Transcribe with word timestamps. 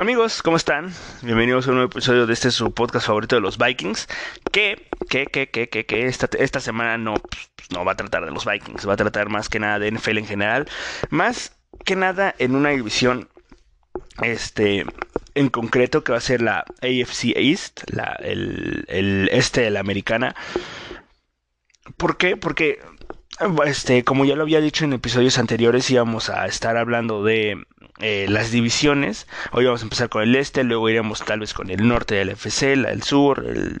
Amigos, 0.00 0.42
¿cómo 0.42 0.56
están? 0.56 0.94
Bienvenidos 1.20 1.66
a 1.66 1.72
un 1.72 1.76
nuevo 1.76 1.90
episodio 1.90 2.26
de 2.26 2.32
este 2.32 2.50
su 2.50 2.72
podcast 2.72 3.06
favorito 3.06 3.36
de 3.36 3.42
los 3.42 3.58
Vikings. 3.58 4.08
Que, 4.50 4.88
que, 5.10 5.26
que, 5.26 5.50
que, 5.50 5.68
que, 5.68 5.84
que 5.84 6.06
esta, 6.06 6.26
esta 6.38 6.58
semana 6.58 6.96
no, 6.96 7.12
pues, 7.16 7.70
no 7.70 7.84
va 7.84 7.92
a 7.92 7.96
tratar 7.96 8.24
de 8.24 8.30
los 8.30 8.46
Vikings, 8.46 8.88
va 8.88 8.94
a 8.94 8.96
tratar 8.96 9.28
más 9.28 9.50
que 9.50 9.58
nada 9.58 9.78
de 9.78 9.90
NFL 9.90 10.16
en 10.16 10.26
general. 10.26 10.68
Más 11.10 11.54
que 11.84 11.96
nada 11.96 12.34
en 12.38 12.56
una 12.56 12.70
división, 12.70 13.28
este, 14.22 14.86
en 15.34 15.50
concreto 15.50 16.02
que 16.02 16.12
va 16.12 16.18
a 16.18 16.22
ser 16.22 16.40
la 16.40 16.64
AFC 16.80 17.36
East, 17.36 17.82
la, 17.90 18.16
el, 18.20 18.86
el 18.88 19.28
este 19.32 19.60
de 19.60 19.70
la 19.70 19.80
americana. 19.80 20.34
¿Por 21.98 22.16
qué? 22.16 22.38
Porque 22.38 22.78
este, 23.66 24.02
como 24.02 24.24
ya 24.24 24.34
lo 24.34 24.44
había 24.44 24.62
dicho 24.62 24.86
en 24.86 24.94
episodios 24.94 25.36
anteriores, 25.36 25.90
íbamos 25.90 26.30
a 26.30 26.46
estar 26.46 26.78
hablando 26.78 27.22
de 27.22 27.66
eh, 28.00 28.26
las 28.28 28.50
divisiones. 28.50 29.26
Hoy 29.52 29.66
vamos 29.66 29.82
a 29.82 29.84
empezar 29.84 30.08
con 30.08 30.22
el 30.22 30.34
este, 30.36 30.64
luego 30.64 30.88
iremos 30.88 31.24
tal 31.24 31.40
vez 31.40 31.54
con 31.54 31.70
el 31.70 31.86
norte 31.86 32.14
del 32.14 32.30
FC, 32.30 32.72
el 32.72 33.02
sur, 33.02 33.44
el, 33.46 33.80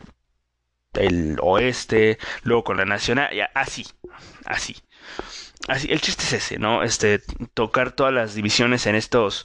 el 0.94 1.36
oeste, 1.40 2.18
luego 2.42 2.64
con 2.64 2.76
la 2.76 2.84
nacional, 2.84 3.30
así, 3.54 3.86
así. 4.44 4.76
Así, 5.68 5.88
el 5.92 6.00
chiste 6.00 6.24
es 6.24 6.32
ese, 6.32 6.58
¿no? 6.58 6.82
Este, 6.82 7.20
tocar 7.54 7.92
todas 7.92 8.12
las 8.12 8.34
divisiones 8.34 8.86
en 8.86 8.94
estos 8.94 9.44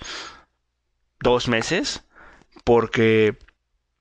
dos 1.19 1.47
meses, 1.47 2.03
porque 2.63 3.37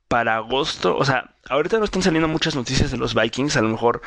para 0.08 0.36
agosto, 0.36 0.96
o 0.96 1.04
sea, 1.04 1.34
ahorita 1.48 1.78
no 1.78 1.84
están 1.84 2.02
saliendo 2.02 2.28
muchas 2.28 2.54
noticias 2.54 2.90
de 2.90 2.98
los 2.98 3.14
Vikings, 3.14 3.56
a 3.56 3.62
lo 3.62 3.68
mejor 3.68 4.00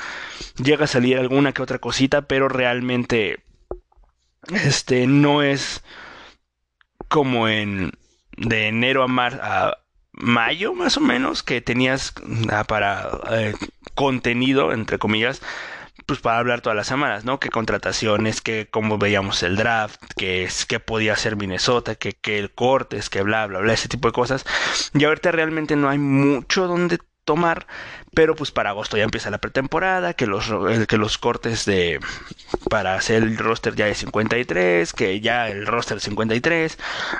llega 0.63 0.85
a 0.85 0.87
salir 0.87 1.17
alguna 1.17 1.51
que 1.51 1.61
otra 1.61 1.79
cosita, 1.79 2.23
pero 2.23 2.47
realmente, 2.47 3.43
este, 4.49 5.05
no 5.05 5.41
es 5.43 5.83
como 7.07 7.47
en 7.47 7.91
de 8.37 8.67
enero 8.67 9.03
a, 9.03 9.07
mar, 9.07 9.39
a 9.41 9.77
mayo 10.11 10.73
más 10.73 10.97
o 10.97 11.01
menos 11.01 11.43
que 11.43 11.61
tenías 11.61 12.13
ah, 12.51 12.63
para 12.65 13.09
eh, 13.31 13.53
contenido 13.95 14.73
entre 14.73 14.99
comillas 14.99 15.41
pues 16.07 16.19
para 16.21 16.39
hablar 16.39 16.61
todas 16.61 16.77
las 16.77 16.87
semanas, 16.87 17.25
¿no? 17.25 17.39
Que 17.39 17.49
contrataciones, 17.49 18.39
que 18.41 18.69
cómo 18.71 18.97
veíamos 18.97 19.43
el 19.43 19.57
draft, 19.57 20.01
que 20.15 20.43
es 20.43 20.65
que 20.65 20.79
podía 20.79 21.17
ser 21.17 21.35
Minnesota, 21.35 21.95
que, 21.95 22.13
que 22.13 22.39
el 22.39 22.53
cortes, 22.53 23.09
que 23.09 23.21
bla, 23.23 23.45
bla, 23.45 23.59
bla, 23.59 23.73
ese 23.73 23.89
tipo 23.89 24.07
de 24.07 24.13
cosas. 24.13 24.45
Y 24.93 25.03
ahorita 25.03 25.31
realmente 25.31 25.75
no 25.75 25.89
hay 25.89 25.97
mucho 25.97 26.67
donde 26.67 26.99
tomar, 27.27 27.67
pero 28.15 28.35
pues 28.35 28.51
para 28.51 28.71
agosto 28.71 28.97
ya 28.97 29.03
empieza 29.03 29.29
la 29.29 29.37
pretemporada, 29.37 30.13
que 30.15 30.25
los, 30.25 30.49
que 30.87 30.97
los 30.97 31.17
cortes 31.19 31.65
de 31.65 31.99
para 32.69 32.95
hacer 32.95 33.21
el 33.21 33.37
roster 33.37 33.75
ya 33.75 33.85
de 33.85 33.93
53, 33.93 34.93
que 34.93 35.19
ya 35.19 35.49
el 35.49 35.67
roster 35.67 35.99
53, 35.99 36.79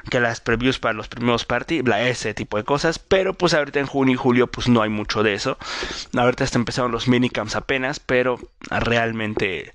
que 0.10 0.20
las 0.20 0.40
previews 0.42 0.80
para 0.80 0.94
los 0.94 1.10
primeros 1.10 1.46
partidos, 1.46 1.94
ese 2.00 2.34
tipo 2.34 2.58
de 2.58 2.64
cosas, 2.64 3.00
pero 3.00 3.34
pues 3.34 3.54
ahorita 3.54 3.80
en 3.80 3.86
junio 3.86 4.14
y 4.14 4.18
julio 4.18 4.48
pues 4.48 4.70
no 4.70 4.82
hay 4.82 4.90
mucho 4.90 5.24
de 5.24 5.34
eso. 5.34 5.58
Ahorita 6.16 6.44
está 6.46 6.58
empezando 6.58 6.90
los 6.90 7.08
minicamps 7.08 7.56
apenas, 7.56 8.00
pero 8.00 8.40
realmente 8.70 9.74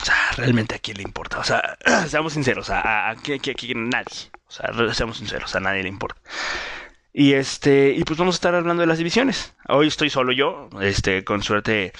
o 0.00 0.04
sea, 0.04 0.14
realmente 0.36 0.76
a 0.76 0.78
quién 0.78 0.96
le 0.98 1.02
importa. 1.02 1.40
O 1.40 1.44
sea, 1.44 1.76
seamos 2.08 2.34
sinceros, 2.34 2.70
a, 2.70 2.80
a, 2.80 3.10
a, 3.10 3.12
a 3.12 3.14
nadie. 3.74 4.30
O 4.46 4.50
sea, 4.50 4.94
seamos 4.94 5.18
sinceros, 5.18 5.54
a 5.56 5.60
nadie 5.60 5.82
le 5.82 5.88
importa. 5.88 6.20
Y 7.18 7.32
este, 7.32 7.94
y 7.96 8.04
pues 8.04 8.16
vamos 8.16 8.36
a 8.36 8.38
estar 8.38 8.54
hablando 8.54 8.80
de 8.80 8.86
las 8.86 8.98
divisiones. 8.98 9.52
Hoy 9.66 9.88
estoy 9.88 10.08
solo 10.08 10.30
yo, 10.30 10.68
este, 10.80 11.24
con 11.24 11.42
suerte, 11.42 11.92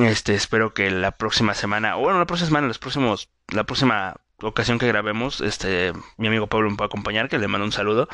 este, 0.00 0.36
espero 0.36 0.72
que 0.72 0.88
la 0.92 1.10
próxima 1.10 1.52
semana, 1.52 1.96
o 1.96 2.02
bueno, 2.02 2.20
la 2.20 2.26
próxima 2.26 2.46
semana, 2.46 2.68
los 2.68 2.78
próximos, 2.78 3.28
la 3.52 3.64
próxima 3.64 4.20
ocasión 4.40 4.78
que 4.78 4.86
grabemos, 4.86 5.40
este, 5.40 5.92
mi 6.16 6.28
amigo 6.28 6.46
Pablo 6.46 6.70
me 6.70 6.76
puede 6.76 6.86
acompañar, 6.86 7.28
que 7.28 7.40
le 7.40 7.48
mando 7.48 7.64
un 7.64 7.72
saludo. 7.72 8.08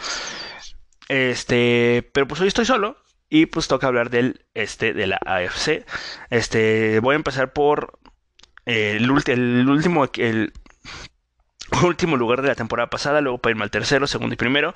Este, 1.09 2.10
pero 2.15 2.26
pues 2.26 2.41
hoy 2.41 2.49
estoy 2.49 2.64
solo 2.64 2.97
y 3.28 3.44
pues 3.44 3.69
toca 3.69 3.88
hablar 3.88 4.09
del 4.09 4.47
este 4.54 4.94
de 4.94 5.09
la 5.09 5.19
AFC. 5.26 5.84
Este, 6.31 7.00
voy 7.00 7.12
a 7.12 7.16
empezar 7.16 7.53
por 7.53 7.99
el, 8.64 9.04
el 9.26 9.69
último, 9.69 10.09
el 10.16 10.54
último 11.84 12.16
lugar 12.16 12.43
de 12.43 12.49
la 12.49 12.55
temporada 12.55 12.91
pasada, 12.91 13.21
luego 13.21 13.38
para 13.38 13.53
irme 13.53 13.65
al 13.65 13.71
tercero, 13.71 14.06
segundo 14.06 14.34
y 14.34 14.37
primero. 14.37 14.75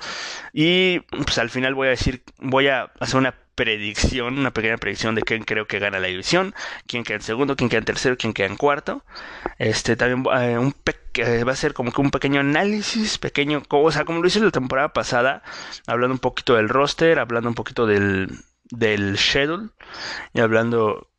Y 0.53 0.99
pues 0.99 1.37
al 1.37 1.49
final 1.49 1.75
voy 1.75 1.87
a 1.87 1.91
decir, 1.91 2.23
voy 2.39 2.67
a 2.67 2.91
hacer 2.99 3.17
una 3.17 3.33
predicción, 3.55 4.37
una 4.37 4.51
pequeña 4.51 4.77
predicción 4.77 5.15
de 5.15 5.23
quién 5.23 5.43
creo 5.43 5.65
que 5.65 5.79
gana 5.79 5.99
la 5.99 6.07
división, 6.07 6.53
quién 6.85 7.03
queda 7.03 7.17
en 7.17 7.23
segundo, 7.23 7.55
quién 7.55 7.69
queda 7.69 7.79
en 7.79 7.85
tercero, 7.85 8.15
quién 8.17 8.33
queda 8.33 8.47
en 8.47 8.55
cuarto. 8.55 9.03
Este 9.57 9.95
también 9.95 10.23
eh, 10.37 10.73
eh, 11.15 11.43
va 11.43 11.51
a 11.51 11.55
ser 11.55 11.73
como 11.73 11.91
que 11.91 12.01
un 12.01 12.11
pequeño 12.11 12.39
análisis, 12.39 13.17
pequeño, 13.17 13.63
o 13.69 13.91
sea, 13.91 14.05
como 14.05 14.21
lo 14.21 14.27
hice 14.27 14.39
la 14.39 14.51
temporada 14.51 14.93
pasada, 14.93 15.41
hablando 15.87 16.13
un 16.13 16.19
poquito 16.19 16.55
del 16.55 16.69
roster, 16.69 17.17
hablando 17.17 17.49
un 17.49 17.55
poquito 17.55 17.87
del, 17.87 18.29
del 18.69 19.17
schedule 19.17 19.69
y 20.33 20.39
hablando 20.39 21.09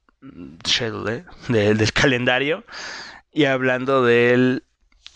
schedule, 0.66 1.24
¿eh? 1.48 1.74
del 1.74 1.92
calendario 1.92 2.64
y 3.32 3.44
hablando 3.44 4.04
del 4.04 4.62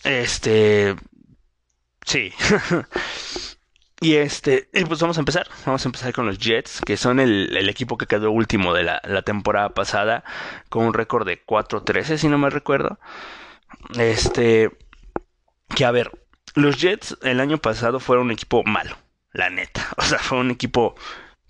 este. 0.04 0.96
Sí. 2.04 2.32
y 4.00 4.16
este. 4.16 4.68
pues 4.86 5.00
vamos 5.00 5.16
a 5.16 5.20
empezar. 5.20 5.48
Vamos 5.66 5.84
a 5.84 5.88
empezar 5.88 6.12
con 6.12 6.26
los 6.26 6.38
Jets, 6.38 6.80
que 6.84 6.96
son 6.96 7.20
el, 7.20 7.56
el 7.56 7.68
equipo 7.68 7.98
que 7.98 8.06
quedó 8.06 8.30
último 8.30 8.74
de 8.74 8.84
la, 8.84 9.00
la 9.04 9.22
temporada 9.22 9.70
pasada, 9.70 10.24
con 10.68 10.84
un 10.86 10.94
récord 10.94 11.26
de 11.26 11.44
4-13, 11.44 12.16
si 12.16 12.28
no 12.28 12.38
me 12.38 12.50
recuerdo. 12.50 12.98
Este. 13.98 14.70
Que 15.74 15.84
a 15.84 15.90
ver, 15.90 16.10
los 16.54 16.80
Jets 16.80 17.16
el 17.22 17.40
año 17.40 17.58
pasado 17.58 18.00
fueron 18.00 18.26
un 18.26 18.32
equipo 18.32 18.62
malo, 18.64 18.96
la 19.32 19.50
neta. 19.50 19.88
O 19.96 20.02
sea, 20.02 20.18
fue 20.18 20.38
un 20.38 20.50
equipo 20.50 20.94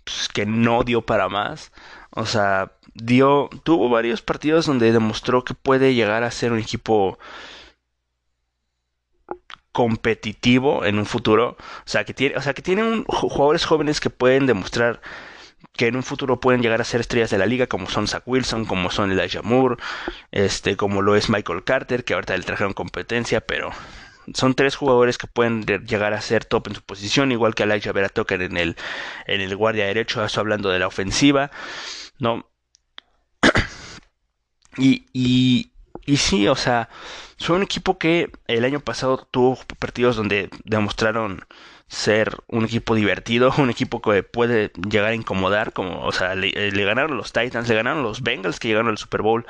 pues, 0.05 0.29
que 0.29 0.47
no 0.47 0.83
dio 0.85 1.03
para 1.03 1.29
más. 1.29 1.73
O 2.11 2.27
sea, 2.27 2.73
dio. 2.95 3.49
Tuvo 3.65 3.89
varios 3.89 4.23
partidos 4.23 4.67
donde 4.67 4.93
demostró 4.93 5.45
que 5.45 5.55
puede 5.55 5.95
llegar 5.95 6.23
a 6.23 6.31
ser 6.31 6.53
un 6.53 6.59
equipo 6.59 7.19
competitivo 9.73 10.85
en 10.85 10.99
un 10.99 11.07
futuro. 11.07 11.57
O 11.59 11.89
sea, 11.89 12.05
que 12.05 12.15
tiene, 12.15 12.37
o 12.37 12.43
sea, 12.43 12.55
que 12.55 12.63
jugadores 13.07 13.65
jóvenes 13.65 14.01
que 14.01 14.11
pueden 14.11 14.47
demostrar 14.47 15.01
que 15.73 15.87
en 15.87 15.97
un 15.97 16.03
futuro 16.03 16.41
pueden 16.41 16.63
llegar 16.63 16.81
a 16.81 16.85
ser 16.85 17.01
estrellas 17.01 17.31
de 17.31 17.39
la 17.39 17.47
liga, 17.47 17.67
como 17.67 17.89
son 17.89 18.07
Zach 18.09 18.23
Wilson, 18.27 18.65
como 18.67 18.91
son 18.91 19.11
Elijah 19.13 19.43
Moore, 19.43 19.77
este, 20.31 20.77
como 20.77 21.03
lo 21.03 21.17
es 21.17 21.31
Michael 21.31 21.65
Carter, 21.65 22.05
que 22.05 22.15
ahorita 22.15 22.37
le 22.37 22.43
trajeron 22.43 22.75
competencia, 22.75 23.41
pero 23.41 23.71
son 24.35 24.55
tres 24.55 24.77
jugadores 24.77 25.19
que 25.19 25.27
pueden 25.27 25.65
llegar 25.65 26.13
a 26.13 26.21
ser 26.21 26.45
top 26.45 26.69
en 26.69 26.75
su 26.77 26.83
posición, 26.83 27.33
igual 27.33 27.55
que 27.55 27.65
Elijah 27.65 27.93
Vera 27.93 28.09
Tucker 28.09 28.43
en 28.43 28.57
el, 28.57 28.77
en 29.27 29.41
el 29.41 29.57
guardia 29.57 29.87
derecho, 29.87 30.25
eso 30.25 30.41
hablando 30.41 30.71
de 30.71 30.79
la 30.79 30.87
ofensiva, 30.87 31.51
¿no? 32.19 32.49
y, 34.77 35.07
y, 35.13 35.72
y 36.05 36.17
sí, 36.17 36.49
o 36.49 36.57
sea, 36.57 36.89
fue 37.39 37.57
un 37.57 37.63
equipo 37.63 37.99
que 37.99 38.31
el 38.47 38.65
año 38.65 38.81
pasado 38.81 39.29
tuvo 39.31 39.59
partidos 39.79 40.17
donde 40.17 40.51
demostraron 40.65 41.45
ser 41.89 42.39
un 42.49 42.65
equipo 42.65 42.95
divertido, 42.95 43.53
un 43.59 43.71
equipo 43.71 44.01
que 44.01 44.23
puede 44.23 44.73
llegar 44.89 45.11
a 45.11 45.15
incomodar, 45.15 45.73
como, 45.73 46.05
o 46.05 46.13
sea, 46.13 46.35
le, 46.35 46.49
eh, 46.49 46.73
le 46.73 46.85
ganaron 46.85 47.17
los 47.17 47.33
Titans, 47.33 47.69
le 47.69 47.75
ganaron 47.75 48.03
los 48.03 48.23
Bengals 48.23 48.59
que 48.59 48.69
llegaron 48.69 48.89
al 48.89 48.99
Super 48.99 49.23
Bowl, 49.23 49.47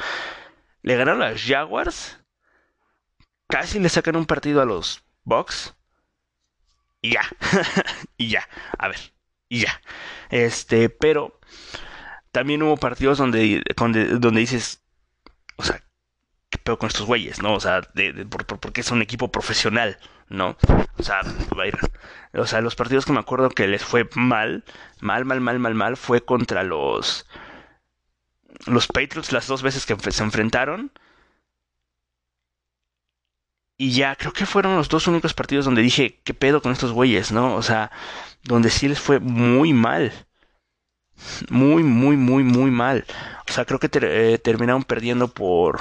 le 0.83 0.97
ganaron 0.97 1.21
los 1.21 1.43
Jaguars, 1.43 2.19
casi 3.49 3.79
le 3.79 3.89
sacan 3.89 4.17
un 4.17 4.27
partido 4.27 4.61
a 4.61 4.65
los 4.67 5.05
Bucks, 5.25 5.75
y 7.01 7.13
ya, 7.13 7.23
y 8.17 8.29
ya, 8.29 8.49
a 8.79 8.89
ver, 8.89 8.99
y 9.49 9.61
ya, 9.61 9.81
este, 10.31 10.89
pero 10.89 11.39
también 12.33 12.63
hubo 12.63 12.77
partidos 12.77 13.19
donde, 13.19 13.63
donde, 13.77 14.07
donde 14.19 14.41
dices, 14.41 14.83
o 15.57 15.63
sea, 15.63 15.79
¿qué 15.79 15.92
pedo 16.63 16.79
con 16.79 16.89
estos 16.89 17.07
güeyes, 17.07 17.43
no? 17.43 17.55
O 17.55 17.61
sea, 17.61 17.83
de, 17.95 18.13
de, 18.13 18.27
por, 18.27 18.47
por, 18.47 18.59
porque 18.61 18.81
es 18.83 18.91
un 18.91 19.03
equipo 19.03 19.31
profesional, 19.31 19.99
¿no? 20.29 20.57
O 20.99 21.03
sea, 21.03 21.21
o 22.35 22.47
sea, 22.47 22.61
los 22.61 22.75
partidos 22.77 23.05
que 23.07 23.13
me 23.13 23.21
acuerdo 23.21 23.51
que 23.51 23.67
les 23.69 23.85
fue 23.85 24.09
mal, 24.15 24.65
mal, 25.01 25.25
mal, 25.25 25.41
mal, 25.41 25.59
mal, 25.59 25.75
mal, 25.75 25.97
fue 25.97 26.25
contra 26.25 26.63
los 26.63 27.27
los 28.67 28.87
Patriots 28.87 29.33
las 29.33 29.47
dos 29.47 29.63
veces 29.63 29.87
que 29.87 29.97
se 30.11 30.23
enfrentaron. 30.23 30.93
Y 33.77 33.93
ya, 33.93 34.15
creo 34.17 34.33
que 34.33 34.47
fueron 34.47 34.77
los 34.77 34.89
dos 34.89 35.09
únicos 35.09 35.35
partidos 35.35 35.65
donde 35.65 35.83
dije, 35.83 36.21
¿qué 36.25 36.35
pedo 36.35 36.63
con 36.63 36.73
estos 36.73 36.93
güeyes, 36.93 37.33
no? 37.33 37.55
O 37.57 37.63
sea, 37.63 37.91
donde 38.45 38.71
sí 38.71 38.89
les 38.89 39.01
fue 39.01 39.19
muy 39.19 39.73
mal. 39.73 40.13
Muy, 41.51 41.83
muy, 41.83 42.17
muy, 42.17 42.43
muy 42.43 42.71
mal. 42.71 43.05
O 43.49 43.53
sea, 43.53 43.65
creo 43.65 43.79
que 43.79 43.89
eh, 43.93 44.39
terminaron 44.39 44.85
perdiendo 44.85 45.29
por 45.29 45.81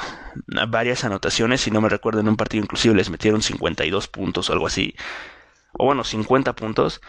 varias 0.68 1.04
anotaciones. 1.04 1.62
Si 1.62 1.72
no 1.72 1.82
me 1.82 1.90
recuerdo, 1.90 2.20
en 2.20 2.30
un 2.30 2.38
partido 2.38 2.64
inclusive 2.64 2.96
les 2.96 3.10
metieron 3.10 3.42
52 3.42 4.08
puntos 4.08 4.50
o 4.50 4.54
algo 4.54 4.68
así. 4.68 4.96
O 5.74 5.86
bueno, 5.86 6.04
50 6.04 6.54
puntos. 6.56 7.02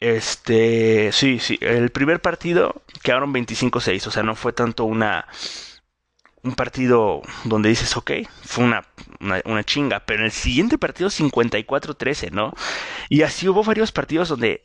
Este, 0.00 1.10
sí, 1.12 1.38
sí. 1.38 1.58
El 1.60 1.90
primer 1.90 2.20
partido 2.20 2.82
quedaron 3.02 3.32
25-6. 3.32 4.06
O 4.06 4.10
sea, 4.10 4.22
no 4.22 4.34
fue 4.34 4.52
tanto 4.52 4.84
una 4.84 5.26
un 6.42 6.54
partido 6.54 7.22
donde 7.44 7.68
dices, 7.68 7.96
ok, 7.96 8.12
fue 8.42 8.64
una, 8.64 8.84
una, 9.44 9.64
chinga, 9.64 10.00
pero 10.00 10.20
en 10.20 10.26
el 10.26 10.32
siguiente 10.32 10.78
partido 10.78 11.10
54-13, 11.10 12.30
¿no? 12.30 12.54
Y 13.08 13.22
así 13.22 13.48
hubo 13.48 13.64
varios 13.64 13.92
partidos 13.92 14.28
donde, 14.28 14.64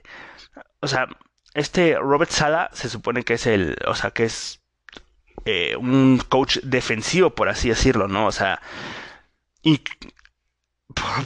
o 0.81 0.87
sea, 0.87 1.07
este 1.53 1.95
Robert 1.99 2.31
Sala 2.31 2.69
se 2.73 2.89
supone 2.89 3.23
que 3.23 3.35
es 3.35 3.47
el, 3.47 3.77
o 3.87 3.95
sea, 3.95 4.11
que 4.11 4.25
es 4.25 4.61
eh, 5.45 5.75
un 5.77 6.21
coach 6.29 6.59
defensivo, 6.63 7.31
por 7.31 7.49
así 7.49 7.69
decirlo, 7.69 8.07
¿no? 8.07 8.27
O 8.27 8.31
sea, 8.31 8.61
y 9.61 9.81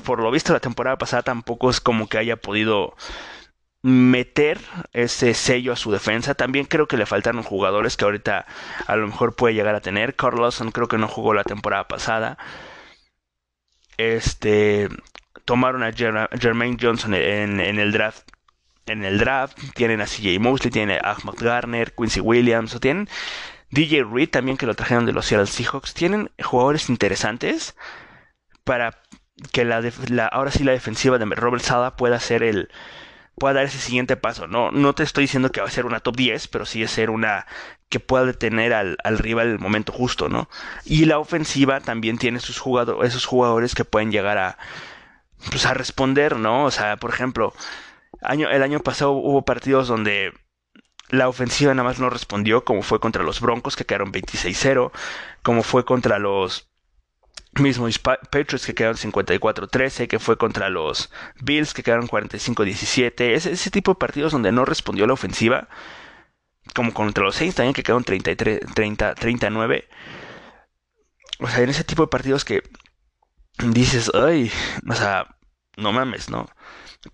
por, 0.04 0.20
lo 0.20 0.32
visto 0.32 0.54
la 0.54 0.60
temporada 0.60 0.98
pasada 0.98 1.24
tampoco 1.24 1.70
es 1.70 1.82
como 1.82 2.08
que 2.08 2.18
haya 2.18 2.38
podido 2.38 2.96
meter 3.82 4.60
ese 4.94 5.34
sello 5.34 5.74
a 5.74 5.76
su 5.76 5.92
defensa. 5.92 6.36
También 6.36 6.66
creo 6.66 6.88
que 6.88 6.98
le 6.98 7.06
faltaron 7.06 7.44
jugadores 7.44 7.98
que 7.98 8.06
ahorita 8.06 8.46
a 8.88 8.96
lo 8.96 9.08
mejor 9.08 9.36
puede 9.36 9.56
llegar 9.56 9.76
a 9.76 9.82
tener. 9.82 10.16
Carlson 10.16 10.72
creo 10.72 10.88
que 10.88 10.98
no 10.98 11.08
jugó 11.08 11.34
la 11.34 11.44
temporada 11.44 11.88
pasada. 11.88 12.38
Este 13.98 14.90
tomaron 15.46 15.84
a 15.84 15.94
Jermaine 15.94 16.78
Johnson 16.80 17.14
en, 17.14 17.60
el 17.60 17.92
draft. 17.92 18.30
En 18.88 19.04
el 19.04 19.18
draft 19.20 19.58
tienen 19.76 20.02
a 20.02 20.06
CJ 20.06 20.40
Mosley, 20.40 20.72
tienen 20.72 21.00
a 21.04 21.12
Ahmad 21.12 21.36
Garner, 21.38 21.94
Quincy 21.94 22.22
Williams, 22.22 22.74
o 22.76 22.80
tienen 22.80 23.10
DJ 23.70 24.04
Reed 24.04 24.30
también 24.30 24.58
que 24.58 24.66
lo 24.66 24.76
trajeron 24.76 25.06
de 25.06 25.14
los 25.14 25.26
Seattle 25.26 25.48
Seahawks. 25.48 25.94
Tienen 25.94 26.32
jugadores 26.42 26.90
interesantes 26.90 27.76
para 28.64 29.02
que 29.52 29.66
la, 29.66 29.82
ahora 30.32 30.52
sí 30.52 30.64
la 30.64 30.72
defensiva 30.72 31.18
de 31.18 31.26
Robert 31.26 31.64
Sala 31.64 31.96
pueda 31.96 32.20
ser 32.20 32.44
el 32.44 32.70
pueda 33.38 33.56
dar 33.56 33.66
ese 33.66 33.78
siguiente 33.78 34.18
paso. 34.18 34.48
No, 34.48 34.72
no 34.72 34.96
te 34.96 35.04
estoy 35.04 35.26
diciendo 35.26 35.52
que 35.52 35.62
va 35.62 35.68
a 35.68 35.72
ser 35.72 35.86
una 35.86 36.00
top 36.00 36.16
10, 36.16 36.48
pero 36.48 36.66
sí 36.66 36.82
es 36.82 36.92
ser 36.92 37.10
una 37.12 37.46
que 37.90 38.00
pueda 38.00 38.26
detener 38.26 38.74
al, 38.74 38.98
al 39.04 39.20
rival 39.20 39.48
el 39.48 39.60
momento 39.60 39.92
justo, 39.94 40.28
¿no? 40.28 40.50
Y 40.86 41.06
la 41.06 41.20
ofensiva 41.20 41.80
también 41.80 42.18
tiene 42.18 42.40
sus 42.40 42.58
jugadores, 42.58 43.10
esos 43.10 43.26
jugadores 43.26 43.76
que 43.76 43.86
pueden 43.86 44.12
llegar 44.12 44.38
a, 44.40 44.58
pues, 45.52 45.66
a 45.66 45.74
responder, 45.74 46.38
¿no? 46.38 46.66
O 46.66 46.72
sea, 46.72 46.98
por 46.98 47.12
ejemplo, 47.12 47.54
el 48.22 48.64
año 48.64 48.80
pasado 48.80 49.12
hubo 49.12 49.44
partidos 49.44 49.88
donde 49.88 50.34
la 51.10 51.30
ofensiva 51.30 51.74
nada 51.74 51.88
más 51.88 52.00
no 52.00 52.10
respondió, 52.10 52.66
como 52.66 52.82
fue 52.82 53.00
contra 53.00 53.24
los 53.24 53.42
Broncos, 53.42 53.76
que 53.76 53.86
quedaron 53.86 54.12
26-0, 54.12 54.92
como 55.42 55.64
fue 55.64 55.86
contra 55.86 56.20
los 56.20 56.70
mismo 57.60 57.88
Patriots 58.04 58.66
que 58.66 58.76
quedaron 58.76 58.98
54-13, 58.98 60.08
que 60.08 60.20
fue 60.20 60.38
contra 60.38 60.70
los 60.70 61.12
Bills 61.42 61.74
que 61.74 61.84
quedaron 61.84 62.08
45-17, 62.08 63.34
ese, 63.34 63.52
ese 63.52 63.72
tipo 63.72 63.92
de 63.92 64.00
partidos 64.00 64.32
donde 64.32 64.52
no 64.52 64.66
respondió 64.66 65.08
la 65.08 65.14
ofensiva, 65.14 65.68
como 66.76 66.94
contra 66.94 67.24
los 67.24 67.36
Saints 67.36 67.56
también 67.56 67.74
que 67.74 67.84
quedaron 67.84 68.04
33, 68.04 68.60
30, 68.74 69.16
39. 69.16 69.88
O 71.40 71.48
sea, 71.48 71.62
en 71.64 71.70
ese 71.70 71.84
tipo 71.84 72.04
de 72.04 72.08
partidos 72.10 72.46
que 72.46 72.64
dices, 73.64 74.12
ay, 74.14 74.52
o 74.88 74.94
sea, 74.94 75.38
no 75.78 75.92
mames, 75.92 76.30
¿no? 76.30 76.48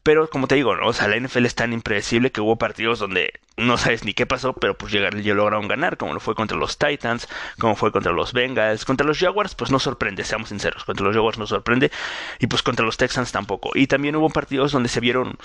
Pero 0.01 0.29
como 0.29 0.47
te 0.47 0.55
digo, 0.55 0.75
¿no? 0.75 0.87
o 0.87 0.93
sea, 0.93 1.07
la 1.07 1.17
NFL 1.17 1.45
es 1.45 1.55
tan 1.55 1.73
impredecible 1.73 2.31
que 2.31 2.41
hubo 2.41 2.57
partidos 2.57 2.99
donde 2.99 3.39
no 3.57 3.77
sabes 3.77 4.03
ni 4.03 4.13
qué 4.13 4.25
pasó, 4.25 4.53
pero 4.53 4.77
pues 4.77 4.91
llegar, 4.91 5.15
ya 5.21 5.33
lograron 5.33 5.67
ganar, 5.67 5.97
como 5.97 6.13
lo 6.13 6.19
fue 6.19 6.35
contra 6.35 6.57
los 6.57 6.77
Titans, 6.77 7.27
como 7.59 7.75
fue 7.75 7.91
contra 7.91 8.11
los 8.11 8.33
Bengals, 8.33 8.85
contra 8.85 9.05
los 9.05 9.19
Jaguars, 9.19 9.55
pues 9.55 9.71
no 9.71 9.79
sorprende, 9.79 10.23
seamos 10.23 10.49
sinceros, 10.49 10.83
contra 10.85 11.05
los 11.05 11.15
Jaguars 11.15 11.37
no 11.37 11.47
sorprende, 11.47 11.91
y 12.39 12.47
pues 12.47 12.63
contra 12.63 12.85
los 12.85 12.97
Texans 12.97 13.31
tampoco. 13.31 13.71
Y 13.75 13.87
también 13.87 14.15
hubo 14.15 14.29
partidos 14.29 14.71
donde 14.71 14.89
se 14.89 14.99
vieron 14.99 15.37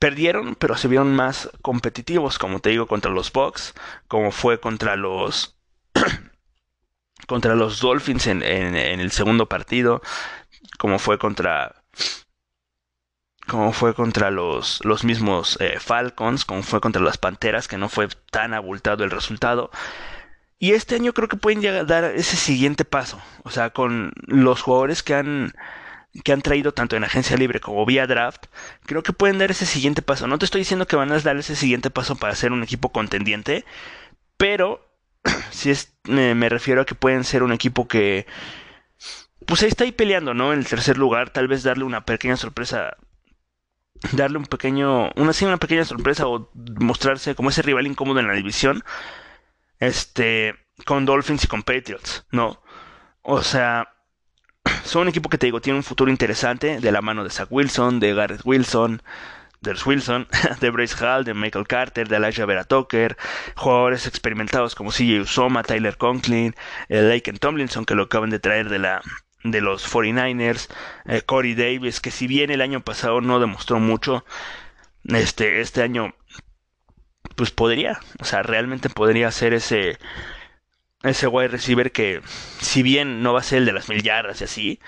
perdieron, 0.00 0.56
pero 0.56 0.76
se 0.76 0.88
vieron 0.88 1.14
más 1.14 1.50
competitivos, 1.62 2.38
como 2.38 2.60
te 2.60 2.70
digo, 2.70 2.86
contra 2.88 3.10
los 3.12 3.30
Bucks, 3.32 3.74
como 4.08 4.32
fue 4.32 4.58
contra 4.58 4.96
los 4.96 5.58
contra 7.28 7.54
los 7.54 7.80
Dolphins 7.80 8.26
en, 8.26 8.42
en, 8.42 8.74
el 8.74 9.12
segundo 9.12 9.46
partido, 9.46 10.02
como 10.78 10.98
fue 10.98 11.18
contra 11.18 11.84
como 13.50 13.72
fue 13.72 13.94
contra 13.94 14.30
los, 14.30 14.80
los 14.84 15.02
mismos 15.04 15.58
eh, 15.60 15.78
Falcons, 15.80 16.44
como 16.44 16.62
fue 16.62 16.80
contra 16.80 17.02
las 17.02 17.18
Panteras, 17.18 17.66
que 17.66 17.78
no 17.78 17.88
fue 17.88 18.08
tan 18.30 18.54
abultado 18.54 19.02
el 19.02 19.10
resultado. 19.10 19.70
Y 20.58 20.72
este 20.72 20.94
año 20.94 21.12
creo 21.12 21.28
que 21.28 21.36
pueden 21.36 21.86
dar 21.86 22.04
ese 22.04 22.36
siguiente 22.36 22.84
paso. 22.84 23.20
O 23.42 23.50
sea, 23.50 23.70
con 23.70 24.12
los 24.26 24.62
jugadores 24.62 25.02
que 25.02 25.14
han, 25.14 25.52
que 26.22 26.32
han 26.32 26.42
traído 26.42 26.72
tanto 26.72 26.96
en 26.96 27.02
agencia 27.02 27.36
libre 27.36 27.60
como 27.60 27.84
vía 27.84 28.06
draft, 28.06 28.46
creo 28.86 29.02
que 29.02 29.12
pueden 29.12 29.38
dar 29.38 29.50
ese 29.50 29.66
siguiente 29.66 30.00
paso. 30.00 30.28
No 30.28 30.38
te 30.38 30.44
estoy 30.44 30.60
diciendo 30.60 30.86
que 30.86 30.96
van 30.96 31.10
a 31.10 31.18
dar 31.18 31.36
ese 31.36 31.56
siguiente 31.56 31.90
paso 31.90 32.16
para 32.16 32.36
ser 32.36 32.52
un 32.52 32.62
equipo 32.62 32.92
contendiente, 32.92 33.64
pero 34.36 34.94
si 35.50 35.70
es, 35.70 35.92
me 36.04 36.48
refiero 36.48 36.82
a 36.82 36.86
que 36.86 36.94
pueden 36.94 37.24
ser 37.24 37.42
un 37.42 37.52
equipo 37.52 37.88
que, 37.88 38.26
pues 39.46 39.62
ahí 39.62 39.68
está 39.68 39.84
ahí 39.84 39.92
peleando, 39.92 40.34
¿no? 40.34 40.52
En 40.52 40.60
el 40.60 40.66
tercer 40.66 40.98
lugar, 40.98 41.30
tal 41.30 41.48
vez 41.48 41.64
darle 41.64 41.84
una 41.84 42.04
pequeña 42.04 42.36
sorpresa 42.36 42.96
darle 44.12 44.38
un 44.38 44.46
pequeño, 44.46 45.10
una, 45.16 45.32
una 45.42 45.56
pequeña 45.58 45.84
sorpresa 45.84 46.26
o 46.26 46.50
mostrarse 46.54 47.34
como 47.34 47.50
ese 47.50 47.62
rival 47.62 47.86
incómodo 47.86 48.20
en 48.20 48.28
la 48.28 48.34
división, 48.34 48.82
este, 49.78 50.54
con 50.84 51.06
Dolphins 51.06 51.44
y 51.44 51.48
con 51.48 51.62
Patriots, 51.62 52.26
¿no? 52.30 52.62
O 53.22 53.42
sea, 53.42 53.92
son 54.84 55.02
un 55.02 55.08
equipo 55.08 55.28
que 55.28 55.38
te 55.38 55.46
digo, 55.46 55.60
tiene 55.60 55.78
un 55.78 55.84
futuro 55.84 56.10
interesante 56.10 56.80
de 56.80 56.92
la 56.92 57.02
mano 57.02 57.24
de 57.24 57.30
Zach 57.30 57.48
Wilson, 57.50 58.00
de 58.00 58.14
Garrett 58.14 58.42
Wilson, 58.44 59.02
de 59.60 59.76
Wilson, 59.84 60.26
de 60.60 60.70
Bryce 60.70 61.04
Hall, 61.04 61.24
de 61.24 61.34
Michael 61.34 61.66
Carter, 61.66 62.08
de 62.08 62.16
Elijah 62.16 62.46
Vera 62.46 62.64
Tucker, 62.64 63.16
jugadores 63.56 64.06
experimentados 64.06 64.74
como 64.74 64.90
CJ 64.90 65.20
Usoma, 65.20 65.62
Tyler 65.62 65.96
Conklin, 65.96 66.54
el 66.88 67.08
Laken 67.10 67.38
Tomlinson, 67.38 67.84
que 67.84 67.94
lo 67.94 68.04
acaban 68.04 68.30
de 68.30 68.38
traer 68.38 68.68
de 68.68 68.78
la 68.78 69.02
de 69.44 69.60
los 69.60 69.86
49ers, 69.90 70.68
eh, 71.06 71.22
Corey 71.22 71.54
Davis, 71.54 72.00
que 72.00 72.10
si 72.10 72.26
bien 72.26 72.50
el 72.50 72.60
año 72.60 72.80
pasado 72.80 73.20
no 73.20 73.40
demostró 73.40 73.80
mucho, 73.80 74.24
este, 75.04 75.60
este 75.60 75.82
año, 75.82 76.14
pues 77.36 77.50
podría, 77.50 78.00
o 78.20 78.24
sea, 78.24 78.42
realmente 78.42 78.90
podría 78.90 79.30
ser 79.30 79.54
ese, 79.54 79.98
ese 81.02 81.26
wide 81.26 81.48
receiver 81.48 81.92
que, 81.92 82.20
si 82.60 82.82
bien 82.82 83.22
no 83.22 83.32
va 83.32 83.40
a 83.40 83.44
ser 83.44 83.58
el 83.58 83.66
de 83.66 83.72
las 83.72 83.88
mil 83.88 84.02
yardas 84.02 84.40
y 84.40 84.44
así, 84.44 84.80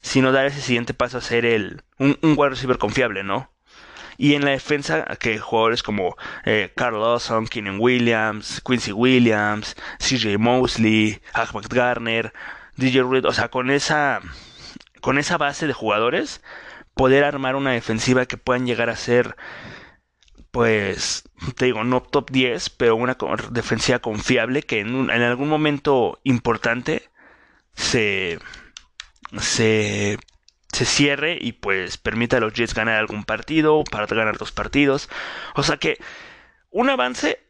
sino 0.00 0.32
dar 0.32 0.46
ese 0.46 0.60
siguiente 0.60 0.94
paso 0.94 1.18
a 1.18 1.22
ser 1.22 1.44
el, 1.44 1.82
un, 1.98 2.18
un 2.22 2.34
wide 2.36 2.50
receiver 2.50 2.78
confiable, 2.78 3.24
¿no? 3.24 3.50
Y 4.16 4.34
en 4.34 4.44
la 4.44 4.52
defensa, 4.52 5.04
que 5.18 5.38
jugadores 5.38 5.82
como 5.82 6.16
eh, 6.44 6.72
Carl 6.76 7.00
Lawson, 7.00 7.46
Keenan 7.46 7.80
Williams, 7.80 8.62
Quincy 8.64 8.92
Williams, 8.92 9.76
CJ 9.98 10.38
Mosley, 10.38 11.20
Ahmad 11.32 11.64
Garner, 11.68 12.32
DJ 12.76 13.02
Reed, 13.02 13.24
o 13.24 13.32
sea, 13.32 13.48
con 13.48 13.70
esa, 13.70 14.20
con 15.00 15.18
esa 15.18 15.38
base 15.38 15.66
de 15.66 15.72
jugadores, 15.72 16.42
poder 16.94 17.24
armar 17.24 17.56
una 17.56 17.72
defensiva 17.72 18.26
que 18.26 18.36
puedan 18.36 18.66
llegar 18.66 18.90
a 18.90 18.96
ser, 18.96 19.36
pues, 20.50 21.24
te 21.56 21.66
digo, 21.66 21.84
no 21.84 22.02
top 22.02 22.30
10, 22.30 22.70
pero 22.70 22.96
una 22.96 23.16
defensiva 23.50 23.98
confiable 23.98 24.62
que 24.62 24.80
en, 24.80 25.10
en 25.10 25.22
algún 25.22 25.48
momento 25.48 26.20
importante 26.24 27.10
se, 27.74 28.38
se, 29.38 30.18
se 30.72 30.84
cierre 30.84 31.38
y 31.40 31.52
pues 31.52 31.98
permita 31.98 32.36
a 32.36 32.40
los 32.40 32.52
Jets 32.52 32.74
ganar 32.74 32.96
algún 32.98 33.24
partido, 33.24 33.84
para 33.84 34.06
ganar 34.06 34.38
dos 34.38 34.52
partidos. 34.52 35.08
O 35.54 35.62
sea 35.62 35.76
que 35.76 35.98
un 36.70 36.90
avance 36.90 37.40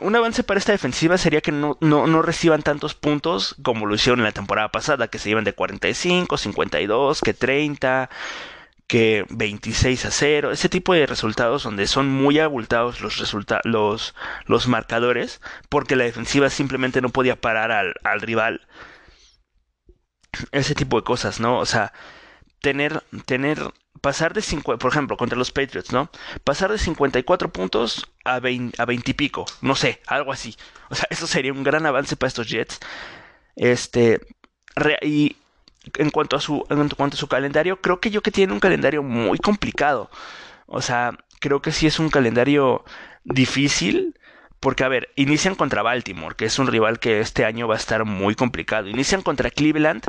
un 0.00 0.16
avance 0.16 0.42
para 0.44 0.58
esta 0.58 0.72
defensiva 0.72 1.18
sería 1.18 1.40
que 1.40 1.52
no, 1.52 1.76
no, 1.80 2.22
reciban 2.22 2.62
tantos 2.62 2.94
puntos 2.94 3.56
como 3.62 3.86
lo 3.86 3.94
hicieron 3.94 4.20
en 4.20 4.24
la 4.24 4.32
temporada 4.32 4.70
pasada, 4.70 5.08
que 5.08 5.18
se 5.18 5.28
llevan 5.28 5.44
de 5.44 5.54
45, 5.54 6.36
52, 6.36 7.20
que 7.20 7.34
30, 7.34 8.10
que 8.86 9.24
26 9.30 10.04
a 10.06 10.10
0, 10.10 10.50
ese 10.52 10.68
tipo 10.68 10.94
de 10.94 11.06
resultados 11.06 11.62
donde 11.62 11.86
son 11.86 12.08
muy 12.08 12.38
abultados 12.38 13.00
los, 13.00 13.34
los, 13.64 14.14
los 14.46 14.68
marcadores, 14.68 15.40
porque 15.68 15.96
la 15.96 16.04
defensiva 16.04 16.50
simplemente 16.50 17.00
no 17.00 17.10
podía 17.10 17.40
parar 17.40 17.70
al, 17.72 17.94
al 18.02 18.20
rival. 18.20 18.66
Ese 20.52 20.74
tipo 20.74 20.96
de 20.96 21.04
cosas, 21.04 21.40
¿no? 21.40 21.58
O 21.58 21.66
sea, 21.66 21.92
tener, 22.60 23.02
tener 23.26 23.72
pasar 24.00 24.32
de 24.32 24.42
50, 24.42 24.78
por 24.78 24.90
ejemplo, 24.90 25.16
contra 25.16 25.38
los 25.38 25.52
Patriots, 25.52 25.92
¿no? 25.92 26.10
Pasar 26.44 26.70
de 26.72 26.78
54 26.78 27.52
puntos 27.52 28.10
a 28.24 28.40
20, 28.40 28.80
a 28.80 28.84
20 28.84 29.10
y 29.10 29.14
pico, 29.14 29.46
no 29.60 29.74
sé, 29.74 30.00
algo 30.06 30.32
así. 30.32 30.56
O 30.88 30.94
sea, 30.94 31.06
eso 31.10 31.26
sería 31.26 31.52
un 31.52 31.62
gran 31.62 31.86
avance 31.86 32.16
para 32.16 32.28
estos 32.28 32.48
Jets. 32.48 32.80
Este, 33.56 34.20
y 35.02 35.36
en 35.98 36.10
cuanto 36.10 36.36
a 36.36 36.40
su, 36.40 36.64
en 36.70 36.88
cuanto 36.90 37.16
a 37.16 37.18
su 37.18 37.28
calendario, 37.28 37.80
creo 37.80 38.00
que 38.00 38.10
yo 38.10 38.22
que 38.22 38.30
tiene 38.30 38.52
un 38.52 38.60
calendario 38.60 39.02
muy 39.02 39.38
complicado. 39.38 40.10
O 40.66 40.80
sea, 40.82 41.18
creo 41.40 41.60
que 41.62 41.72
sí 41.72 41.86
es 41.86 41.98
un 41.98 42.10
calendario 42.10 42.84
difícil, 43.24 44.14
Porque, 44.60 44.84
a 44.84 44.88
ver, 44.88 45.08
inician 45.16 45.54
contra 45.54 45.82
Baltimore, 45.82 46.36
que 46.36 46.44
es 46.44 46.58
un 46.58 46.66
rival 46.66 46.98
que 46.98 47.20
este 47.20 47.46
año 47.46 47.66
va 47.66 47.76
a 47.76 47.78
estar 47.78 48.04
muy 48.04 48.34
complicado. 48.34 48.88
Inician 48.88 49.22
contra 49.22 49.50
Cleveland, 49.50 50.04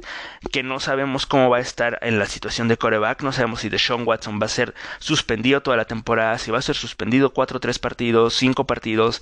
que 0.52 0.62
no 0.62 0.82
sabemos 0.82 1.26
cómo 1.26 1.50
va 1.50 1.58
a 1.58 1.62
estar 1.62 1.98
en 2.02 2.20
la 2.20 2.26
situación 2.26 2.68
de 2.68 2.76
coreback. 2.76 3.24
No 3.24 3.32
sabemos 3.32 3.62
si 3.62 3.70
Deshaun 3.70 4.06
Watson 4.06 4.40
va 4.42 4.48
a 4.48 4.50
ser 4.50 4.76
suspendido 5.00 5.62
toda 5.62 5.78
la 5.78 5.86
temporada, 5.86 6.38
si 6.38 6.52
va 6.52 6.60
a 6.60 6.62
ser 6.62 6.76
suspendido 6.76 7.34
4 7.34 7.58
o 7.58 7.60
3 7.62 7.80
partidos, 7.80 8.36
5 8.36 8.68
partidos. 8.68 9.22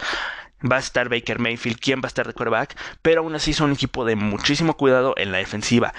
Va 0.59 0.77
a 0.77 0.79
estar 0.79 1.09
Baker 1.09 1.37
Mayfield, 1.37 1.79
quién 1.79 2.01
va 2.01 2.05
a 2.05 2.07
estar 2.07 2.25
de 2.25 2.33
coreback. 2.33 2.75
Pero 3.03 3.21
aún 3.21 3.35
así 3.35 3.53
son 3.53 3.67
un 3.69 3.75
equipo 3.75 4.05
de 4.05 4.15
muchísimo 4.15 4.73
cuidado 4.77 5.13
en 5.15 5.31
la 5.31 5.37
defensiva. 5.37 5.93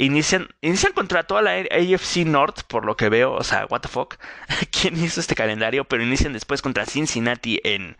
Inician, 0.00 0.46
inician 0.60 0.92
contra 0.92 1.24
toda 1.24 1.42
la 1.42 1.50
AFC 1.50 2.18
North, 2.18 2.62
por 2.68 2.84
lo 2.84 2.96
que 2.96 3.08
veo. 3.08 3.32
O 3.32 3.42
sea, 3.42 3.66
what 3.68 3.80
the 3.80 3.88
fuck. 3.88 4.14
¿Quién 4.70 4.96
hizo 5.02 5.18
este 5.18 5.34
calendario? 5.34 5.84
Pero 5.84 6.04
inician 6.04 6.32
después 6.32 6.62
contra 6.62 6.86
Cincinnati 6.86 7.60
en, 7.64 7.96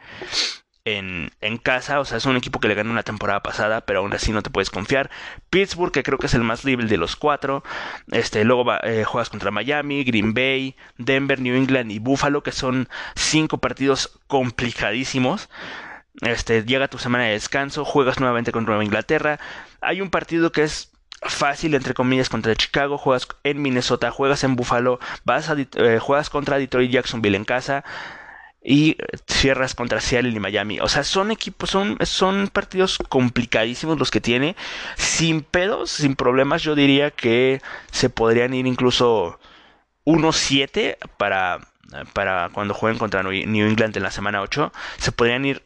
en, 0.84 1.32
en, 1.40 1.58
casa. 1.58 1.98
O 1.98 2.04
sea, 2.04 2.18
es 2.18 2.24
un 2.24 2.36
equipo 2.36 2.60
que 2.60 2.68
le 2.68 2.76
ganó 2.76 2.92
una 2.92 3.02
temporada 3.02 3.42
pasada, 3.42 3.80
pero 3.80 3.98
aún 3.98 4.12
así 4.12 4.30
no 4.30 4.44
te 4.44 4.50
puedes 4.50 4.70
confiar. 4.70 5.10
Pittsburgh, 5.50 5.90
que 5.90 6.04
creo 6.04 6.18
que 6.18 6.26
es 6.26 6.34
el 6.34 6.44
más 6.44 6.62
débil 6.62 6.88
de 6.88 6.98
los 6.98 7.16
cuatro. 7.16 7.64
Este, 8.12 8.44
luego 8.44 8.64
eh, 8.84 9.02
juegas 9.02 9.28
contra 9.28 9.50
Miami, 9.50 10.04
Green 10.04 10.34
Bay, 10.34 10.76
Denver, 10.98 11.40
New 11.40 11.56
England 11.56 11.90
y 11.90 11.98
Buffalo, 11.98 12.44
que 12.44 12.52
son 12.52 12.88
cinco 13.16 13.58
partidos 13.58 14.20
complicadísimos. 14.28 15.50
Este, 16.20 16.62
llega 16.64 16.86
tu 16.86 16.98
semana 16.98 17.24
de 17.24 17.32
descanso, 17.32 17.84
juegas 17.84 18.20
nuevamente 18.20 18.52
contra 18.52 18.70
Nueva 18.70 18.84
Inglaterra. 18.84 19.40
Hay 19.80 20.00
un 20.00 20.10
partido 20.10 20.52
que 20.52 20.62
es 20.62 20.92
fácil 21.22 21.74
entre 21.74 21.94
comillas 21.94 22.28
contra 22.28 22.54
Chicago, 22.54 22.98
juegas 22.98 23.28
en 23.44 23.60
Minnesota, 23.60 24.10
juegas 24.10 24.44
en 24.44 24.56
Buffalo, 24.56 25.00
vas 25.24 25.50
a, 25.50 25.56
eh, 25.58 25.98
juegas 26.00 26.30
contra 26.30 26.58
Detroit 26.58 26.90
Jacksonville 26.90 27.36
en 27.36 27.44
casa 27.44 27.84
y 28.62 28.96
cierras 29.26 29.74
contra 29.74 30.00
Seattle 30.00 30.30
y 30.30 30.40
Miami. 30.40 30.80
O 30.80 30.88
sea, 30.88 31.04
son 31.04 31.30
equipos, 31.30 31.70
son, 31.70 31.96
son 32.02 32.48
partidos 32.48 32.98
complicadísimos 33.08 33.98
los 33.98 34.10
que 34.10 34.20
tiene. 34.20 34.56
Sin 34.96 35.42
pedos, 35.42 35.90
sin 35.90 36.16
problemas, 36.16 36.62
yo 36.62 36.74
diría 36.74 37.10
que 37.10 37.62
se 37.90 38.10
podrían 38.10 38.54
ir 38.54 38.66
incluso 38.66 39.38
1-7 40.04 40.98
para, 41.16 41.60
para 42.12 42.50
cuando 42.50 42.74
jueguen 42.74 42.98
contra 42.98 43.22
New 43.22 43.68
England 43.68 43.96
en 43.96 44.02
la 44.02 44.10
semana 44.10 44.42
8. 44.42 44.72
Se 44.98 45.12
podrían 45.12 45.44
ir 45.44 45.62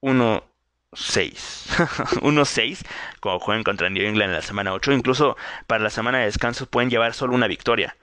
1 0.00 0.49
6. 0.92 1.66
1-6 2.22 2.84
cuando 3.20 3.40
jueguen 3.40 3.64
contra 3.64 3.90
New 3.90 4.04
England 4.04 4.30
en 4.30 4.36
la 4.36 4.42
semana 4.42 4.72
8. 4.72 4.92
Incluso 4.92 5.36
para 5.66 5.82
la 5.82 5.90
semana 5.90 6.18
de 6.18 6.24
descanso 6.26 6.66
pueden 6.66 6.90
llevar 6.90 7.14
solo 7.14 7.34
una 7.34 7.46
victoria. 7.46 7.96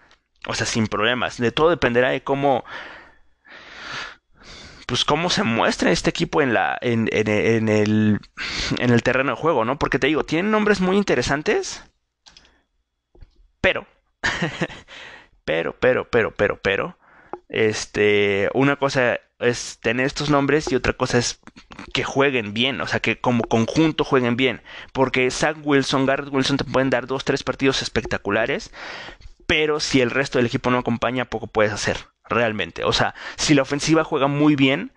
O 0.48 0.54
sea, 0.54 0.66
sin 0.66 0.88
problemas. 0.88 1.38
De 1.38 1.52
todo 1.52 1.70
dependerá 1.70 2.10
de 2.10 2.24
cómo. 2.24 2.64
Pues 4.86 5.04
cómo 5.04 5.30
se 5.30 5.44
muestra 5.44 5.92
este 5.92 6.10
equipo 6.10 6.42
en 6.42 6.54
la. 6.54 6.78
en, 6.82 7.10
en, 7.12 7.68
el. 7.68 8.20
en 8.80 8.90
el 8.90 9.04
terreno 9.04 9.32
de 9.32 9.42
juego, 9.42 9.66
¿no? 9.66 9.78
Porque 9.78 10.00
te 10.00 10.08
digo, 10.08 10.24
tienen 10.24 10.52
nombres 10.52 10.80
muy 10.80 10.96
interesantes. 10.96 11.84
Pero. 13.60 13.86
pero, 15.46 15.76
pero, 15.78 16.10
pero, 16.10 16.34
pero, 16.34 16.58
pero. 16.62 16.98
Este. 17.50 18.50
Una 18.54 18.76
cosa 18.76 19.20
es 19.40 19.80
tener 19.82 20.06
estos 20.06 20.30
nombres 20.30 20.72
y 20.72 20.76
otra 20.76 20.94
cosa 20.94 21.18
es 21.18 21.40
que 21.94 22.04
jueguen 22.04 22.54
bien, 22.54 22.82
o 22.82 22.88
sea, 22.88 23.00
que 23.00 23.20
como 23.20 23.44
conjunto 23.44 24.04
jueguen 24.04 24.36
bien. 24.36 24.62
Porque 24.94 25.30
Zach 25.32 25.58
Wilson, 25.64 26.06
Garrett 26.06 26.34
Wilson 26.34 26.58
te 26.58 26.64
pueden 26.64 26.90
dar 26.90 27.08
dos, 27.08 27.24
tres 27.24 27.44
partidos 27.44 27.82
espectaculares, 27.82 28.72
pero 29.46 29.80
si 29.80 30.02
el 30.02 30.12
resto 30.12 30.40
del 30.40 30.48
equipo 30.48 30.72
no 30.72 30.80
acompaña, 30.80 31.26
poco 31.26 31.48
puedes 31.48 31.72
hacer, 31.72 31.98
realmente. 32.30 32.84
O 32.84 32.94
sea, 32.94 33.16
si 33.36 33.54
la 33.54 33.62
ofensiva 33.62 34.04
juega 34.04 34.28
muy 34.28 34.56
bien, 34.56 34.92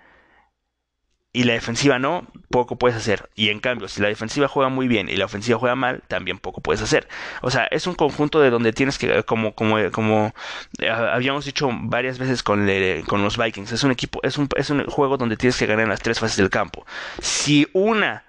y 1.33 1.45
la 1.45 1.53
defensiva 1.53 1.99
no, 1.99 2.27
poco 2.49 2.77
puedes 2.77 2.97
hacer. 2.97 3.31
Y 3.37 3.51
en 3.51 3.61
cambio, 3.61 3.87
si 3.89 4.01
la 4.01 4.09
defensiva 4.09 4.49
juega 4.49 4.69
muy 4.69 4.89
bien 4.89 5.09
y 5.09 5.17
la 5.17 5.27
ofensiva 5.27 5.59
juega 5.59 5.77
mal, 5.77 6.03
también 6.09 6.39
poco 6.39 6.61
puedes 6.61 6.83
hacer. 6.83 7.07
O 7.43 7.51
sea, 7.51 7.67
es 7.71 7.87
un 7.87 7.95
conjunto 7.95 8.41
de 8.41 8.51
donde 8.51 8.73
tienes 8.73 8.99
que, 8.99 9.23
como, 9.23 9.55
como, 9.55 9.77
como 9.93 10.35
eh, 10.81 10.91
habíamos 10.91 11.45
dicho 11.45 11.71
varias 11.73 12.19
veces 12.19 12.43
con, 12.43 12.69
con 13.07 13.23
los 13.23 13.39
Vikings, 13.39 13.73
es 13.73 13.85
un 13.85 13.93
equipo, 13.93 14.21
es 14.25 14.39
un, 14.39 14.49
es 14.57 14.71
un 14.71 14.85
juego 14.87 15.17
donde 15.17 15.37
tienes 15.37 15.57
que 15.57 15.67
ganar 15.67 15.85
en 15.85 15.91
las 15.91 16.01
tres 16.01 16.19
fases 16.19 16.37
del 16.37 16.51
campo. 16.51 16.85
Si 17.21 17.69
una 17.73 18.25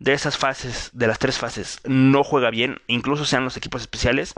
de 0.00 0.12
esas 0.14 0.36
fases, 0.36 0.90
de 0.92 1.06
las 1.06 1.18
tres 1.18 1.38
fases, 1.38 1.80
no 1.84 2.24
juega 2.24 2.50
bien, 2.50 2.80
incluso 2.88 3.24
sean 3.24 3.44
los 3.44 3.56
equipos 3.56 3.82
especiales, 3.82 4.34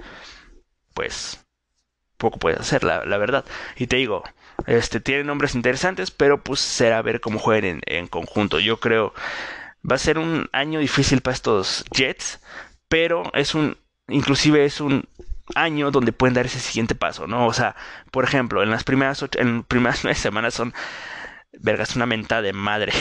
pues 0.93 1.43
poco 2.19 2.39
puedes 2.39 2.61
hacer, 2.61 2.85
la, 2.85 3.05
la 3.07 3.17
verdad. 3.17 3.45
Y 3.77 3.87
te 3.87 3.97
digo, 3.97 4.23
este, 4.67 5.01
tiene 5.01 5.25
nombres 5.25 5.55
interesantes, 5.55 6.11
pero 6.11 6.43
pues 6.43 6.61
será 6.61 7.03
ver 7.03 7.21
cómo 7.21 7.39
jueguen 7.39 7.81
en, 7.87 8.07
conjunto. 8.07 8.61
Yo 8.61 8.81
creo 8.81 9.15
va 9.89 9.97
a 9.97 9.99
ser 9.99 10.19
un 10.19 10.49
año 10.53 10.81
difícil 10.81 11.21
para 11.21 11.35
estos 11.35 11.85
Jets, 11.93 12.41
pero 12.89 13.25
es 13.35 13.55
un, 13.55 13.77
inclusive 14.09 14.65
es 14.65 14.81
un 14.81 15.09
año 15.55 15.91
donde 15.91 16.13
pueden 16.13 16.35
dar 16.35 16.47
ese 16.47 16.61
siguiente 16.61 16.95
paso, 16.95 17.27
¿no? 17.27 17.47
O 17.47 17.53
sea, 17.53 17.75
por 18.11 18.25
ejemplo, 18.25 18.63
en 18.63 18.71
las 18.71 18.85
primeras 18.85 19.23
ocho, 19.23 19.41
en 19.41 19.65
primeras 19.65 20.01
nueve 20.05 20.19
semanas 20.19 20.55
son 20.55 20.73
vergas 21.61 21.97
una 21.97 22.07
mentada 22.07 22.43
de 22.43 22.53
madre. 22.53 22.93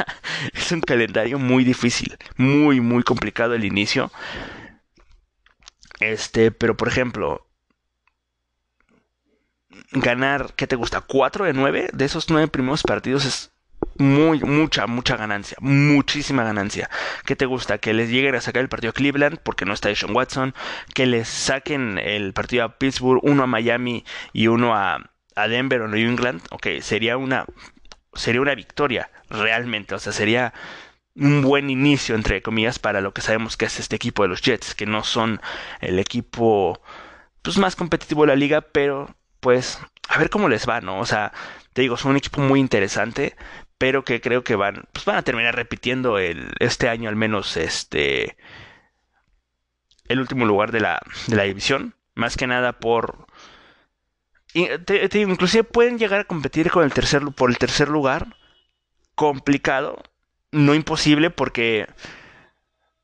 es 0.52 0.72
un 0.72 0.80
calendario 0.80 1.38
muy 1.38 1.64
difícil, 1.64 2.16
muy, 2.36 2.80
muy 2.80 3.02
complicado 3.02 3.54
el 3.54 3.64
inicio. 3.64 4.10
Este, 6.00 6.50
pero 6.50 6.76
por 6.76 6.88
ejemplo, 6.88 7.45
ganar, 9.92 10.52
¿qué 10.56 10.66
te 10.66 10.76
gusta? 10.76 11.06
¿4 11.06 11.44
de 11.44 11.52
9? 11.52 11.90
De 11.92 12.04
esos 12.04 12.30
9 12.30 12.48
primeros 12.48 12.82
partidos 12.82 13.24
es 13.24 13.52
muy, 13.98 14.40
mucha, 14.40 14.86
mucha 14.86 15.16
ganancia, 15.16 15.56
muchísima 15.60 16.44
ganancia. 16.44 16.90
¿Qué 17.24 17.36
te 17.36 17.46
gusta? 17.46 17.78
Que 17.78 17.94
les 17.94 18.10
lleguen 18.10 18.34
a 18.34 18.40
sacar 18.40 18.62
el 18.62 18.68
partido 18.68 18.90
a 18.90 18.94
Cleveland 18.94 19.38
porque 19.42 19.64
no 19.64 19.72
está 19.72 19.94
Sean 19.94 20.14
Watson, 20.14 20.54
que 20.94 21.06
les 21.06 21.28
saquen 21.28 21.98
el 21.98 22.32
partido 22.32 22.64
a 22.64 22.78
Pittsburgh, 22.78 23.20
uno 23.22 23.44
a 23.44 23.46
Miami 23.46 24.04
y 24.32 24.48
uno 24.48 24.74
a, 24.74 25.10
a 25.34 25.48
Denver 25.48 25.82
o 25.82 25.88
New 25.88 26.08
England. 26.08 26.42
Ok, 26.50 26.66
sería 26.80 27.16
una, 27.16 27.46
sería 28.14 28.40
una 28.40 28.54
victoria 28.54 29.10
realmente, 29.30 29.94
o 29.94 29.98
sea, 29.98 30.12
sería 30.12 30.52
un 31.14 31.42
buen 31.42 31.70
inicio, 31.70 32.14
entre 32.14 32.42
comillas, 32.42 32.78
para 32.78 33.00
lo 33.00 33.14
que 33.14 33.22
sabemos 33.22 33.56
que 33.56 33.64
es 33.64 33.80
este 33.80 33.96
equipo 33.96 34.22
de 34.22 34.28
los 34.28 34.42
Jets, 34.42 34.74
que 34.74 34.86
no 34.86 35.02
son 35.02 35.40
el 35.80 35.98
equipo 35.98 36.80
pues, 37.42 37.56
más 37.58 37.76
competitivo 37.76 38.22
de 38.22 38.28
la 38.28 38.36
liga, 38.36 38.60
pero 38.60 39.14
pues 39.46 39.78
a 40.08 40.18
ver 40.18 40.28
cómo 40.28 40.48
les 40.48 40.68
va, 40.68 40.80
¿no? 40.80 40.98
O 40.98 41.06
sea, 41.06 41.32
te 41.72 41.82
digo, 41.82 41.96
son 41.96 42.10
un 42.10 42.16
equipo 42.16 42.40
muy 42.40 42.58
interesante, 42.58 43.36
pero 43.78 44.04
que 44.04 44.20
creo 44.20 44.42
que 44.42 44.56
van, 44.56 44.88
pues 44.92 45.04
van 45.04 45.14
a 45.18 45.22
terminar 45.22 45.54
repitiendo 45.54 46.18
el, 46.18 46.52
este 46.58 46.88
año 46.88 47.08
al 47.08 47.14
menos 47.14 47.56
este 47.56 48.36
el 50.08 50.18
último 50.18 50.46
lugar 50.46 50.72
de 50.72 50.80
la, 50.80 51.00
de 51.28 51.36
la 51.36 51.44
división, 51.44 51.94
más 52.16 52.36
que 52.36 52.48
nada 52.48 52.72
por 52.80 53.28
te, 54.84 55.06
digo, 55.06 55.30
inclusive 55.30 55.62
pueden 55.62 55.96
llegar 55.96 56.22
a 56.22 56.24
competir 56.24 56.72
con 56.72 56.82
el 56.82 56.92
tercer 56.92 57.22
por 57.36 57.48
el 57.48 57.58
tercer 57.58 57.88
lugar, 57.88 58.26
complicado, 59.14 60.02
no 60.50 60.74
imposible 60.74 61.30
porque 61.30 61.86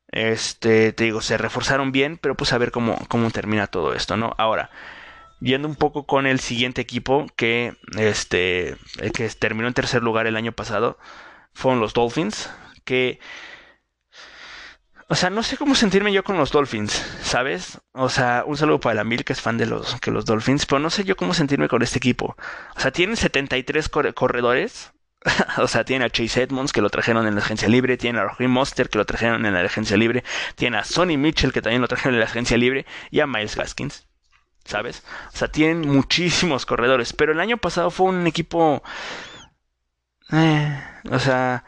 este 0.09 0.93
te 0.93 1.05
digo, 1.05 1.21
se 1.21 1.39
reforzaron 1.39 1.93
bien, 1.93 2.19
pero 2.19 2.35
pues 2.35 2.53
a 2.53 2.59
ver 2.59 2.73
cómo 2.73 2.99
cómo 3.07 3.31
termina 3.31 3.69
todo 3.69 3.95
esto, 3.95 4.17
¿no? 4.17 4.35
Ahora, 4.39 4.71
yendo 5.43 5.69
un 5.69 5.77
poco 5.77 6.07
con 6.07 6.27
el 6.27 6.41
siguiente 6.41 6.81
equipo 6.81 7.27
que 7.37 7.75
este 7.99 8.77
que 9.13 9.29
terminó 9.31 9.69
en 9.69 9.75
tercer 9.75 10.03
lugar 10.03 10.27
el 10.27 10.37
año 10.37 10.53
pasado 10.53 10.99
fueron 11.53 11.81
los 11.81 11.93
Dolphins 11.93 12.51
que 12.85 13.19
o 15.13 15.15
sea, 15.15 15.29
no 15.29 15.43
sé 15.43 15.59
cómo 15.59 15.75
sentirme 15.75 16.11
yo 16.11 16.25
con 16.25 16.39
los 16.39 16.53
Dolphins, 16.53 16.93
¿sabes? 17.23 17.79
O 17.93 18.09
sea, 18.09 18.45
un 18.47 18.57
saludo 18.57 18.81
para 18.81 18.95
la 18.95 19.05
Mil, 19.05 19.27
que 19.27 19.35
es 19.35 19.43
fan 19.43 19.59
de 19.59 19.67
los, 19.67 20.01
que 20.01 20.11
los 20.11 20.25
Dolphins, 20.25 20.65
pero 20.65 20.79
no 20.79 20.89
sé 20.89 21.05
yo 21.05 21.17
cómo 21.17 21.35
sentirme 21.35 21.69
con 21.69 21.83
este 21.83 21.99
equipo. 21.99 22.35
O 22.75 22.81
sea, 22.81 22.93
tienen 22.93 23.17
73 23.19 23.91
corredores. 23.91 24.93
o 25.59 25.69
sea, 25.69 25.85
tienen 25.85 26.07
a 26.07 26.11
Chase 26.11 26.43
Edmonds, 26.45 26.73
que 26.73 26.81
lo 26.81 26.89
trajeron 26.89 27.27
en 27.27 27.35
la 27.35 27.43
agencia 27.43 27.69
libre. 27.69 27.99
Tienen 27.99 28.23
a 28.23 28.25
Raheem 28.25 28.51
Monster, 28.51 28.89
que 28.89 28.97
lo 28.97 29.05
trajeron 29.05 29.45
en 29.45 29.53
la 29.53 29.61
agencia 29.61 29.99
libre. 29.99 30.25
Tienen 30.57 30.81
a 30.81 30.85
Sonny 30.85 31.19
Mitchell, 31.19 31.53
que 31.53 31.61
también 31.61 31.83
lo 31.83 31.89
trajeron 31.89 32.15
en 32.15 32.21
la 32.21 32.27
agencia 32.27 32.57
libre. 32.57 32.87
Y 33.11 33.21
a 33.21 33.27
Miles 33.27 33.55
Gaskins. 33.55 34.07
¿Sabes? 34.65 35.03
O 35.33 35.37
sea, 35.37 35.49
tienen 35.49 35.81
muchísimos 35.89 36.67
corredores, 36.67 37.13
pero 37.13 37.33
el 37.33 37.41
año 37.41 37.57
pasado 37.57 37.91
fue 37.91 38.07
un 38.07 38.27
equipo... 38.27 38.83
Eh, 40.33 40.83
o 41.11 41.19
sea, 41.19 41.65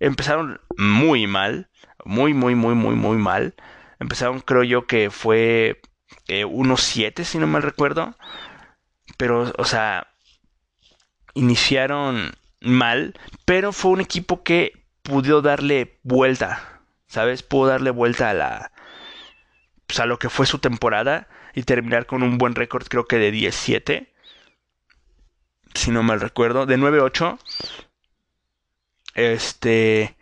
empezaron 0.00 0.60
muy 0.76 1.26
mal, 1.26 1.70
muy, 2.04 2.34
muy, 2.34 2.54
muy, 2.54 2.74
muy, 2.74 2.94
muy 2.94 3.16
mal. 3.16 3.54
Empezaron, 4.00 4.40
creo 4.40 4.64
yo, 4.64 4.86
que 4.86 5.10
fue 5.10 5.80
eh, 6.28 6.44
1-7, 6.44 7.24
si 7.24 7.38
no 7.38 7.46
mal 7.46 7.62
recuerdo. 7.62 8.16
Pero, 9.16 9.52
o 9.56 9.64
sea, 9.64 10.08
iniciaron 11.34 12.32
mal, 12.60 13.14
pero 13.44 13.72
fue 13.72 13.92
un 13.92 14.00
equipo 14.00 14.42
que 14.42 14.72
pudo 15.02 15.42
darle 15.42 15.98
vuelta, 16.02 16.82
¿sabes? 17.06 17.42
Pudo 17.42 17.68
darle 17.68 17.90
vuelta 17.90 18.30
a 18.30 18.34
la... 18.34 18.72
Pues 19.86 20.00
a 20.00 20.06
lo 20.06 20.18
que 20.18 20.28
fue 20.28 20.44
su 20.46 20.58
temporada 20.58 21.28
y 21.58 21.64
terminar 21.64 22.06
con 22.06 22.22
un 22.22 22.38
buen 22.38 22.54
récord, 22.54 22.86
creo 22.86 23.06
que 23.06 23.18
de 23.18 23.32
17. 23.32 24.12
si 25.74 25.90
no 25.90 26.04
mal 26.04 26.20
recuerdo, 26.20 26.66
de 26.66 26.78
9-8. 26.78 27.36
Este, 29.14 30.16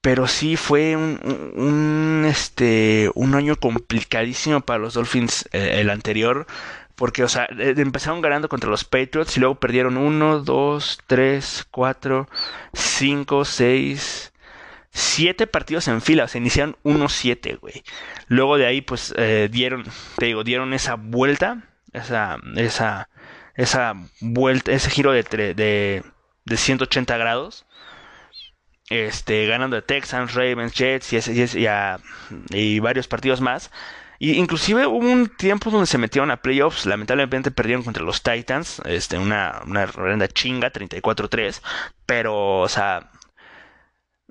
pero 0.00 0.26
sí 0.26 0.56
fue 0.56 0.96
un, 0.96 2.24
este, 2.26 3.10
un 3.14 3.34
año 3.34 3.56
complicadísimo 3.56 4.62
para 4.62 4.78
los 4.78 4.94
Dolphins 4.94 5.46
eh, 5.52 5.80
el 5.80 5.90
anterior. 5.90 6.46
Porque, 6.94 7.22
o 7.22 7.28
sea, 7.28 7.46
empezaron 7.50 8.22
ganando 8.22 8.48
contra 8.48 8.70
los 8.70 8.84
Patriots 8.84 9.36
y 9.36 9.40
luego 9.40 9.56
perdieron 9.56 9.98
1, 9.98 10.40
2, 10.40 11.00
3, 11.06 11.66
4, 11.70 12.28
5, 12.72 13.44
6, 13.44 14.29
7 14.92 15.46
partidos 15.46 15.88
en 15.88 16.00
fila. 16.02 16.24
O 16.24 16.28
sea, 16.28 16.40
iniciaron 16.40 16.76
1-7, 16.84 17.58
güey. 17.60 17.82
Luego 18.28 18.58
de 18.58 18.66
ahí, 18.66 18.80
pues, 18.80 19.14
eh, 19.16 19.48
dieron, 19.50 19.84
te 20.16 20.26
digo, 20.26 20.44
dieron 20.44 20.74
esa 20.74 20.94
vuelta. 20.96 21.64
Esa, 21.92 22.38
esa, 22.56 23.08
esa 23.56 23.94
vuelta, 24.20 24.72
ese 24.72 24.90
giro 24.90 25.12
de, 25.12 25.22
de, 25.24 26.04
de 26.44 26.56
180 26.56 27.16
grados 27.16 27.66
este, 28.90 29.46
ganando 29.46 29.76
de 29.76 29.82
Texans, 29.82 30.34
Ravens, 30.34 30.74
Jets 30.74 31.12
y, 31.12 31.66
y, 32.50 32.78
varios 32.80 33.08
partidos 33.08 33.40
más. 33.40 33.70
Y 34.18 34.32
inclusive 34.32 34.86
hubo 34.86 34.98
un 34.98 35.28
tiempo 35.28 35.70
donde 35.70 35.86
se 35.86 35.96
metieron 35.96 36.30
a 36.30 36.42
playoffs, 36.42 36.84
lamentablemente 36.84 37.50
perdieron 37.50 37.84
contra 37.84 38.02
los 38.02 38.22
Titans, 38.22 38.82
este, 38.84 39.16
una, 39.16 39.62
una 39.64 40.28
chinga, 40.28 40.70
34-3, 40.70 41.62
pero, 42.04 42.58
o 42.58 42.68
sea, 42.68 43.10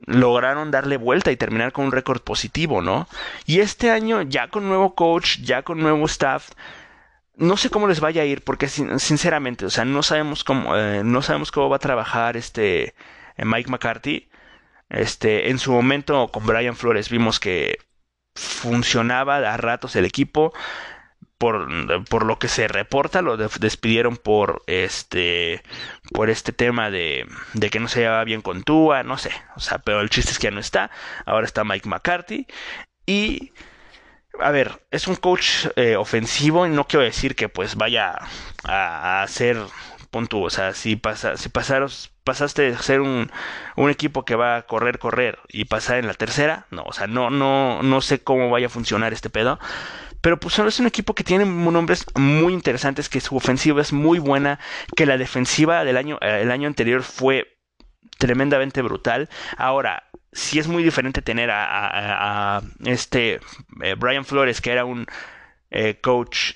lograron 0.05 0.71
darle 0.71 0.97
vuelta 0.97 1.31
y 1.31 1.37
terminar 1.37 1.71
con 1.71 1.85
un 1.85 1.91
récord 1.91 2.21
positivo, 2.21 2.81
¿no? 2.81 3.07
Y 3.45 3.59
este 3.59 3.91
año, 3.91 4.21
ya 4.21 4.49
con 4.49 4.67
nuevo 4.67 4.95
coach, 4.95 5.39
ya 5.39 5.63
con 5.63 5.79
nuevo 5.79 6.05
staff, 6.05 6.49
no 7.35 7.57
sé 7.57 7.69
cómo 7.69 7.87
les 7.87 7.99
vaya 7.99 8.21
a 8.21 8.25
ir, 8.25 8.43
porque 8.43 8.67
sinceramente, 8.67 9.65
o 9.65 9.69
sea, 9.69 9.85
no 9.85 10.03
sabemos 10.03 10.43
cómo, 10.43 10.75
eh, 10.75 11.03
no 11.03 11.21
sabemos 11.21 11.51
cómo 11.51 11.69
va 11.69 11.77
a 11.77 11.79
trabajar 11.79 12.37
este 12.37 12.95
eh, 13.37 13.45
Mike 13.45 13.69
McCarthy. 13.69 14.29
Este, 14.89 15.49
en 15.49 15.59
su 15.59 15.71
momento 15.71 16.29
con 16.29 16.45
Brian 16.45 16.75
Flores 16.75 17.09
vimos 17.09 17.39
que 17.39 17.77
funcionaba 18.35 19.37
a 19.37 19.57
ratos 19.57 19.95
el 19.95 20.05
equipo. 20.05 20.53
Por, 21.39 21.69
por 22.09 22.25
lo 22.25 22.37
que 22.37 22.49
se 22.49 22.67
reporta, 22.67 23.21
lo 23.21 23.37
despidieron 23.37 24.17
por 24.17 24.61
este 24.67 25.63
por 26.11 26.29
este 26.29 26.51
tema 26.51 26.91
de, 26.91 27.25
de 27.53 27.69
que 27.69 27.79
no 27.79 27.87
se 27.87 28.01
llevaba 28.01 28.25
bien 28.25 28.41
con 28.41 28.63
Tua, 28.63 29.03
no 29.03 29.17
sé, 29.17 29.31
o 29.55 29.61
sea, 29.61 29.79
pero 29.79 30.01
el 30.01 30.09
chiste 30.09 30.31
es 30.31 30.37
que 30.39 30.47
ya 30.47 30.51
no 30.51 30.59
está, 30.59 30.91
ahora 31.25 31.45
está 31.45 31.63
Mike 31.63 31.87
McCarthy. 31.87 32.45
Y 33.05 33.53
a 34.39 34.51
ver, 34.51 34.85
es 34.91 35.07
un 35.07 35.15
coach 35.15 35.67
eh, 35.75 35.95
ofensivo 35.95 36.67
y 36.67 36.69
no 36.71 36.85
quiero 36.87 37.03
decir 37.05 37.35
que 37.35 37.49
pues 37.49 37.75
vaya 37.75 38.17
a, 38.63 39.21
a 39.23 39.27
ser 39.27 39.57
punto, 40.09 40.39
o 40.41 40.49
sea, 40.49 40.73
si 40.73 40.95
pasa, 40.95 41.37
si 41.37 41.49
pasaros 41.49 42.11
pasaste 42.23 42.63
de 42.63 42.77
ser 42.77 43.01
un, 43.01 43.31
un, 43.75 43.89
equipo 43.89 44.25
que 44.25 44.35
va 44.35 44.57
a 44.57 44.61
correr, 44.63 44.99
correr 44.99 45.39
y 45.49 45.65
pasar 45.65 45.97
en 45.97 46.07
la 46.07 46.13
tercera, 46.13 46.67
no, 46.71 46.83
o 46.83 46.93
sea, 46.93 47.07
no, 47.07 47.29
no, 47.29 47.81
no 47.83 48.01
sé 48.01 48.23
cómo 48.23 48.49
vaya 48.49 48.67
a 48.67 48.69
funcionar 48.69 49.13
este 49.13 49.29
pedo. 49.29 49.59
Pero 50.21 50.39
pues 50.39 50.59
es 50.59 50.79
un 50.79 50.87
equipo 50.87 51.15
que 51.15 51.23
tiene 51.23 51.45
nombres 51.45 52.05
muy 52.15 52.53
interesantes, 52.53 53.09
que 53.09 53.21
su 53.21 53.35
ofensiva 53.35 53.81
es 53.81 53.93
muy 53.93 54.19
buena, 54.19 54.59
que 54.95 55.05
la 55.05 55.17
defensiva 55.17 55.83
del 55.83 55.97
año, 55.97 56.17
eh, 56.21 56.39
el 56.41 56.51
año 56.51 56.67
anterior 56.67 57.03
fue 57.03 57.57
tremendamente 58.17 58.81
brutal. 58.81 59.29
Ahora, 59.57 60.03
sí 60.31 60.59
es 60.59 60.67
muy 60.67 60.83
diferente 60.83 61.21
tener 61.21 61.49
a, 61.51 62.61
este 62.85 63.39
eh, 63.81 63.95
Brian 63.97 64.25
Flores, 64.25 64.61
que 64.61 64.71
era 64.71 64.85
un 64.85 65.05
eh, 65.71 65.99
coach 66.01 66.53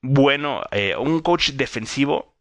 bueno, 0.00 0.62
un 1.00 1.20
coach 1.20 1.50
defensivo 1.50 2.36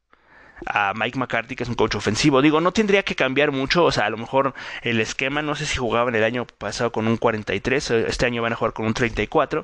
a 0.65 0.93
Mike 0.95 1.17
McCarthy, 1.17 1.55
que 1.55 1.63
es 1.63 1.69
un 1.69 1.75
coach 1.75 1.95
ofensivo. 1.95 2.41
Digo, 2.41 2.61
no 2.61 2.71
tendría 2.71 3.03
que 3.03 3.15
cambiar 3.15 3.51
mucho, 3.51 3.83
o 3.83 3.91
sea, 3.91 4.05
a 4.05 4.09
lo 4.09 4.17
mejor 4.17 4.53
el 4.81 4.99
esquema, 4.99 5.41
no 5.41 5.55
sé 5.55 5.65
si 5.65 5.77
jugaban 5.77 6.15
el 6.15 6.23
año 6.23 6.45
pasado 6.45 6.91
con 6.91 7.07
un 7.07 7.17
43, 7.17 7.91
este 7.91 8.25
año 8.25 8.41
van 8.41 8.53
a 8.53 8.55
jugar 8.55 8.73
con 8.73 8.85
un 8.85 8.93
34, 8.93 9.63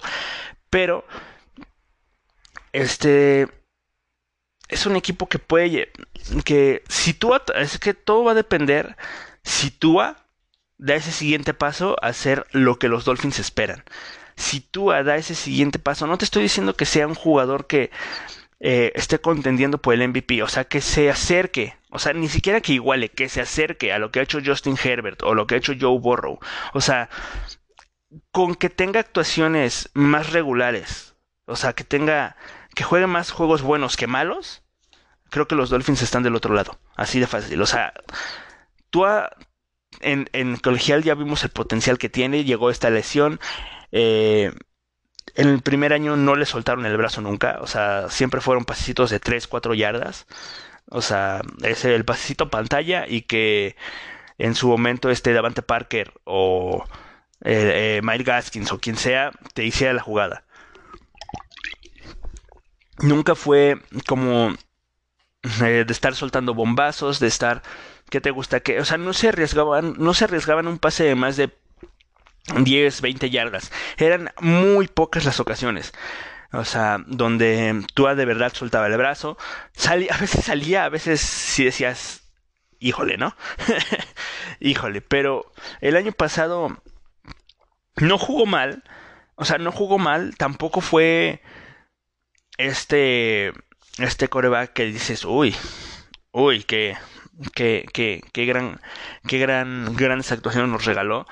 pero 0.73 1.05
este 2.71 3.47
es 4.67 4.87
un 4.87 4.95
equipo 4.95 5.29
que 5.29 5.37
puede 5.37 5.91
que 6.43 6.81
si 6.89 7.13
tú 7.13 7.35
es 7.53 7.77
que 7.77 7.93
todo 7.93 8.23
va 8.23 8.31
a 8.31 8.33
depender 8.43 8.97
si 9.43 9.69
Tua 9.69 10.25
da 10.79 10.95
ese 10.95 11.11
siguiente 11.11 11.53
paso 11.53 11.95
a 12.01 12.07
hacer 12.07 12.47
lo 12.53 12.79
que 12.79 12.87
los 12.87 13.05
Dolphins 13.05 13.37
esperan. 13.37 13.83
Si 14.35 14.61
Tua 14.61 15.03
da 15.03 15.15
ese 15.15 15.35
siguiente 15.35 15.77
paso, 15.77 16.07
no 16.07 16.17
te 16.17 16.25
estoy 16.25 16.41
diciendo 16.41 16.75
que 16.75 16.85
sea 16.85 17.05
un 17.05 17.13
jugador 17.13 17.67
que 17.67 17.91
eh, 18.59 18.93
esté 18.95 19.19
contendiendo 19.19 19.77
por 19.77 19.93
el 19.93 20.07
MVP, 20.07 20.41
o 20.41 20.47
sea, 20.47 20.63
que 20.63 20.81
se 20.81 21.07
acerque, 21.11 21.77
o 21.91 21.99
sea, 21.99 22.13
ni 22.13 22.29
siquiera 22.29 22.61
que 22.61 22.73
iguale, 22.73 23.09
que 23.09 23.29
se 23.29 23.41
acerque 23.41 23.93
a 23.93 23.99
lo 23.99 24.09
que 24.09 24.21
ha 24.21 24.23
hecho 24.23 24.39
Justin 24.43 24.77
Herbert 24.83 25.21
o 25.21 25.35
lo 25.35 25.45
que 25.45 25.53
ha 25.53 25.59
hecho 25.59 25.73
Joe 25.79 25.99
Burrow, 25.99 26.39
o 26.73 26.81
sea, 26.81 27.09
con 28.33 28.55
que 28.55 28.69
tenga 28.69 28.99
actuaciones 28.99 29.89
más 29.93 30.33
regulares, 30.33 31.15
o 31.45 31.55
sea, 31.55 31.73
que 31.73 31.85
tenga, 31.85 32.35
que 32.75 32.83
juegue 32.83 33.07
más 33.07 33.31
juegos 33.31 33.61
buenos 33.61 33.95
que 33.95 34.07
malos, 34.07 34.63
creo 35.29 35.47
que 35.47 35.55
los 35.55 35.69
Dolphins 35.69 36.01
están 36.01 36.23
del 36.23 36.35
otro 36.35 36.53
lado, 36.53 36.77
así 36.97 37.21
de 37.21 37.27
fácil, 37.27 37.61
o 37.61 37.65
sea, 37.65 37.93
tú 38.89 39.05
en, 40.01 40.29
en 40.33 40.57
colegial 40.57 41.03
ya 41.03 41.15
vimos 41.15 41.43
el 41.45 41.51
potencial 41.51 41.97
que 41.97 42.09
tiene, 42.09 42.43
llegó 42.43 42.69
esta 42.69 42.89
lesión, 42.89 43.39
eh, 43.91 44.51
en 45.35 45.47
el 45.47 45.61
primer 45.61 45.93
año 45.93 46.17
no 46.17 46.35
le 46.35 46.45
soltaron 46.45 46.85
el 46.85 46.97
brazo 46.97 47.21
nunca, 47.21 47.59
o 47.61 47.67
sea, 47.67 48.09
siempre 48.09 48.41
fueron 48.41 48.65
pasecitos 48.65 49.09
de 49.09 49.19
3, 49.19 49.47
4 49.47 49.73
yardas. 49.73 50.27
O 50.89 51.01
sea, 51.01 51.41
es 51.63 51.85
el 51.85 52.05
pasecito 52.05 52.49
pantalla 52.49 53.05
y 53.07 53.21
que 53.21 53.75
en 54.37 54.55
su 54.55 54.67
momento 54.67 55.09
este 55.09 55.33
Davante 55.33 55.61
Parker 55.61 56.13
o 56.25 56.85
eh, 57.43 57.97
eh, 57.97 58.01
Mike 58.03 58.23
Gaskins 58.23 58.71
o 58.71 58.79
quien 58.79 58.95
sea 58.95 59.31
te 59.53 59.63
hiciera 59.65 59.93
la 59.93 60.01
jugada. 60.01 60.43
Nunca 62.99 63.35
fue 63.35 63.79
como 64.07 64.55
eh, 65.61 65.83
de 65.85 65.93
estar 65.93 66.15
soltando 66.15 66.53
bombazos, 66.53 67.19
de 67.19 67.27
estar 67.27 67.61
¿qué 68.09 68.21
te 68.21 68.31
gusta? 68.31 68.59
que, 68.61 68.79
o 68.79 68.85
sea, 68.85 68.97
no 68.97 69.13
se 69.13 69.29
arriesgaban, 69.29 69.95
no 69.97 70.13
se 70.13 70.25
arriesgaban 70.25 70.67
un 70.67 70.79
pase 70.79 71.03
de 71.03 71.15
más 71.15 71.35
de 71.35 71.49
10, 72.57 73.01
20 73.01 73.29
yardas. 73.29 73.71
Eran 73.97 74.31
muy 74.39 74.87
pocas 74.87 75.25
las 75.25 75.39
ocasiones. 75.39 75.93
O 76.51 76.65
sea, 76.65 77.03
donde 77.07 77.83
tú 77.95 78.05
de 78.05 78.25
verdad 78.25 78.53
soltaba 78.53 78.87
el 78.87 78.97
brazo. 78.97 79.37
a 79.89 80.17
veces 80.17 80.45
salía, 80.45 80.85
a 80.85 80.89
veces 80.89 81.19
si 81.21 81.65
decías, 81.65 82.21
híjole, 82.79 83.17
¿no? 83.17 83.35
híjole, 84.59 85.01
pero 85.01 85.51
el 85.81 85.95
año 85.95 86.11
pasado 86.11 86.82
no 87.97 88.17
jugó 88.17 88.45
mal. 88.45 88.83
O 89.35 89.45
sea, 89.45 89.57
no 89.57 89.71
jugó 89.71 89.97
mal. 89.97 90.35
Tampoco 90.37 90.81
fue 90.81 91.41
este, 92.57 93.53
este 93.97 94.27
coreback 94.27 94.73
que 94.73 94.85
dices, 94.85 95.25
uy, 95.25 95.55
uy, 96.31 96.63
qué, 96.63 96.97
qué, 97.53 97.85
qué, 97.93 98.21
qué 98.31 98.45
gran, 98.45 98.79
qué 99.27 99.39
gran, 99.39 99.95
grandes 99.95 100.31
actuaciones 100.31 100.71
nos 100.71 100.85
regaló. 100.85 101.25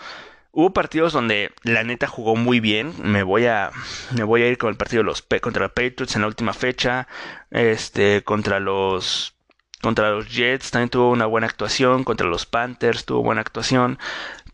Hubo 0.54 0.74
partidos 0.74 1.14
donde 1.14 1.54
la 1.64 1.84
neta 1.84 2.08
jugó 2.08 2.36
muy 2.36 2.60
bien. 2.60 2.94
Me 3.02 3.24
voy 3.24 3.46
a, 3.46 3.72
me 4.12 4.24
voy 4.24 4.44
a 4.44 4.48
ir 4.48 4.58
con 4.58 4.70
el 4.70 4.76
partido 4.76 5.02
de 5.02 5.06
los 5.06 5.22
contra 5.42 5.64
los 5.64 5.72
Patriots 5.72 6.16
en 6.16 6.22
la 6.22 6.28
última 6.28 6.54
fecha. 6.54 7.08
Este, 7.52 8.22
contra 8.24 8.60
los, 8.60 9.34
contra 9.82 10.10
los 10.10 10.30
Jets 10.30 10.72
también 10.72 10.90
tuvo 10.90 11.10
una 11.12 11.26
buena 11.26 11.48
actuación. 11.48 12.04
Contra 12.04 12.28
los 12.28 12.46
Panthers 12.46 13.06
tuvo 13.06 13.24
buena 13.24 13.40
actuación. 13.40 13.98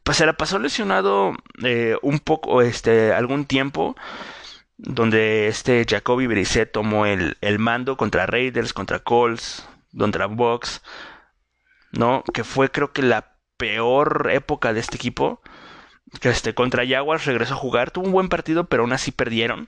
Pues 0.08 0.20
se 0.20 0.26
la 0.26 0.32
pasó 0.32 0.58
lesionado 0.58 1.34
eh, 1.65 1.98
un 2.02 2.20
poco, 2.20 2.62
este, 2.62 3.12
algún 3.12 3.43
tiempo. 3.43 3.98
Donde 4.78 5.48
este 5.50 5.86
Jacoby 5.86 6.28
Brissett 6.28 6.72
tomó 6.72 7.06
el, 7.06 7.36
el 7.41 7.60
mando 7.60 7.98
contra 7.98 8.26
Raiders, 8.26 8.72
contra 8.72 9.00
Colts, 9.00 9.67
contra 9.98 10.28
Bucks. 10.28 10.82
¿No? 11.91 12.24
Que 12.34 12.46
fue 12.46 12.72
creo 12.72 12.93
que 12.93 13.02
la 13.02 13.36
peor 13.58 14.30
época 14.32 14.72
de 14.72 14.80
este 14.80 14.96
equipo 14.96 15.41
que 16.22 16.30
este, 16.30 16.54
contra 16.54 16.88
Jaguars 16.88 17.26
regresó 17.26 17.56
a 17.56 17.58
jugar, 17.58 17.91
tuvo 17.91 18.06
un 18.06 18.13
buen 18.13 18.30
partido, 18.30 18.63
pero 18.63 18.84
aún 18.84 18.93
así 18.93 19.12
perdieron. 19.12 19.67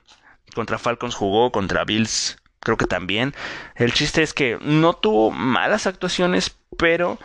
Contra 0.54 0.78
Falcons 0.78 1.16
jugó, 1.16 1.52
contra 1.52 1.84
Bills 1.84 2.39
creo 2.60 2.76
que 2.76 2.86
también. 2.86 3.34
El 3.74 3.92
chiste 3.92 4.22
es 4.22 4.34
que 4.34 4.58
no 4.62 4.94
tuvo 4.94 5.30
malas 5.30 5.86
actuaciones, 5.86 6.56
pero 6.78 7.18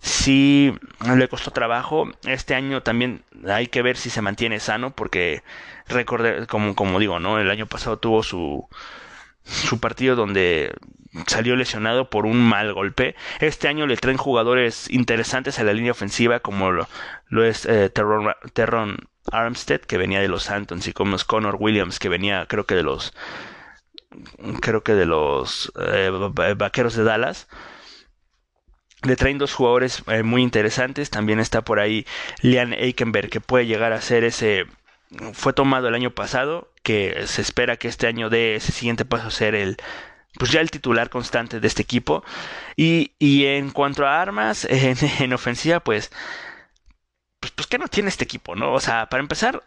sí 0.00 0.74
le 1.14 1.28
costó 1.28 1.50
trabajo. 1.50 2.08
Este 2.24 2.54
año 2.54 2.82
también 2.82 3.22
hay 3.48 3.68
que 3.68 3.82
ver 3.82 3.96
si 3.96 4.10
se 4.10 4.22
mantiene 4.22 4.60
sano, 4.60 4.90
porque 4.90 5.42
recordé, 5.88 6.46
como, 6.46 6.74
como 6.74 6.98
digo, 6.98 7.20
¿no? 7.20 7.38
El 7.38 7.50
año 7.50 7.66
pasado 7.66 7.98
tuvo 7.98 8.22
su, 8.22 8.68
su 9.44 9.80
partido 9.80 10.16
donde 10.16 10.74
salió 11.26 11.56
lesionado 11.56 12.10
por 12.10 12.26
un 12.26 12.40
mal 12.40 12.72
golpe. 12.72 13.16
Este 13.40 13.68
año 13.68 13.86
le 13.86 13.96
traen 13.96 14.16
jugadores 14.16 14.88
interesantes 14.90 15.58
a 15.58 15.64
la 15.64 15.72
línea 15.72 15.92
ofensiva, 15.92 16.40
como 16.40 16.70
lo, 16.70 17.44
es 17.44 17.66
eh, 17.66 17.90
Terron, 17.90 18.96
Armstead, 19.32 19.80
que 19.80 19.98
venía 19.98 20.20
de 20.20 20.28
los 20.28 20.44
Santons, 20.44 20.86
y 20.86 20.92
como 20.92 21.16
es 21.16 21.24
Connor 21.24 21.56
Williams, 21.58 21.98
que 21.98 22.08
venía 22.08 22.46
creo 22.46 22.64
que 22.64 22.74
de 22.74 22.82
los 22.82 23.12
creo 24.60 24.82
que 24.82 24.94
de 24.94 25.06
los 25.06 25.72
eh, 25.80 26.10
Vaqueros 26.56 26.94
de 26.94 27.04
Dallas. 27.04 27.48
Le 29.02 29.16
traen 29.16 29.38
dos 29.38 29.54
jugadores 29.54 30.02
eh, 30.08 30.22
muy 30.22 30.42
interesantes. 30.42 31.10
También 31.10 31.40
está 31.40 31.62
por 31.62 31.80
ahí 31.80 32.06
Lian 32.42 32.74
Eikenberg, 32.74 33.30
que 33.30 33.40
puede 33.40 33.66
llegar 33.66 33.92
a 33.92 34.00
ser 34.00 34.24
ese. 34.24 34.66
Fue 35.32 35.52
tomado 35.52 35.88
el 35.88 35.94
año 35.94 36.12
pasado, 36.12 36.72
que 36.82 37.26
se 37.26 37.42
espera 37.42 37.76
que 37.76 37.88
este 37.88 38.06
año 38.06 38.30
dé 38.30 38.56
ese 38.56 38.72
siguiente 38.72 39.04
paso 39.04 39.28
a 39.28 39.30
ser 39.30 39.54
el. 39.54 39.76
Pues 40.38 40.52
ya 40.52 40.60
el 40.60 40.70
titular 40.70 41.10
constante 41.10 41.60
de 41.60 41.66
este 41.66 41.82
equipo. 41.82 42.24
Y, 42.76 43.12
y 43.18 43.46
en 43.46 43.70
cuanto 43.70 44.06
a 44.06 44.20
armas 44.20 44.64
en, 44.70 44.96
en 45.20 45.32
ofensiva, 45.32 45.80
pues, 45.80 46.10
pues. 47.40 47.52
Pues, 47.52 47.66
¿qué 47.66 47.78
no 47.78 47.88
tiene 47.88 48.10
este 48.10 48.24
equipo, 48.24 48.54
no? 48.54 48.72
O 48.74 48.80
sea, 48.80 49.08
para 49.08 49.22
empezar, 49.22 49.62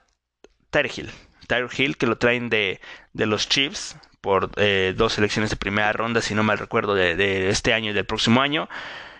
Tyre 0.70 0.92
Hill. 0.96 1.12
Tyre 1.48 1.70
Hill, 1.76 1.98
que 1.98 2.08
lo 2.08 2.18
traen 2.18 2.50
de, 2.50 2.80
de 3.14 3.26
los 3.26 3.50
Chiefs 3.50 3.98
por 4.24 4.52
eh, 4.56 4.94
dos 4.96 5.12
selecciones 5.12 5.50
de 5.50 5.58
primera 5.58 5.92
ronda, 5.92 6.22
si 6.22 6.34
no 6.34 6.44
mal 6.44 6.58
recuerdo, 6.58 6.96
de, 6.96 7.50
este 7.50 7.74
año 7.74 7.92
y 7.92 7.94
del 7.94 8.06
próximo 8.06 8.42
año. 8.42 8.70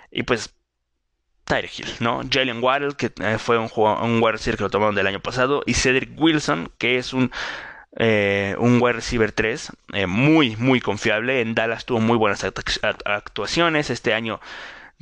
Y 0.10 0.24
pues 0.24 0.56
Tyre 1.44 1.70
Hill, 1.78 1.90
¿no? 2.00 2.22
Jalen 2.32 2.64
Waddell, 2.64 2.96
que 2.96 3.12
eh, 3.22 3.38
fue 3.38 3.58
un, 3.58 3.70
un 3.76 4.24
wide 4.24 4.32
receiver 4.32 4.56
que 4.56 4.64
lo 4.64 4.70
tomaron 4.70 4.96
del 4.96 5.08
año 5.08 5.20
pasado, 5.20 5.62
y 5.66 5.74
Cedric 5.74 6.18
Wilson, 6.18 6.72
que 6.78 6.98
es 6.98 7.12
un, 7.12 7.32
eh, 7.98 8.56
un 8.60 8.82
wide 8.82 8.94
receiver 8.94 9.34
3, 9.34 9.74
eh, 9.92 10.08
muy, 10.08 10.56
muy 10.56 10.80
confiable. 10.80 11.42
En 11.42 11.54
Dallas 11.54 11.86
tuvo 11.86 12.00
muy 12.00 12.16
buenas 12.16 12.46
actuaciones. 12.46 13.90
Este 13.90 14.14
año 14.14 14.40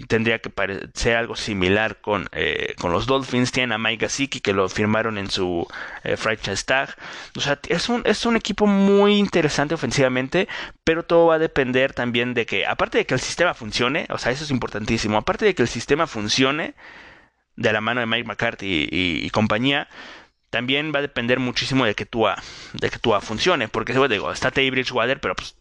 tendría 0.07 0.39
que 0.39 0.51
ser 0.93 1.17
algo 1.17 1.35
similar 1.35 2.01
con, 2.01 2.27
eh, 2.31 2.75
con 2.79 2.91
los 2.91 3.05
Dolphins. 3.05 3.51
Tienen 3.51 3.71
a 3.73 3.77
Mike 3.77 4.05
Gasicki 4.05 4.39
que 4.39 4.53
lo 4.53 4.67
firmaron 4.69 5.17
en 5.17 5.29
su 5.29 5.67
eh, 6.03 6.17
franchise 6.17 6.63
tag. 6.65 6.95
O 7.35 7.41
sea, 7.41 7.59
es 7.67 7.89
un, 7.89 8.01
es 8.05 8.25
un 8.25 8.35
equipo 8.35 8.65
muy 8.67 9.17
interesante 9.17 9.75
ofensivamente, 9.75 10.47
pero 10.83 11.03
todo 11.03 11.27
va 11.27 11.35
a 11.35 11.39
depender 11.39 11.93
también 11.93 12.33
de 12.33 12.45
que, 12.45 12.65
aparte 12.65 12.97
de 12.97 13.05
que 13.05 13.13
el 13.13 13.19
sistema 13.19 13.53
funcione, 13.53 14.07
o 14.09 14.17
sea, 14.17 14.31
eso 14.31 14.43
es 14.43 14.51
importantísimo, 14.51 15.17
aparte 15.17 15.45
de 15.45 15.55
que 15.55 15.61
el 15.61 15.67
sistema 15.67 16.07
funcione 16.07 16.73
de 17.55 17.73
la 17.73 17.81
mano 17.81 17.99
de 17.99 18.07
Mike 18.07 18.27
McCarthy 18.27 18.87
y, 18.91 19.29
compañía, 19.29 19.87
también 20.49 20.91
va 20.93 20.99
a 20.99 21.03
depender 21.03 21.39
muchísimo 21.39 21.85
de 21.85 21.95
que 21.95 22.05
Tua, 22.05 22.41
de 22.73 22.89
que 22.89 22.99
Tua 22.99 23.21
funcione, 23.21 23.67
porque 23.67 23.93
digo, 23.93 24.31
está 24.31 24.51
Teddy 24.51 24.69
Bridgewater, 24.69 25.19
pero 25.19 25.35
pues 25.35 25.55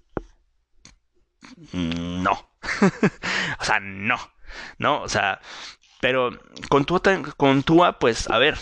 no. 1.73 2.33
o 3.61 3.65
sea, 3.65 3.81
no. 3.81 4.19
¿No? 4.79 5.03
O 5.03 5.09
sea, 5.09 5.41
pero 6.01 6.31
con 6.69 6.85
Tua, 6.85 7.01
con 7.37 7.63
Tua, 7.63 7.99
pues, 7.99 8.29
a 8.31 8.39
ver, 8.39 8.59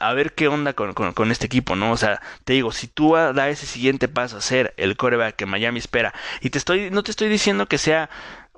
a 0.00 0.12
ver 0.14 0.34
qué 0.34 0.48
onda 0.48 0.72
con, 0.72 0.92
con, 0.94 1.30
este 1.30 1.46
equipo, 1.46 1.76
¿no? 1.76 1.92
O 1.92 1.96
sea, 1.96 2.20
te 2.44 2.54
digo, 2.54 2.72
si 2.72 2.88
tú 2.88 3.14
da 3.14 3.48
ese 3.48 3.66
siguiente 3.66 4.08
paso 4.08 4.38
a 4.38 4.40
ser 4.40 4.74
el 4.76 4.96
coreback 4.96 5.36
que 5.36 5.46
Miami 5.46 5.78
espera, 5.78 6.12
y 6.40 6.50
te 6.50 6.58
estoy, 6.58 6.90
no 6.90 7.02
te 7.02 7.10
estoy 7.10 7.28
diciendo 7.28 7.66
que 7.66 7.78
sea 7.78 8.10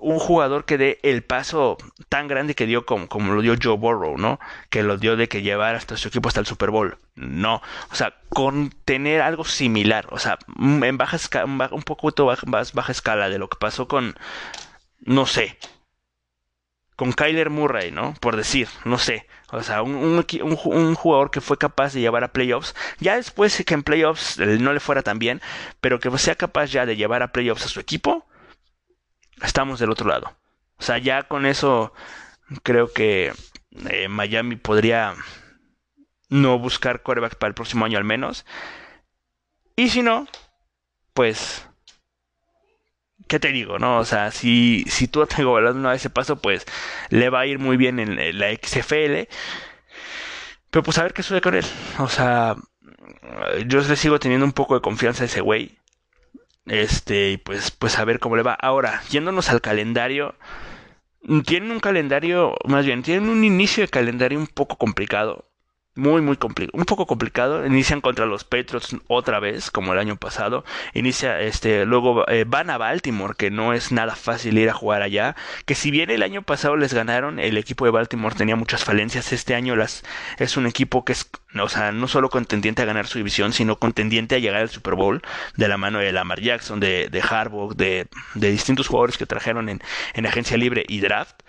un 0.02 0.18
jugador 0.18 0.64
que 0.64 0.78
dé 0.78 0.98
el 1.02 1.22
paso 1.22 1.78
tan 2.08 2.28
grande 2.28 2.54
que 2.54 2.66
dio 2.66 2.84
como, 2.84 3.08
como, 3.08 3.32
lo 3.32 3.40
dio 3.40 3.54
Joe 3.60 3.76
Burrow, 3.76 4.18
¿no? 4.18 4.38
Que 4.68 4.82
lo 4.82 4.98
dio 4.98 5.16
de 5.16 5.28
que 5.28 5.42
llevar 5.42 5.74
hasta 5.74 5.96
su 5.96 6.08
equipo 6.08 6.28
hasta 6.28 6.40
el 6.40 6.46
Super 6.46 6.70
Bowl. 6.70 6.98
No. 7.14 7.62
O 7.90 7.94
sea, 7.94 8.14
con 8.28 8.70
tener 8.84 9.22
algo 9.22 9.44
similar. 9.44 10.06
O 10.10 10.18
sea, 10.18 10.38
en 10.58 10.98
baja 10.98 11.16
escala, 11.16 11.68
un 11.72 11.82
poco 11.82 12.12
más 12.46 12.72
baja 12.72 12.92
escala 12.92 13.28
de 13.28 13.38
lo 13.38 13.48
que 13.48 13.56
pasó 13.58 13.88
con, 13.88 14.16
no 15.00 15.26
sé, 15.26 15.56
con 16.96 17.12
Kyler 17.12 17.50
Murray, 17.50 17.90
¿no? 17.90 18.14
Por 18.20 18.36
decir, 18.36 18.68
no 18.84 18.98
sé. 18.98 19.26
O 19.50 19.62
sea, 19.62 19.82
un, 19.82 19.94
un, 19.94 20.24
un, 20.64 20.94
jugador 20.94 21.30
que 21.30 21.40
fue 21.40 21.58
capaz 21.58 21.92
de 21.92 22.00
llevar 22.00 22.24
a 22.24 22.32
playoffs. 22.32 22.74
Ya 22.98 23.16
después 23.16 23.62
que 23.64 23.74
en 23.74 23.82
playoffs 23.82 24.38
no 24.38 24.72
le 24.72 24.80
fuera 24.80 25.02
tan 25.02 25.18
bien, 25.18 25.40
pero 25.80 26.00
que 26.00 26.16
sea 26.18 26.34
capaz 26.34 26.66
ya 26.66 26.86
de 26.86 26.96
llevar 26.96 27.22
a 27.22 27.32
playoffs 27.32 27.66
a 27.66 27.68
su 27.68 27.80
equipo 27.80 28.26
estamos 29.42 29.78
del 29.78 29.90
otro 29.90 30.08
lado. 30.08 30.34
O 30.78 30.82
sea, 30.82 30.98
ya 30.98 31.24
con 31.24 31.46
eso 31.46 31.92
creo 32.62 32.92
que 32.92 33.32
eh, 33.90 34.08
Miami 34.08 34.56
podría 34.56 35.14
no 36.28 36.58
buscar 36.58 37.02
quarterback 37.02 37.36
para 37.36 37.48
el 37.48 37.54
próximo 37.54 37.84
año 37.84 37.98
al 37.98 38.04
menos. 38.04 38.44
Y 39.76 39.90
si 39.90 40.02
no, 40.02 40.26
pues, 41.14 41.66
¿qué 43.28 43.38
te 43.38 43.52
digo? 43.52 43.78
no 43.78 43.98
O 43.98 44.04
sea, 44.04 44.30
si, 44.30 44.84
si 44.88 45.08
tú 45.08 45.24
te 45.26 45.44
volando 45.44 45.88
a 45.88 45.94
ese 45.94 46.10
paso, 46.10 46.36
pues 46.40 46.66
le 47.10 47.30
va 47.30 47.40
a 47.40 47.46
ir 47.46 47.58
muy 47.58 47.76
bien 47.76 47.98
en 47.98 48.38
la 48.38 48.52
XFL. 48.54 49.28
Pero 50.70 50.82
pues 50.82 50.96
a 50.98 51.02
ver 51.02 51.12
qué 51.12 51.22
sucede 51.22 51.42
con 51.42 51.54
él. 51.54 51.66
O 51.98 52.08
sea, 52.08 52.56
yo 53.66 53.80
le 53.80 53.96
sigo 53.96 54.18
teniendo 54.18 54.46
un 54.46 54.52
poco 54.52 54.74
de 54.74 54.80
confianza 54.80 55.22
a 55.22 55.26
ese 55.26 55.42
güey. 55.42 55.78
Este, 56.66 57.38
pues, 57.44 57.70
pues 57.70 57.98
a 57.98 58.04
ver 58.04 58.18
cómo 58.18 58.36
le 58.36 58.42
va. 58.42 58.54
Ahora, 58.54 59.02
yéndonos 59.10 59.50
al 59.50 59.60
calendario. 59.60 60.34
Tienen 61.46 61.70
un 61.70 61.80
calendario, 61.80 62.56
más 62.66 62.84
bien, 62.84 63.02
tienen 63.02 63.28
un 63.28 63.44
inicio 63.44 63.84
de 63.84 63.88
calendario 63.88 64.38
un 64.38 64.48
poco 64.48 64.76
complicado 64.76 65.51
muy 65.94 66.22
muy 66.22 66.36
complicado, 66.36 66.78
un 66.78 66.86
poco 66.86 67.06
complicado. 67.06 67.66
Inician 67.66 68.00
contra 68.00 68.24
los 68.26 68.44
Patriots 68.44 68.96
otra 69.08 69.40
vez, 69.40 69.70
como 69.70 69.92
el 69.92 69.98
año 69.98 70.16
pasado. 70.16 70.64
Inicia 70.94 71.40
este, 71.40 71.84
luego 71.84 72.26
eh, 72.28 72.44
van 72.46 72.70
a 72.70 72.78
Baltimore, 72.78 73.34
que 73.36 73.50
no 73.50 73.74
es 73.74 73.92
nada 73.92 74.16
fácil 74.16 74.56
ir 74.58 74.70
a 74.70 74.74
jugar 74.74 75.02
allá. 75.02 75.36
Que 75.66 75.74
si 75.74 75.90
bien 75.90 76.10
el 76.10 76.22
año 76.22 76.42
pasado 76.42 76.76
les 76.76 76.94
ganaron, 76.94 77.38
el 77.38 77.58
equipo 77.58 77.84
de 77.84 77.90
Baltimore 77.90 78.34
tenía 78.34 78.56
muchas 78.56 78.84
falencias. 78.84 79.32
Este 79.32 79.54
año 79.54 79.76
las 79.76 80.02
es 80.38 80.56
un 80.56 80.66
equipo 80.66 81.04
que 81.04 81.12
es, 81.12 81.30
o 81.60 81.68
sea, 81.68 81.92
no 81.92 82.08
solo 82.08 82.30
contendiente 82.30 82.82
a 82.82 82.86
ganar 82.86 83.06
su 83.06 83.18
división, 83.18 83.52
sino 83.52 83.78
contendiente 83.78 84.36
a 84.36 84.38
llegar 84.38 84.62
al 84.62 84.70
Super 84.70 84.94
Bowl 84.94 85.22
de 85.56 85.68
la 85.68 85.76
mano 85.76 85.98
de 85.98 86.12
Lamar 86.12 86.40
Jackson, 86.40 86.80
de, 86.80 87.08
de 87.10 87.20
Harbaugh, 87.22 87.74
de, 87.74 88.08
de 88.34 88.50
distintos 88.50 88.88
jugadores 88.88 89.18
que 89.18 89.26
trajeron 89.26 89.68
en, 89.68 89.82
en 90.14 90.26
agencia 90.26 90.56
libre 90.56 90.84
y 90.88 91.00
draft. 91.00 91.42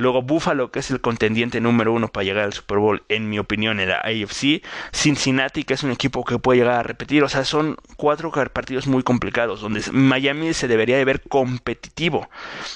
Luego 0.00 0.22
Buffalo, 0.22 0.70
que 0.70 0.78
es 0.78 0.90
el 0.90 1.02
contendiente 1.02 1.60
número 1.60 1.92
uno 1.92 2.08
para 2.08 2.24
llegar 2.24 2.44
al 2.44 2.54
Super 2.54 2.78
Bowl, 2.78 3.02
en 3.10 3.28
mi 3.28 3.38
opinión, 3.38 3.80
en 3.80 3.90
la 3.90 3.98
AFC. 3.98 4.62
Cincinnati, 4.92 5.64
que 5.64 5.74
es 5.74 5.82
un 5.82 5.90
equipo 5.90 6.24
que 6.24 6.38
puede 6.38 6.60
llegar 6.60 6.76
a 6.76 6.82
repetir. 6.82 7.22
O 7.22 7.28
sea, 7.28 7.44
son 7.44 7.76
cuatro 7.96 8.32
partidos 8.50 8.86
muy 8.86 9.02
complicados, 9.02 9.60
donde 9.60 9.82
Miami 9.92 10.54
se 10.54 10.68
debería 10.68 10.96
de 10.96 11.04
ver 11.04 11.20
competitivo. 11.28 12.30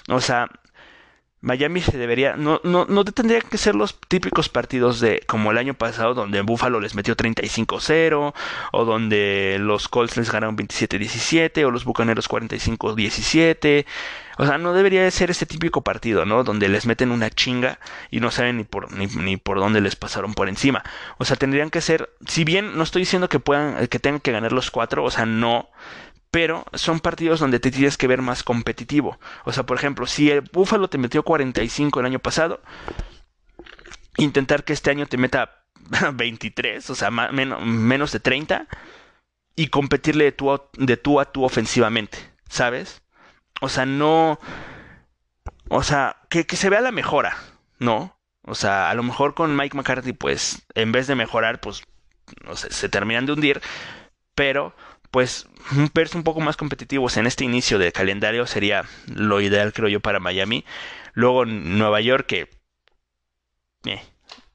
O 0.09 0.21
sea, 0.21 0.51
Miami 1.45 1.83
se 1.83 1.99
debería, 1.99 2.37
no, 2.37 2.59
no, 2.65 2.87
no 2.87 3.05
tendrían 3.05 3.43
que 3.43 3.59
ser 3.59 3.75
los 3.75 4.01
típicos 4.09 4.49
partidos 4.49 4.99
de 4.99 5.23
como 5.27 5.51
el 5.51 5.59
año 5.59 5.75
pasado, 5.75 6.15
donde 6.15 6.41
Buffalo 6.41 6.81
les 6.81 6.95
metió 6.95 7.15
35-0, 7.15 8.33
o 8.73 8.85
donde 8.87 9.59
los 9.61 9.89
Colts 9.89 10.17
les 10.17 10.33
ganaron 10.33 10.57
27-17, 10.57 11.63
o 11.67 11.71
los 11.71 11.85
Bucaneros 11.85 12.31
45-17. 12.31 13.85
O 14.39 14.47
sea, 14.47 14.57
no 14.57 14.73
debería 14.73 15.05
de 15.05 15.11
ser 15.11 15.31
ese 15.31 15.45
típico 15.45 15.83
partido, 15.83 16.25
¿no? 16.25 16.45
Donde 16.45 16.69
les 16.71 16.87
meten 16.87 17.13
una 17.13 17.29
chinga 17.29 17.79
y 18.11 18.21
no 18.21 18.31
saben 18.31 18.57
ni 18.57 18.65
por, 18.65 18.91
ni, 18.93 19.07
ni 19.07 19.37
por 19.37 19.59
dónde 19.59 19.83
les 19.83 19.97
pasaron 19.97 20.33
por 20.33 20.49
encima. 20.49 20.83
O 21.19 21.27
sea, 21.27 21.37
tendrían 21.37 21.69
que 21.69 21.83
ser, 21.83 22.09
si 22.27 22.45
bien 22.45 22.75
no 22.77 22.83
estoy 22.83 23.03
diciendo 23.03 23.29
que 23.29 23.39
puedan, 23.39 23.87
que 23.89 23.99
tengan 23.99 24.21
que 24.21 24.33
ganar 24.33 24.53
los 24.53 24.71
cuatro, 24.71 25.05
o 25.05 25.11
sea, 25.11 25.27
no, 25.27 25.69
pero 26.35 26.67
son 26.73 26.99
partidos 26.99 27.39
donde 27.39 27.61
te 27.61 27.71
tienes 27.71 27.97
que 27.97 28.09
ver 28.09 28.21
más 28.21 28.43
competitivo. 28.43 29.21
O 29.45 29.53
sea, 29.53 29.63
por 29.63 29.77
ejemplo, 29.77 30.05
si 30.05 30.33
el 30.33 30.41
Buffalo 30.41 30.91
te 30.91 30.99
metió 30.99 31.23
45 31.23 32.01
el 32.01 32.07
año 32.07 32.19
pasado, 32.19 32.61
intentar 34.17 34.65
que 34.65 34.73
este 34.73 34.91
año 34.91 35.07
te 35.07 35.17
meta 35.17 35.65
23, 36.13 36.91
o 36.91 36.97
sea, 36.97 37.13
menos, 37.13 38.11
de 38.11 38.19
30, 38.19 38.67
y 39.55 39.69
competirle 39.69 40.25
de 40.25 40.33
tú, 40.33 40.61
de 40.73 40.97
tú 40.97 41.21
a 41.21 41.31
tú 41.31 41.45
ofensivamente, 41.45 42.19
¿sabes? 42.49 43.03
O 43.61 43.69
sea, 43.69 43.87
no... 43.87 44.41
O 45.69 45.85
sea, 45.85 46.17
que, 46.31 46.47
que 46.47 46.57
se 46.57 46.69
vea 46.69 46.81
la 46.81 46.91
mejora, 46.91 47.37
¿no? 47.79 48.19
O 48.43 48.57
sea, 48.57 48.91
a 48.91 48.95
lo 48.95 49.05
mejor 49.05 49.35
con 49.35 49.55
Mike 49.55 49.77
McCarthy, 49.77 50.13
pues, 50.13 50.67
en 50.75 50.91
vez 50.91 51.07
de 51.07 51.15
mejorar, 51.15 51.61
pues, 51.61 51.85
no 52.45 52.57
sé, 52.57 52.73
se 52.73 52.89
terminan 52.89 53.25
de 53.25 53.35
hundir, 53.35 53.63
pero 54.35 54.75
pues 55.15 55.47
verse 55.95 56.17
un 56.17 56.25
poco 56.25 56.41
más 56.41 56.57
competitivos 56.57 57.17
en 57.17 57.29
este 57.29 57.45
inicio 57.45 57.79
de 57.79 57.93
calendario 57.93 58.49
sería 58.49 58.85
lo 59.07 59.41
ideal 59.41 59.73
creo 59.73 59.89
yo 59.89 60.01
para 60.01 60.19
Miami. 60.19 60.65
Luego 61.13 61.45
Nueva 61.47 62.01
York 62.01 62.27
que 62.27 62.51
eh, 63.87 64.03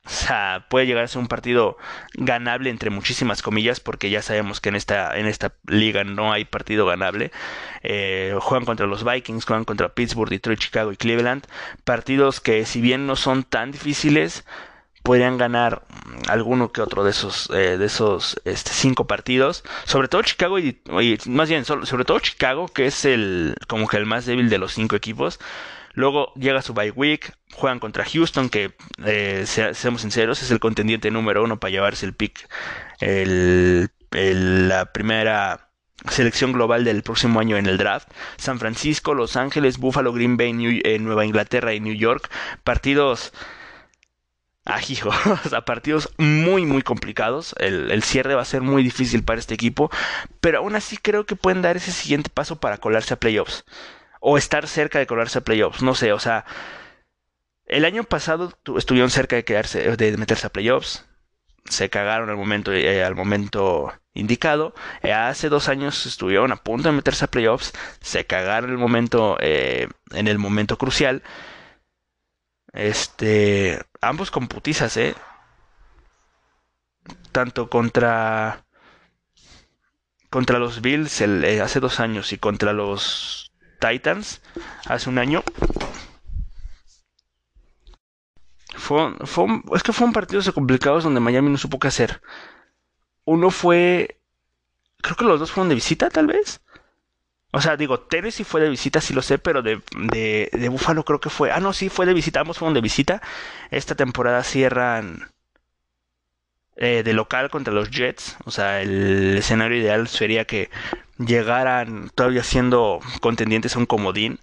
o 0.06 0.10
sea, 0.10 0.66
puede 0.70 0.86
llegar 0.86 1.06
a 1.06 1.08
ser 1.08 1.22
un 1.22 1.30
partido 1.30 1.78
ganable 2.14 2.70
entre 2.70 2.90
muchísimas 2.90 3.42
comillas, 3.42 3.80
porque 3.80 4.10
ya 4.10 4.22
sabemos 4.22 4.60
que 4.60 4.68
en 4.68 4.76
esta, 4.76 5.18
en 5.18 5.28
esta 5.28 5.54
liga 5.66 6.04
no 6.04 6.34
hay 6.34 6.44
partido 6.44 6.86
ganable. 6.86 7.32
Eh, 7.82 8.36
juegan 8.42 8.66
contra 8.66 8.86
los 8.86 9.06
Vikings, 9.06 9.46
juegan 9.46 9.64
contra 9.64 9.94
Pittsburgh, 9.94 10.30
Detroit, 10.30 10.60
Chicago 10.60 10.92
y 10.92 10.98
Cleveland. 10.98 11.48
Partidos 11.86 12.42
que 12.42 12.66
si 12.66 12.82
bien 12.82 13.08
no 13.08 13.16
son 13.16 13.44
tan 13.44 13.72
difíciles, 13.72 14.44
podrían 15.04 15.38
ganar 15.38 15.84
alguno 16.28 16.72
que 16.72 16.82
otro 16.82 17.04
de 17.04 17.12
esos 17.12 17.50
eh, 17.52 17.78
de 17.78 17.86
esos 17.86 18.40
este, 18.46 18.72
cinco 18.72 19.08
partidos 19.08 19.64
sobre 19.86 20.08
todo 20.08 20.22
Chicago 20.22 20.60
y, 20.60 20.80
más 21.26 21.50
bien 21.50 21.66
sobre 21.66 22.06
todo 22.06 22.20
Chicago 22.20 22.68
que 22.68 22.86
es 22.86 23.06
el 23.06 23.56
como 23.68 23.88
que 23.88 23.98
el 23.98 24.06
más 24.06 24.26
débil 24.26 24.50
de 24.50 24.58
los 24.58 24.74
cinco 24.74 24.96
equipos 24.96 25.40
luego 25.94 26.34
llega 26.36 26.62
su 26.62 26.74
bye 26.74 26.92
week 26.92 27.34
juegan 27.54 27.80
contra 27.80 28.06
Houston 28.06 28.50
que 28.50 28.76
eh, 29.06 29.46
seamos 29.46 30.02
sinceros 30.02 30.42
es 30.44 30.52
el 30.52 30.60
contendiente 30.60 31.12
número 31.12 31.44
uno 31.44 31.60
para 31.60 31.72
llevarse 31.72 32.06
el 32.06 32.14
pick 32.14 32.48
el, 33.00 33.90
la 34.12 34.92
primera 34.92 35.70
selección 36.08 36.54
global 36.54 36.84
del 36.84 37.04
próximo 37.04 37.40
año 37.40 37.58
en 37.58 37.66
el 37.66 37.78
draft. 37.78 38.10
San 38.38 38.60
Francisco, 38.60 39.14
Los 39.14 39.36
Ángeles, 39.36 39.78
Buffalo, 39.78 40.14
Green 40.14 40.38
Bay, 40.38 40.54
Nueva 40.54 41.26
Inglaterra 41.26 41.74
y 41.74 41.80
New 41.80 41.94
York. 41.94 42.30
Partidos 42.64 43.34
ajijo, 44.70 45.10
o 45.46 45.50
sea, 45.50 45.62
partidos 45.62 46.10
muy, 46.18 46.66
muy 46.66 46.82
complicados. 46.82 47.56
El, 47.60 48.04
cierre 48.04 48.36
va 48.36 48.42
a 48.42 48.46
ser 48.46 48.62
muy 48.62 48.84
difícil 48.84 49.24
para 49.24 49.40
este 49.40 49.54
equipo, 49.54 49.90
pero 50.42 50.60
aún 50.60 50.76
así 50.76 50.98
creo 50.98 51.26
que 51.26 51.36
pueden 51.36 51.62
dar 51.62 51.78
ese 51.78 51.92
siguiente 51.92 52.30
paso 52.30 52.60
para 52.60 52.78
colarse 52.78 53.14
a 53.14 53.20
playoffs. 53.20 53.66
O 54.22 54.38
estar 54.38 54.68
cerca 54.68 55.00
de 55.00 55.08
colarse 55.08 55.40
a 55.40 55.44
playoffs, 55.44 55.82
no 55.82 55.96
sé, 55.96 56.12
o 56.12 56.20
sea, 56.20 56.46
el 57.66 57.86
año 57.86 58.04
pasado 58.04 58.52
estuvieron 58.78 59.12
cerca 59.12 59.36
de 59.36 59.46
quedarse, 59.46 59.96
de 59.96 60.18
meterse 60.18 60.48
a 60.48 60.50
playoffs. 60.50 61.06
Se 61.66 61.90
cagaron 61.90 62.30
al 62.30 62.36
momento, 62.36 62.74
eh, 62.74 63.04
al 63.04 63.16
momento 63.16 63.94
indicado. 64.16 64.74
Eh, 65.04 65.14
hace 65.14 65.50
dos 65.50 65.70
años 65.70 66.06
estuvieron 66.08 66.52
a 66.52 66.58
punto 66.58 66.90
de 66.90 66.96
meterse 66.96 67.26
a 67.26 67.28
playoffs. 67.32 67.74
Se 68.02 68.26
cagaron 68.26 68.72
el 68.72 68.78
momento, 68.78 69.38
eh, 69.40 69.88
en 70.12 70.28
el 70.28 70.40
momento 70.40 70.78
crucial. 70.78 71.22
Este, 72.74 73.84
ambos 74.02 74.32
con 74.32 74.48
putizas, 74.48 74.96
¿eh? 74.98 75.16
Tanto 77.32 77.70
contra 77.70 78.66
contra 80.30 80.60
los 80.60 80.82
Bills 80.82 81.22
eh, 81.22 81.62
hace 81.62 81.80
dos 81.80 82.00
años 82.00 82.34
y 82.34 82.38
contra 82.38 82.74
los 82.74 83.52
Titans 83.80 84.42
hace 84.86 85.10
un 85.10 85.18
año. 85.18 85.44
Fue, 88.76 89.14
fue, 89.26 89.46
es 89.76 89.84
que 89.84 89.94
fueron 89.94 90.14
partidos 90.14 90.52
complicados 90.52 91.04
donde 91.04 91.20
Miami 91.20 91.50
no 91.50 91.58
supo 91.58 91.80
qué 91.80 91.88
hacer. 91.88 92.22
Uno 93.26 93.52
fue, 93.52 94.20
creo 95.02 95.16
que 95.16 95.26
los 95.26 95.40
dos 95.40 95.52
fueron 95.52 95.70
de 95.70 95.76
visita, 95.76 96.10
tal 96.10 96.28
vez. 96.28 96.62
O 97.52 97.62
sea, 97.62 97.78
digo, 97.78 98.00
Tennessee 98.00 98.44
fue 98.44 98.62
de 98.62 98.70
visita, 98.70 99.02
sí 99.02 99.14
lo 99.14 99.22
sé, 99.22 99.40
pero 99.40 99.62
de, 99.62 99.82
de, 100.12 100.50
de 100.54 100.70
Buffalo 100.70 101.04
creo 101.06 101.20
que 101.20 101.30
fue. 101.30 101.52
Ah, 101.52 101.60
no, 101.60 101.74
sí, 101.74 101.90
fue 101.90 102.06
de 102.06 102.14
visita, 102.14 102.42
ambos 102.42 102.58
fueron 102.60 102.74
de 102.76 102.82
visita. 102.82 103.22
Esta 103.72 103.96
temporada 103.96 104.44
cierran 104.44 105.32
eh, 106.76 107.04
de 107.04 107.14
local 107.14 107.50
contra 107.50 107.74
los 107.74 107.90
Jets. 107.92 108.38
O 108.46 108.52
sea, 108.52 108.82
el 108.82 109.38
escenario 109.38 109.78
ideal 109.78 110.08
sería 110.08 110.46
que 110.46 110.70
llegaran 111.18 112.10
todavía 112.16 112.44
siendo 112.44 113.00
contendientes 113.22 113.76
a 113.76 113.80
un 113.80 113.86
comodín. 113.86 114.40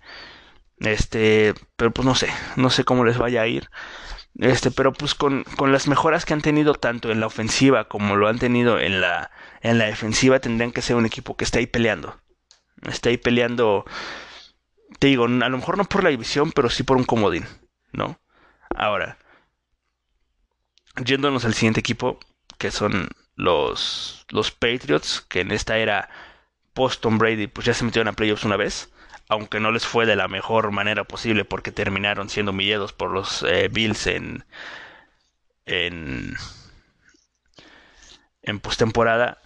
Este, 0.80 1.54
pero 1.76 1.92
pues 1.92 2.06
no 2.06 2.14
sé, 2.16 2.30
no 2.56 2.70
sé 2.70 2.84
cómo 2.84 3.04
les 3.04 3.18
vaya 3.18 3.42
a 3.42 3.48
ir. 3.48 3.70
Este, 4.38 4.70
pero 4.72 4.92
pues 4.94 5.14
con, 5.14 5.44
con 5.56 5.72
las 5.72 5.88
mejoras 5.88 6.24
que 6.26 6.34
han 6.34 6.42
tenido 6.42 6.74
tanto 6.74 7.12
en 7.12 7.20
la 7.20 7.26
ofensiva 7.28 7.88
como 7.88 8.16
lo 8.16 8.28
han 8.28 8.38
tenido 8.40 8.80
en 8.80 9.00
la, 9.00 9.30
en 9.62 9.78
la 9.78 9.86
defensiva, 9.86 10.40
tendrían 10.40 10.72
que 10.72 10.82
ser 10.82 10.96
un 10.96 11.06
equipo 11.06 11.36
que 11.36 11.44
esté 11.44 11.60
ahí 11.60 11.66
peleando. 11.68 12.16
Está 12.86 13.10
ahí 13.10 13.16
peleando, 13.16 13.84
te 14.98 15.08
digo, 15.08 15.24
a 15.24 15.28
lo 15.28 15.56
mejor 15.58 15.78
no 15.78 15.84
por 15.84 16.04
la 16.04 16.10
división, 16.10 16.52
pero 16.52 16.70
sí 16.70 16.82
por 16.82 16.96
un 16.96 17.04
comodín, 17.04 17.44
¿no? 17.92 18.18
Ahora, 18.74 19.18
yéndonos 21.04 21.44
al 21.44 21.54
siguiente 21.54 21.80
equipo, 21.80 22.18
que 22.58 22.70
son 22.70 23.08
los, 23.34 24.26
los 24.30 24.50
Patriots, 24.50 25.20
que 25.28 25.40
en 25.40 25.50
esta 25.52 25.78
era 25.78 26.08
post-Tom 26.74 27.18
Brady, 27.18 27.46
pues 27.48 27.66
ya 27.66 27.74
se 27.74 27.84
metieron 27.84 28.08
a 28.08 28.12
playoffs 28.14 28.44
una 28.44 28.56
vez, 28.56 28.92
aunque 29.28 29.60
no 29.60 29.72
les 29.72 29.86
fue 29.86 30.06
de 30.06 30.16
la 30.16 30.28
mejor 30.28 30.70
manera 30.72 31.04
posible 31.04 31.44
porque 31.44 31.72
terminaron 31.72 32.28
siendo 32.28 32.52
humillados 32.52 32.92
por 32.92 33.10
los 33.10 33.42
eh, 33.42 33.68
Bills 33.72 34.06
en, 34.06 34.44
en, 35.66 36.36
en 38.42 38.60
postemporada. 38.60 39.38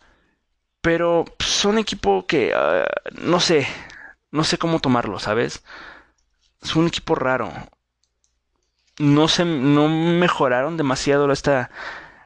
Pero 0.81 1.25
son 1.39 1.79
equipo 1.79 2.27
que 2.27 2.53
ah, 2.55 2.87
no 3.21 3.41
sé, 3.41 3.67
no 4.31 4.45
sé 4.45 4.59
cómo 4.59 4.81
tomarlo, 4.81 5.19
¿sabes? 5.19 5.63
Es 6.63 6.77
un 6.77 6.87
equipo 6.87 7.15
raro. 7.15 7.53
No 8.99 9.29
se, 9.29 9.45
no 9.45 9.89
mejoraron 9.89 10.77
demasiado 10.77 11.31
esta, 11.33 11.71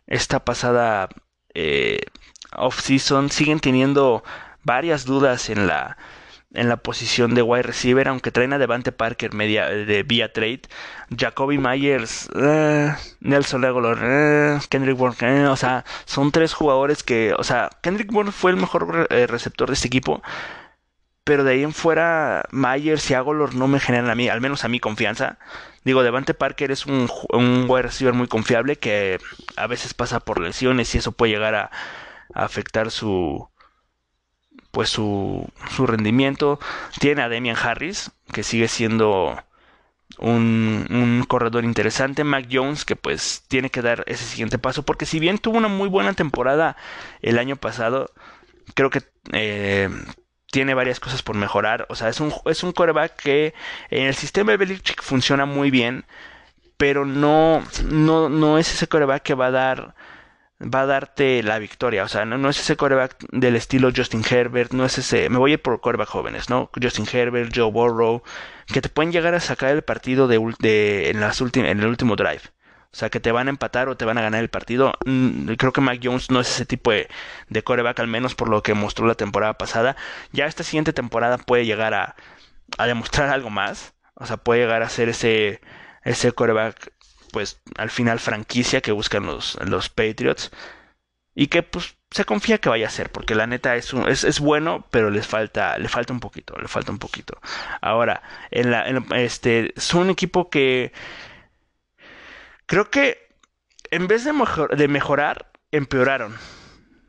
esta 0.06 0.44
pasada 0.44 1.08
eh, 1.54 2.00
off-season. 2.56 3.30
Siguen 3.30 3.60
teniendo 3.60 4.24
varias 4.64 5.04
dudas 5.04 5.50
en 5.50 5.66
la, 5.66 5.96
en 6.54 6.68
la 6.68 6.76
posición 6.76 7.34
de 7.34 7.42
wide 7.42 7.64
receiver, 7.64 8.08
aunque 8.08 8.30
traen 8.30 8.52
a 8.52 8.58
Devante 8.58 8.92
Parker 8.92 9.34
media, 9.34 9.68
de 9.68 10.02
vía 10.04 10.32
trade. 10.32 10.62
Jacoby 11.16 11.58
Myers, 11.58 12.30
eh, 12.34 12.94
Nelson 13.20 13.64
Aguilar, 13.64 13.98
eh, 14.02 14.58
Kendrick 14.68 14.96
Bourne, 14.96 15.16
eh, 15.20 15.46
o 15.46 15.56
sea, 15.56 15.84
son 16.04 16.30
tres 16.32 16.54
jugadores 16.54 17.02
que, 17.02 17.34
o 17.36 17.44
sea, 17.44 17.70
Kendrick 17.82 18.10
Bourne 18.10 18.32
fue 18.32 18.52
el 18.52 18.56
mejor 18.56 19.08
receptor 19.10 19.68
de 19.68 19.74
este 19.74 19.88
equipo, 19.88 20.22
pero 21.24 21.44
de 21.44 21.52
ahí 21.52 21.62
en 21.62 21.72
fuera 21.72 22.44
Myers 22.50 23.10
y 23.10 23.14
Aguilar 23.14 23.54
no 23.54 23.68
me 23.68 23.80
generan 23.80 24.10
a 24.10 24.14
mí, 24.14 24.28
al 24.28 24.40
menos 24.40 24.64
a 24.64 24.68
mí 24.68 24.80
confianza. 24.80 25.38
Digo, 25.84 26.02
Devante 26.02 26.34
Parker 26.34 26.70
es 26.70 26.86
un 26.86 27.08
wide 27.68 27.82
receiver 27.82 28.14
muy 28.14 28.28
confiable 28.28 28.76
que 28.76 29.18
a 29.56 29.66
veces 29.66 29.94
pasa 29.94 30.20
por 30.20 30.40
lesiones 30.40 30.94
y 30.94 30.98
eso 30.98 31.12
puede 31.12 31.32
llegar 31.32 31.54
a 31.54 31.70
afectar 32.34 32.90
su, 32.90 33.48
pues 34.74 34.90
su, 34.90 35.48
su 35.70 35.87
rendimiento. 35.87 36.60
Tiene 37.00 37.22
a 37.22 37.30
Demian 37.30 37.56
Harris, 37.56 38.10
que 38.32 38.42
sigue 38.42 38.68
siendo 38.68 39.42
un, 40.18 40.87
un, 40.90 41.24
corredor 41.26 41.64
interesante. 41.64 42.24
Mac 42.24 42.48
Jones, 42.52 42.84
que 42.84 42.96
pues 42.96 43.44
tiene 43.48 43.70
que 43.70 43.80
dar 43.80 44.04
ese 44.06 44.24
siguiente 44.24 44.58
paso, 44.58 44.82
porque 44.82 45.06
si 45.06 45.20
bien 45.20 45.38
tuvo 45.38 45.56
una 45.56 45.68
muy 45.68 45.88
buena 45.88 46.12
temporada 46.12 46.76
el 47.22 47.38
año 47.38 47.56
pasado, 47.56 48.10
creo 48.74 48.90
que 48.90 49.02
eh, 49.32 49.88
tiene 50.50 50.74
varias 50.74 51.00
cosas 51.00 51.22
por 51.22 51.37
mejorar. 51.37 51.87
O 51.88 51.94
sea, 51.94 52.08
es 52.08 52.20
un, 52.20 52.34
es 52.46 52.62
un 52.62 52.72
coreback 52.72 53.16
que 53.16 53.54
en 53.90 54.06
el 54.08 54.14
sistema 54.14 54.52
de 54.52 54.58
Belichick 54.58 55.02
funciona 55.02 55.46
muy 55.46 55.70
bien, 55.70 56.04
pero 56.76 57.06
no, 57.06 57.62
no, 57.84 58.28
no 58.28 58.58
es 58.58 58.74
ese 58.74 58.88
coreback 58.88 59.22
que 59.22 59.34
va 59.34 59.46
a 59.46 59.52
dar 59.52 59.94
va 60.60 60.82
a 60.82 60.86
darte 60.86 61.42
la 61.42 61.58
victoria. 61.58 62.04
O 62.04 62.08
sea, 62.08 62.24
no, 62.24 62.48
es 62.48 62.60
ese 62.60 62.76
coreback 62.76 63.16
del 63.30 63.56
estilo 63.56 63.90
Justin 63.94 64.24
Herbert, 64.28 64.72
no 64.72 64.84
es 64.84 64.98
ese. 64.98 65.28
Me 65.30 65.38
voy 65.38 65.54
a 65.54 65.58
por 65.58 65.80
coreback 65.80 66.08
jóvenes, 66.08 66.50
¿no? 66.50 66.70
Justin 66.80 67.06
Herbert, 67.10 67.52
Joe 67.54 67.70
Burrow, 67.70 68.22
que 68.66 68.80
te 68.80 68.88
pueden 68.88 69.12
llegar 69.12 69.34
a 69.34 69.40
sacar 69.40 69.70
el 69.70 69.82
partido 69.82 70.28
de, 70.28 71.10
en, 71.10 71.20
las 71.20 71.40
en 71.40 71.66
el 71.66 71.86
último 71.86 72.16
drive. 72.16 72.42
O 72.92 72.96
sea, 72.96 73.10
que 73.10 73.18
te 73.18 73.32
van 73.32 73.48
a 73.48 73.50
empatar 73.50 73.88
o 73.88 73.96
te 73.96 74.04
van 74.04 74.18
a 74.18 74.22
ganar 74.22 74.40
el 74.40 74.50
partido. 74.50 74.94
Mm, 75.04 75.54
creo 75.54 75.72
que 75.72 75.80
Mac 75.80 75.98
Jones 76.02 76.30
no 76.30 76.40
es 76.40 76.48
ese 76.48 76.64
tipo 76.64 76.92
de, 76.92 77.08
de 77.48 77.64
al 77.96 78.06
menos 78.06 78.36
por 78.36 78.48
lo 78.48 78.62
que 78.62 78.74
mostró 78.74 79.06
la 79.06 79.16
temporada 79.16 79.54
pasada. 79.54 79.96
Ya 80.32 80.46
esta 80.46 80.62
siguiente 80.62 80.92
temporada 80.92 81.38
puede 81.38 81.66
llegar 81.66 81.92
a, 81.94 82.14
a 82.78 82.86
demostrar 82.86 83.30
algo 83.30 83.50
más. 83.50 83.94
O 84.14 84.26
sea, 84.26 84.36
puede 84.36 84.60
llegar 84.60 84.82
a 84.82 84.88
ser 84.88 85.08
ese, 85.08 85.60
ese 86.04 86.32
coreback 86.32 86.92
pues 87.35 87.61
al 87.77 87.90
final 87.90 88.20
franquicia 88.20 88.81
que 88.81 88.92
buscan 88.92 89.27
los, 89.27 89.59
los 89.66 89.88
Patriots. 89.88 90.53
Y 91.35 91.49
que 91.49 91.64
pues 91.64 91.97
se 92.12 92.25
confía 92.25 92.59
que 92.59 92.68
vaya 92.68 92.87
a 92.87 92.90
ser 92.90 93.11
porque 93.11 93.35
la 93.35 93.49
neta 93.49 93.75
es, 93.75 93.92
es, 93.92 94.23
es, 94.23 94.38
bueno 94.38 94.87
pero 94.92 95.11
les 95.11 95.27
falta 95.27 95.77
le 95.79 95.88
falta 95.88 96.12
un 96.12 96.20
poquito 96.20 96.57
le 96.57 96.68
falta 96.68 96.92
un 96.92 97.01
poquito. 97.01 97.40
Ahora 97.81 98.23
en 98.53 98.70
la 98.70 98.88
este 99.16 99.75
son 99.77 100.03
un 100.03 100.11
equipo 100.11 100.49
que 100.49 100.92
creo 102.66 102.88
que 102.88 103.18
en 103.90 104.07
vez 104.07 104.23
de, 104.25 104.33
de 104.77 104.87
mejorar 104.87 105.51
empeoraron 105.73 106.37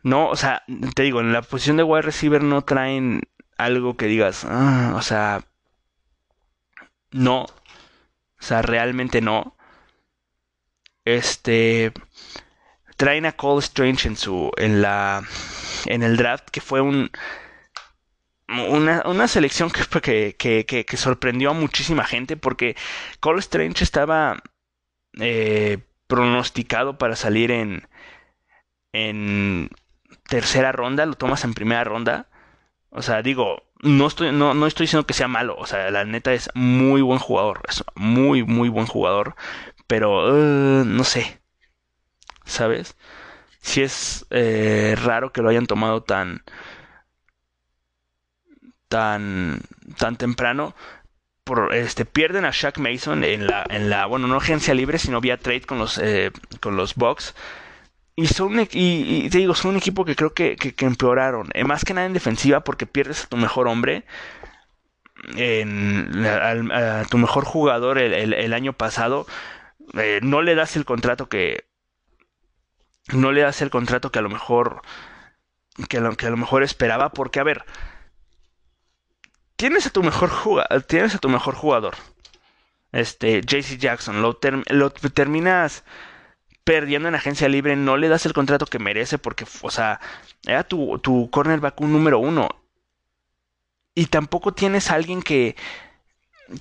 no 0.01 0.27
o 0.29 0.35
sea 0.35 0.63
te 0.95 1.03
digo 1.03 1.19
en 1.19 1.33
la 1.33 1.43
posición 1.43 1.77
de 1.77 1.83
wide 1.83 2.01
receiver 2.01 2.41
no 2.41 2.63
traen 2.63 3.21
algo 3.59 3.95
que 3.95 4.07
digas 4.07 4.43
ah, 4.49 4.93
o 4.95 5.03
sea 5.03 5.45
no 7.11 7.43
o 7.43 7.47
sea 8.39 8.63
realmente 8.63 9.21
no 9.21 9.54
este 11.05 11.93
traen 12.97 13.25
a 13.25 13.33
Cole 13.33 13.59
Strange 13.59 14.07
en 14.07 14.17
su 14.17 14.51
en 14.57 14.81
la 14.81 15.23
en 15.85 16.03
el 16.03 16.17
draft 16.17 16.49
que 16.49 16.61
fue 16.61 16.81
un 16.81 17.11
una, 18.47 19.01
una 19.05 19.27
selección 19.27 19.71
que, 19.71 20.35
que, 20.37 20.65
que, 20.65 20.85
que, 20.85 20.97
sorprendió 20.97 21.49
a 21.49 21.53
muchísima 21.53 22.05
gente 22.05 22.37
porque 22.37 22.75
Cole 23.19 23.39
Strange 23.39 23.83
estaba 23.83 24.41
eh, 25.19 25.79
pronosticado 26.07 26.97
para 26.99 27.15
salir 27.15 27.51
en 27.51 27.87
en 28.93 29.69
tercera 30.27 30.71
ronda, 30.71 31.05
lo 31.05 31.15
tomas 31.15 31.43
en 31.43 31.53
primera 31.53 31.83
ronda. 31.83 32.27
O 32.89 33.01
sea, 33.01 33.21
digo, 33.21 33.63
no 33.81 34.07
estoy, 34.07 34.31
no, 34.31 34.53
no 34.53 34.67
estoy 34.67 34.85
diciendo 34.85 35.05
que 35.05 35.13
sea 35.13 35.27
malo. 35.27 35.55
O 35.57 35.65
sea, 35.65 35.91
la 35.91 36.05
neta 36.05 36.33
es 36.33 36.49
muy 36.53 37.01
buen 37.01 37.19
jugador. 37.19 37.61
Es 37.67 37.83
muy, 37.95 38.43
muy 38.43 38.69
buen 38.69 38.87
jugador 38.87 39.35
pero 39.87 40.33
uh, 40.33 40.85
no 40.85 41.03
sé, 41.03 41.39
¿sabes? 42.45 42.95
Si 43.61 43.81
es 43.81 44.25
eh, 44.29 44.95
raro 45.03 45.31
que 45.31 45.41
lo 45.41 45.49
hayan 45.49 45.67
tomado 45.67 46.03
tan 46.03 46.43
tan 48.87 49.61
tan 49.97 50.15
temprano 50.17 50.75
por 51.43 51.73
este 51.73 52.05
pierden 52.05 52.45
a 52.45 52.51
Shaq 52.51 52.77
Mason 52.79 53.23
en 53.23 53.47
la 53.47 53.65
en 53.69 53.89
la 53.89 54.05
bueno 54.05 54.27
no 54.27 54.37
agencia 54.37 54.73
libre 54.73 54.99
sino 54.99 55.21
vía 55.21 55.37
trade 55.37 55.61
con 55.61 55.79
los 55.79 55.97
eh, 55.97 56.31
con 56.59 56.75
los 56.77 56.95
Bucks 56.95 57.35
Y, 58.17 58.27
son, 58.27 58.59
y, 58.71 59.29
te 59.29 59.39
digo, 59.39 59.55
son 59.55 59.71
un 59.71 59.77
equipo 59.77 60.05
que 60.05 60.15
creo 60.15 60.33
que, 60.33 60.55
que, 60.55 60.85
empeoraron. 60.85 61.49
Eh, 61.53 61.65
más 61.65 61.83
que 61.83 61.93
nada 61.93 62.07
en 62.07 62.13
defensiva 62.13 62.61
porque 62.61 62.85
pierdes 62.87 63.25
a 63.25 63.27
tu 63.27 63.37
mejor 63.37 63.67
hombre. 63.67 64.05
En, 65.35 66.25
a, 66.25 67.03
tu 67.09 67.17
mejor 67.17 67.45
jugador 67.45 67.97
el, 67.99 68.53
año 68.53 68.73
pasado. 68.73 69.27
Eh, 69.95 70.19
no 70.21 70.41
le 70.41 70.55
das 70.55 70.75
el 70.75 70.85
contrato 70.85 71.29
que... 71.29 71.65
No 73.13 73.31
le 73.31 73.41
das 73.41 73.61
el 73.61 73.69
contrato 73.69 74.11
que 74.11 74.19
a 74.19 74.23
lo 74.23 74.29
mejor... 74.29 74.81
Que 75.89 75.97
a 75.97 76.01
lo, 76.01 76.15
que 76.15 76.27
a 76.27 76.29
lo 76.29 76.37
mejor 76.37 76.63
esperaba. 76.63 77.09
Porque, 77.11 77.39
a 77.39 77.43
ver... 77.43 77.65
Tienes 79.55 79.85
a 79.85 79.89
tu 79.89 80.03
mejor 80.03 80.29
jugador. 80.29 80.83
Tienes 80.83 81.15
a 81.15 81.19
tu 81.19 81.29
mejor 81.29 81.55
jugador. 81.55 81.95
Este, 82.91 83.41
JC 83.41 83.77
Jackson. 83.77 84.21
Lo, 84.21 84.35
terminas 84.35 85.83
perdiendo 86.63 87.07
en 87.09 87.15
agencia 87.15 87.47
libre, 87.47 87.75
no 87.75 87.97
le 87.97 88.07
das 88.09 88.25
el 88.25 88.33
contrato 88.33 88.65
que 88.65 88.79
merece 88.79 89.17
porque, 89.19 89.45
o 89.61 89.69
sea, 89.69 89.99
era 90.47 90.63
tu, 90.63 90.97
tu 90.99 91.29
cornerback 91.29 91.79
un 91.81 91.91
número 91.93 92.19
uno. 92.19 92.49
Y 93.93 94.07
tampoco 94.07 94.53
tienes 94.53 94.91
a 94.91 94.95
alguien 94.95 95.21
que, 95.21 95.55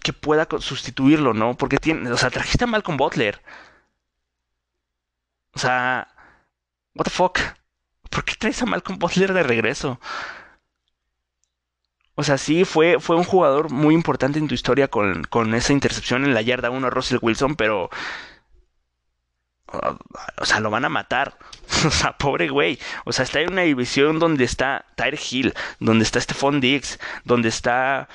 que 0.03 0.13
pueda 0.13 0.47
sustituirlo, 0.61 1.35
¿no? 1.35 1.57
Porque 1.57 1.79
tiene, 1.79 2.11
o 2.11 2.17
sea, 2.17 2.31
trajiste 2.31 2.65
a 2.65 2.67
Malcolm 2.67 2.97
Butler. 2.97 3.41
O 5.55 5.59
sea, 5.59 6.09
what 6.95 7.05
the 7.05 7.11
fuck? 7.11 7.39
¿Por 8.11 8.25
qué 8.25 8.35
traes 8.39 8.63
a 8.63 8.67
Malcolm 8.67 8.99
Butler 8.99 9.33
de 9.33 9.43
regreso? 9.43 10.01
O 12.17 12.23
sea, 12.23 12.39
sí, 12.39 12.65
fue, 12.65 13.01
fue 13.01 13.17
un 13.17 13.25
jugador 13.25 13.71
muy 13.71 13.95
importante 13.95 14.39
en 14.39 14.47
tu 14.47 14.55
historia 14.55 14.89
con, 14.89 15.25
con 15.25 15.55
esa 15.55 15.73
intercepción 15.73 16.25
en 16.25 16.35
la 16.35 16.43
yarda 16.43 16.71
1 16.71 16.87
a 16.87 16.91
Russell 16.91 17.19
Wilson, 17.21 17.57
pero 17.57 17.91
o 20.37 20.45
sea, 20.45 20.61
lo 20.61 20.71
van 20.71 20.85
a 20.85 20.89
matar. 20.89 21.39
O 21.87 21.91
sea, 21.91 22.17
pobre 22.17 22.49
güey. 22.49 22.79
O 23.05 23.13
sea, 23.13 23.25
está 23.25 23.41
en 23.41 23.53
una 23.53 23.63
división 23.63 24.19
donde 24.19 24.45
está 24.45 24.87
Tyre 24.97 25.19
Hill, 25.31 25.55
donde 25.81 26.05
está 26.05 26.21
Stephon 26.21 26.61
Diggs, 26.61 26.99
donde 27.25 27.49
está 27.51 28.09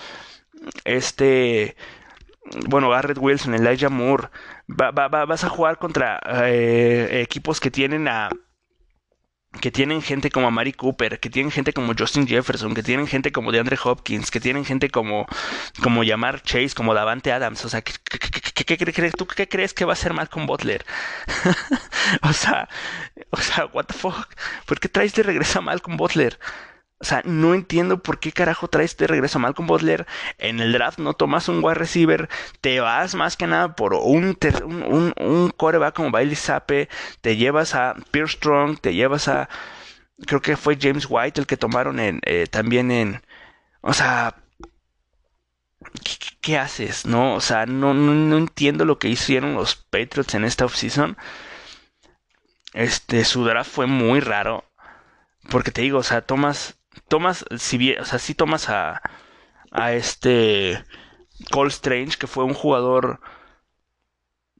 este. 0.83 1.75
Bueno, 2.67 2.89
Garrett 2.89 3.17
Wilson, 3.19 3.53
Elijah 3.53 3.89
Moore. 3.89 4.29
vas 4.67 5.43
a 5.43 5.49
jugar 5.49 5.77
contra 5.77 6.19
eh, 6.45 7.21
equipos 7.21 7.59
que 7.59 7.69
tienen 7.71 8.07
a 8.07 8.29
que 9.61 9.71
tienen 9.71 10.01
gente 10.01 10.29
como 10.29 10.51
Mari 10.51 10.73
Cooper, 10.73 11.19
que 11.19 11.29
tienen 11.29 11.51
gente 11.51 11.73
como 11.73 11.93
Justin 11.97 12.27
Jefferson, 12.27 12.75
que 12.75 12.83
tienen 12.83 13.07
gente 13.07 13.31
como 13.31 13.51
DeAndre 13.51 13.77
Hopkins, 13.83 14.29
que 14.29 14.39
tienen 14.39 14.63
gente 14.63 14.89
como 14.89 15.25
como 15.81 16.03
Yamar 16.03 16.41
Chase, 16.43 16.75
como 16.75 16.93
Davante 16.93 17.31
Adams, 17.31 17.65
o 17.65 17.69
sea, 17.69 17.81
¿qué, 17.81 17.93
crees 18.77 19.13
tú 19.13 19.25
qué 19.25 19.47
crees 19.47 19.73
que 19.73 19.85
va 19.85 19.93
a 19.93 19.95
ser 19.95 20.13
con 20.29 20.45
Butler? 20.45 20.85
o 22.21 22.33
sea, 22.33 22.69
o 23.31 23.37
sea, 23.37 23.65
what 23.67 23.85
the 23.85 23.93
fuck? 23.93 24.27
¿Por 24.65 24.79
qué 24.79 24.87
traes 24.87 25.13
de 25.15 25.23
regreso 25.23 25.59
a 25.59 25.79
con 25.79 25.97
Butler? 25.97 26.39
O 27.01 27.05
sea, 27.05 27.21
no 27.23 27.53
entiendo 27.53 28.03
por 28.03 28.19
qué 28.19 28.33
carajo 28.33 28.67
traes 28.67 28.97
de 28.97 29.07
regreso 29.07 29.37
a 29.37 29.41
Malcolm 29.41 29.67
Butler. 29.67 30.05
En 30.37 30.59
el 30.59 30.73
draft 30.73 30.99
no 30.99 31.13
tomas 31.13 31.47
un 31.47 31.63
wide 31.63 31.75
receiver. 31.75 32.29
Te 32.59 32.81
vas 32.81 33.15
más 33.15 33.37
que 33.37 33.47
nada 33.47 33.75
por 33.75 33.93
un, 33.93 34.37
un, 34.65 35.13
un, 35.17 35.49
coreback 35.55 35.95
como 35.95 36.11
Bailey 36.11 36.35
Sape. 36.35 36.89
Te 37.21 37.37
llevas 37.37 37.73
a 37.73 37.95
Pierce 38.11 38.35
Strong. 38.35 38.79
Te 38.81 38.93
llevas 38.93 39.29
a. 39.29 39.47
Creo 40.27 40.41
que 40.41 40.57
fue 40.57 40.77
James 40.79 41.07
White 41.09 41.39
el 41.41 41.47
que 41.47 41.57
tomaron 41.57 41.99
en, 41.99 42.19
eh, 42.25 42.47
también 42.47 42.91
en. 42.91 43.21
O 43.81 43.93
sea. 43.93 44.35
¿qué, 46.41 46.57
haces? 46.57 47.05
No, 47.05 47.35
o 47.35 47.41
sea, 47.41 47.65
no, 47.65 47.93
no, 47.93 48.13
no 48.13 48.37
entiendo 48.37 48.85
lo 48.85 48.99
que 48.99 49.07
hicieron 49.09 49.55
los 49.55 49.75
Patriots 49.75 50.33
en 50.35 50.45
esta 50.45 50.65
offseason. 50.65 51.17
Este, 52.73 53.25
su 53.25 53.45
draft 53.45 53.71
fue 53.71 53.87
muy 53.87 54.19
raro. 54.19 54.65
Porque 55.49 55.71
te 55.71 55.81
digo, 55.81 55.99
o 55.99 56.03
sea, 56.03 56.21
tomas 56.21 56.78
tomas, 57.07 57.45
si 57.57 57.77
bien, 57.77 57.99
o 58.01 58.05
sea, 58.05 58.19
si 58.19 58.35
tomas 58.35 58.69
a, 58.69 59.01
a 59.71 59.93
este 59.93 60.83
Cole 61.51 61.69
Strange, 61.69 62.17
que 62.17 62.27
fue 62.27 62.43
un 62.43 62.53
jugador, 62.53 63.21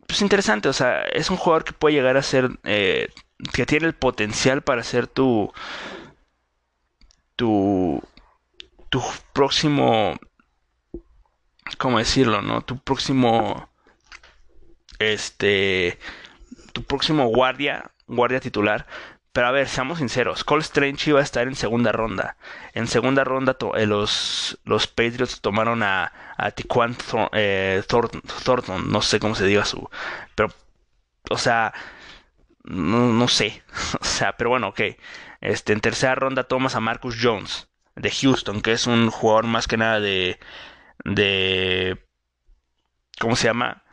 pues 0.07 0.21
interesante, 0.21 0.69
o 0.69 0.73
sea, 0.73 1.01
es 1.03 1.29
un 1.29 1.37
jugador 1.37 1.63
que 1.63 1.73
puede 1.73 1.95
llegar 1.95 2.17
a 2.17 2.23
ser, 2.23 2.49
eh, 2.63 3.09
que 3.53 3.65
tiene 3.65 3.87
el 3.87 3.93
potencial 3.95 4.61
para 4.61 4.83
ser 4.83 5.07
tu, 5.07 5.51
tu, 7.35 8.01
tu 8.89 9.01
próximo, 9.33 10.17
¿cómo 11.77 11.99
decirlo, 11.99 12.41
no? 12.41 12.61
Tu 12.61 12.77
próximo, 12.79 13.69
este, 14.99 15.97
tu 16.73 16.83
próximo 16.83 17.27
guardia, 17.27 17.91
guardia 18.07 18.39
titular, 18.39 18.87
pero 19.31 19.47
a 19.47 19.51
ver, 19.51 19.67
seamos 19.67 19.99
sinceros, 19.99 20.43
Cole 20.43 20.61
Strange 20.61 21.11
iba 21.11 21.19
a 21.19 21.23
estar 21.23 21.47
en 21.47 21.55
segunda 21.55 21.91
ronda. 21.91 22.37
En 22.73 22.87
segunda 22.87 23.23
ronda 23.23 23.57
eh, 23.75 23.85
los, 23.85 24.59
los 24.65 24.87
Patriots 24.87 25.41
tomaron 25.41 25.83
a, 25.83 26.11
a 26.37 26.51
Tiquan 26.51 26.95
eh, 27.33 27.83
Thornton, 27.87 28.91
no 28.91 29.01
sé 29.01 29.19
cómo 29.19 29.35
se 29.35 29.45
diga 29.45 29.65
su... 29.65 29.89
Pero, 30.35 30.49
o 31.29 31.37
sea, 31.37 31.73
no, 32.63 33.13
no 33.13 33.27
sé. 33.27 33.63
o 34.01 34.03
sea, 34.05 34.35
pero 34.37 34.49
bueno, 34.51 34.69
ok. 34.69 34.81
Este, 35.41 35.73
en 35.73 35.81
tercera 35.81 36.15
ronda 36.15 36.43
tomas 36.45 36.75
a 36.75 36.79
Marcus 36.79 37.17
Jones 37.21 37.69
de 37.95 38.11
Houston, 38.11 38.61
que 38.61 38.73
es 38.73 38.87
un 38.87 39.09
jugador 39.11 39.45
más 39.47 39.67
que 39.67 39.77
nada 39.77 39.99
de... 39.99 40.39
de 41.05 41.99
¿Cómo 43.19 43.35
se 43.35 43.47
llama? 43.47 43.83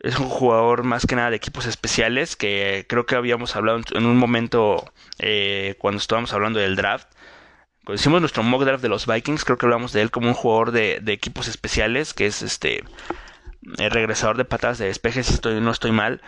Es 0.00 0.18
un 0.18 0.28
jugador 0.28 0.82
más 0.82 1.06
que 1.06 1.14
nada 1.14 1.30
de 1.30 1.36
equipos 1.36 1.66
especiales 1.66 2.34
que 2.34 2.86
creo 2.88 3.06
que 3.06 3.16
habíamos 3.16 3.54
hablado 3.54 3.80
en 3.92 4.06
un 4.06 4.16
momento 4.16 4.90
eh, 5.18 5.76
cuando 5.78 5.98
estábamos 5.98 6.32
hablando 6.32 6.58
del 6.58 6.76
draft. 6.76 7.08
Cuando 7.84 8.00
hicimos 8.00 8.20
nuestro 8.20 8.42
mock 8.42 8.64
draft 8.64 8.82
de 8.82 8.88
los 8.88 9.06
Vikings, 9.06 9.44
creo 9.44 9.58
que 9.58 9.66
hablamos 9.66 9.92
de 9.92 10.02
él 10.02 10.10
como 10.10 10.28
un 10.28 10.34
jugador 10.34 10.70
de, 10.72 11.02
equipos 11.06 11.48
especiales, 11.48 12.14
que 12.14 12.26
es 12.26 12.42
este 12.42 12.84
el 13.78 13.90
regresador 13.90 14.38
de 14.38 14.46
patadas 14.46 14.78
de 14.78 14.86
despeje, 14.86 15.22
si 15.22 15.34
estoy, 15.34 15.60
no 15.60 15.70
estoy 15.70 15.92
mal. 15.92 16.22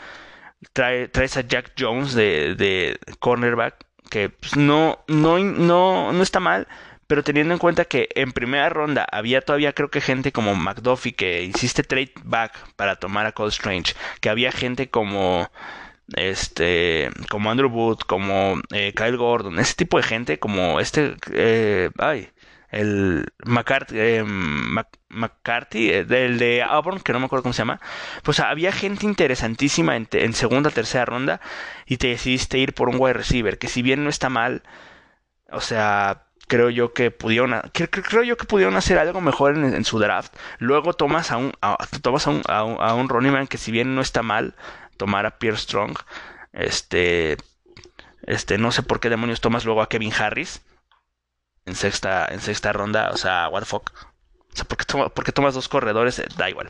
Trae, 0.75 1.11
a 1.15 1.41
Jack 1.41 1.73
Jones 1.79 2.15
de, 2.15 2.55
de 2.57 2.99
cornerback, 3.19 3.87
que 4.11 4.29
pues, 4.29 4.57
no, 4.57 5.03
no, 5.09 5.39
no, 5.39 6.13
no 6.13 6.23
está 6.23 6.41
mal, 6.41 6.69
pero 7.13 7.23
teniendo 7.23 7.53
en 7.53 7.59
cuenta 7.59 7.85
que 7.85 8.09
en 8.15 8.33
primera 8.33 8.71
ronda 8.71 9.07
había 9.13 9.43
todavía 9.43 9.75
creo 9.75 9.91
que 9.91 10.01
gente 10.01 10.33
como 10.33 10.55
McDuffie 10.55 11.13
que 11.13 11.43
hiciste 11.43 11.83
trade 11.83 12.15
back 12.25 12.55
para 12.75 12.97
tomar 12.97 13.27
a 13.27 13.33
Cole 13.33 13.51
Strange, 13.51 13.95
que 14.23 14.31
había 14.31 14.51
gente 14.51 14.89
como 14.89 15.51
este 16.17 17.11
como 17.29 17.51
Andrew 17.51 17.69
Wood, 17.69 17.99
como 18.07 18.63
eh, 18.73 18.95
Kyle 18.97 19.19
Gordon, 19.19 19.59
ese 19.59 19.75
tipo 19.75 19.99
de 19.99 20.05
gente 20.05 20.39
como 20.39 20.81
este 20.81 21.15
eh, 21.35 21.91
ay 21.99 22.31
el 22.71 23.27
McCarthy, 23.45 23.95
eh, 23.99 24.25
McCarthy 25.11 26.05
de 26.05 26.65
Auburn, 26.67 27.01
que 27.01 27.13
no 27.13 27.21
me 27.21 27.27
acuerdo 27.27 27.43
cómo 27.43 27.53
se 27.53 27.59
llama, 27.59 27.79
pues 28.23 28.41
había 28.41 28.73
gente 28.73 29.05
interesantísima 29.05 29.97
en, 29.97 30.09
en 30.13 30.33
segunda, 30.33 30.71
tercera 30.71 31.05
ronda 31.05 31.43
y 31.85 31.99
te 31.99 32.07
decidiste 32.07 32.57
ir 32.57 32.73
por 32.73 32.89
un 32.89 32.97
wide 32.99 33.13
receiver, 33.13 33.59
que 33.59 33.69
si 33.69 33.83
bien 33.83 34.03
no 34.03 34.09
está 34.09 34.31
mal, 34.31 34.63
o 35.51 35.61
sea, 35.61 36.25
creo 36.53 36.69
yo 36.69 36.93
que 36.93 37.11
pudieron 37.11 37.59
creo, 37.73 38.23
yo 38.25 38.37
que 38.37 38.45
pudieron 38.45 38.77
hacer 38.77 38.99
algo 38.99 39.23
mejor 39.23 39.57
en, 39.57 39.85
su 39.87 39.99
draft 39.99 40.37
luego 40.59 40.93
tomas 40.93 41.31
a 41.31 41.39
un 41.39 41.55
tomas 42.03 42.27
a 42.27 42.31
un, 42.31 42.43
a 42.47 42.95
un, 42.95 43.09
Ronnie 43.09 43.31
Man 43.31 43.47
que 43.47 43.57
si 43.57 43.73
bien 43.73 43.95
no 43.95 44.03
está 44.03 44.23
mal 44.23 44.55
tomar 44.99 45.25
a 45.25 45.39
Pierre 45.39 45.57
Strong 45.57 45.97
este 46.53 47.39
este 48.27 48.59
no 48.59 48.71
sé 48.71 48.83
por 48.83 49.01
qué 49.01 49.09
demonios 49.09 49.41
tomas 49.41 49.65
luego 49.65 49.81
a 49.81 49.89
Kevin 49.89 50.13
Harris 50.13 50.61
en 51.65 51.75
sexta 51.75 52.27
en 52.31 52.41
sexta 52.41 52.71
ronda 52.75 53.09
o 53.15 53.17
sea 53.17 53.49
what 53.49 53.61
the 53.61 53.67
fuck 53.67 53.91
o 54.53 54.55
sea, 54.55 54.67
¿por 54.67 55.25
qué, 55.25 55.33
tomas 55.33 55.55
dos 55.55 55.71
corredores? 55.71 56.19
Eh, 56.19 56.27
da 56.37 56.51
igual. 56.51 56.69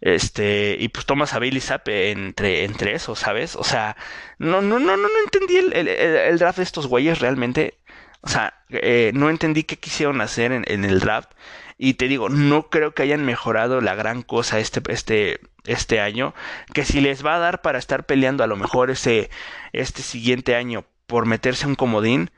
Este, 0.00 0.76
y 0.80 0.88
pues 0.88 1.06
tomas 1.06 1.32
a 1.34 1.38
Bailey 1.38 1.60
Zapp 1.60 1.86
entre, 1.88 2.64
entre 2.64 2.94
eso, 2.94 3.14
¿sabes? 3.14 3.54
O 3.54 3.62
sea, 3.62 3.96
no, 4.38 4.60
no, 4.60 4.80
no, 4.80 4.96
no, 4.96 5.08
no 5.08 5.18
entendí 5.24 5.56
el, 5.56 5.72
el, 5.72 5.86
el 5.86 6.38
draft 6.40 6.56
de 6.58 6.64
estos 6.64 6.88
güeyes 6.88 7.20
realmente. 7.20 7.78
O 8.22 8.28
sea, 8.28 8.54
eh, 8.70 9.10
no 9.14 9.30
entendí 9.30 9.64
qué 9.64 9.76
quisieron 9.78 10.20
hacer 10.20 10.52
en, 10.52 10.84
el 10.84 11.00
draft. 11.00 11.30
Y 11.78 11.94
te 11.94 12.08
digo, 12.08 12.28
no 12.28 12.70
creo 12.70 12.94
que 12.94 13.02
hayan 13.02 13.24
mejorado 13.24 13.80
la 13.80 13.94
gran 13.94 14.22
cosa 14.22 14.60
este, 14.60 14.80
este, 14.92 15.40
este 15.64 16.00
año. 16.00 16.34
Que 16.72 16.84
si 16.84 17.00
les 17.00 17.24
va 17.24 17.36
a 17.36 17.40
dar 17.40 17.62
para 17.62 17.78
estar 17.78 18.06
peleando 18.06 18.44
a 18.44 18.46
lo 18.46 18.56
mejor 18.56 18.90
ese, 18.90 19.30
este 19.72 20.02
siguiente 20.02 20.54
año 20.56 20.84
por 21.06 21.26
meterse 21.26 21.66
un 21.66 21.74
comodín. 21.74 22.30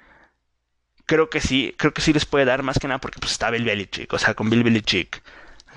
Creo 1.07 1.29
que 1.29 1.41
sí, 1.41 1.75
creo 1.77 1.93
que 1.93 2.01
sí 2.01 2.15
les 2.15 2.25
puede 2.25 2.47
dar 2.47 2.63
más 2.63 2.79
que 2.79 2.89
nada 2.89 3.01
porque 3.01 3.21
pues 3.21 3.33
está 3.33 3.51
Bill 3.51 3.65
Belichick. 3.65 4.13
O 4.13 4.19
sea, 4.19 4.35
con 4.35 4.49
Bill 4.49 4.65
Belichick 4.65 5.23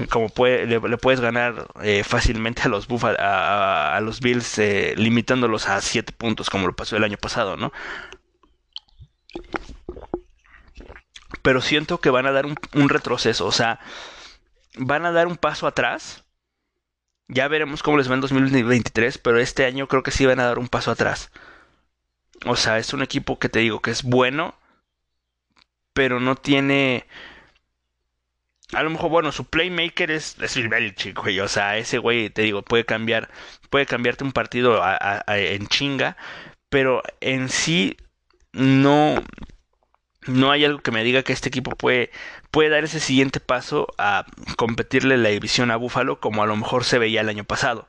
como 0.05 0.29
puede, 0.29 0.67
le, 0.67 0.79
puedes 0.97 1.19
ganar 1.19 1.67
eh, 1.81 2.03
fácilmente 2.03 2.61
a 2.63 2.67
los 2.67 2.87
a, 3.19 3.99
los 4.03 4.19
Bills 4.21 4.59
eh, 4.59 4.93
limitándolos 4.95 5.67
a 5.67 5.81
7 5.81 6.13
puntos 6.13 6.49
como 6.49 6.67
lo 6.67 6.75
pasó 6.75 6.97
el 6.97 7.03
año 7.03 7.17
pasado, 7.17 7.57
¿no? 7.57 7.71
Pero 11.41 11.61
siento 11.61 11.99
que 11.99 12.09
van 12.09 12.25
a 12.25 12.31
dar 12.31 12.45
un, 12.45 12.89
retroceso, 12.89 13.45
o 13.45 13.51
sea, 13.51 13.79
van 14.77 15.05
a 15.05 15.11
dar 15.11 15.27
un 15.27 15.37
paso 15.37 15.67
atrás. 15.67 16.23
Ya 17.29 17.47
veremos 17.49 17.83
cómo 17.83 17.97
les 17.97 18.09
va 18.09 18.15
en 18.15 18.21
2023, 18.21 19.17
pero 19.17 19.39
este 19.39 19.65
año 19.65 19.87
creo 19.87 20.03
que 20.03 20.11
sí 20.11 20.25
van 20.25 20.39
a 20.39 20.45
dar 20.45 20.59
un 20.59 20.69
paso 20.69 20.91
atrás. 20.91 21.29
O 22.45 22.55
sea, 22.55 22.77
es 22.77 22.93
un 22.93 23.01
equipo 23.01 23.39
que 23.39 23.49
te 23.49 23.59
digo 23.59 23.81
que 23.81 23.91
es 23.91 24.03
bueno, 24.03 24.55
pero 25.93 26.19
no 26.19 26.35
tiene... 26.35 27.05
A 28.73 28.83
lo 28.83 28.89
mejor, 28.89 29.09
bueno, 29.09 29.31
su 29.31 29.45
playmaker 29.45 30.11
es, 30.11 30.37
es 30.39 30.69
Belichick, 30.69 31.17
güey. 31.19 31.39
O 31.39 31.47
sea, 31.47 31.77
ese 31.77 31.97
güey, 31.97 32.29
te 32.29 32.43
digo, 32.43 32.61
puede 32.61 32.85
cambiar, 32.85 33.29
puede 33.69 33.85
cambiarte 33.85 34.23
un 34.23 34.33
partido 34.33 34.81
en 35.27 35.67
chinga, 35.67 36.17
pero 36.69 37.01
en 37.21 37.49
sí 37.49 37.97
no, 38.51 39.15
no 40.27 40.51
hay 40.51 40.65
algo 40.65 40.79
que 40.79 40.91
me 40.91 41.03
diga 41.03 41.23
que 41.23 41.33
este 41.33 41.49
equipo 41.49 41.71
puede, 41.71 42.11
puede 42.51 42.69
dar 42.69 42.83
ese 42.83 42.99
siguiente 42.99 43.39
paso 43.39 43.87
a 43.97 44.25
competirle 44.57 45.17
la 45.17 45.29
división 45.29 45.71
a 45.71 45.75
Buffalo 45.77 46.19
como 46.19 46.43
a 46.43 46.47
lo 46.47 46.55
mejor 46.55 46.83
se 46.83 46.99
veía 46.99 47.21
el 47.21 47.29
año 47.29 47.43
pasado 47.43 47.87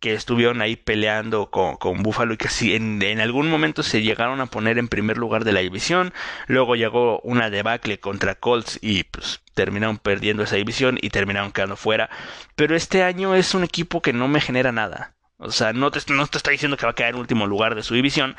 que 0.00 0.14
estuvieron 0.14 0.60
ahí 0.60 0.76
peleando 0.76 1.50
con, 1.50 1.76
con 1.76 2.02
Buffalo 2.02 2.34
y 2.34 2.36
que 2.36 2.48
si 2.48 2.74
en, 2.74 3.20
algún 3.20 3.48
momento 3.50 3.82
se 3.82 4.02
llegaron 4.02 4.40
a 4.40 4.46
poner 4.46 4.78
en 4.78 4.88
primer 4.88 5.18
lugar 5.18 5.44
de 5.44 5.52
la 5.52 5.60
división. 5.60 6.12
Luego 6.46 6.76
llegó 6.76 7.20
una 7.20 7.50
debacle 7.50 7.98
contra 7.98 8.34
Colts 8.34 8.78
y 8.82 9.04
pues 9.04 9.42
terminaron 9.54 9.98
perdiendo 9.98 10.42
esa 10.42 10.56
división 10.56 10.98
y 11.00 11.10
terminaron 11.10 11.52
quedando 11.52 11.76
fuera. 11.76 12.10
Pero 12.54 12.76
este 12.76 13.02
año 13.02 13.34
es 13.34 13.54
un 13.54 13.64
equipo 13.64 14.02
que 14.02 14.12
no 14.12 14.28
me 14.28 14.40
genera 14.40 14.72
nada. 14.72 15.14
O 15.38 15.50
sea, 15.50 15.72
no 15.72 15.90
te, 15.90 16.00
no 16.12 16.26
te 16.26 16.38
está 16.38 16.50
diciendo 16.50 16.76
que 16.76 16.86
va 16.86 16.92
a 16.92 16.94
quedar 16.94 17.10
en 17.10 17.20
último 17.20 17.46
lugar 17.46 17.74
de 17.74 17.82
su 17.82 17.94
división, 17.94 18.36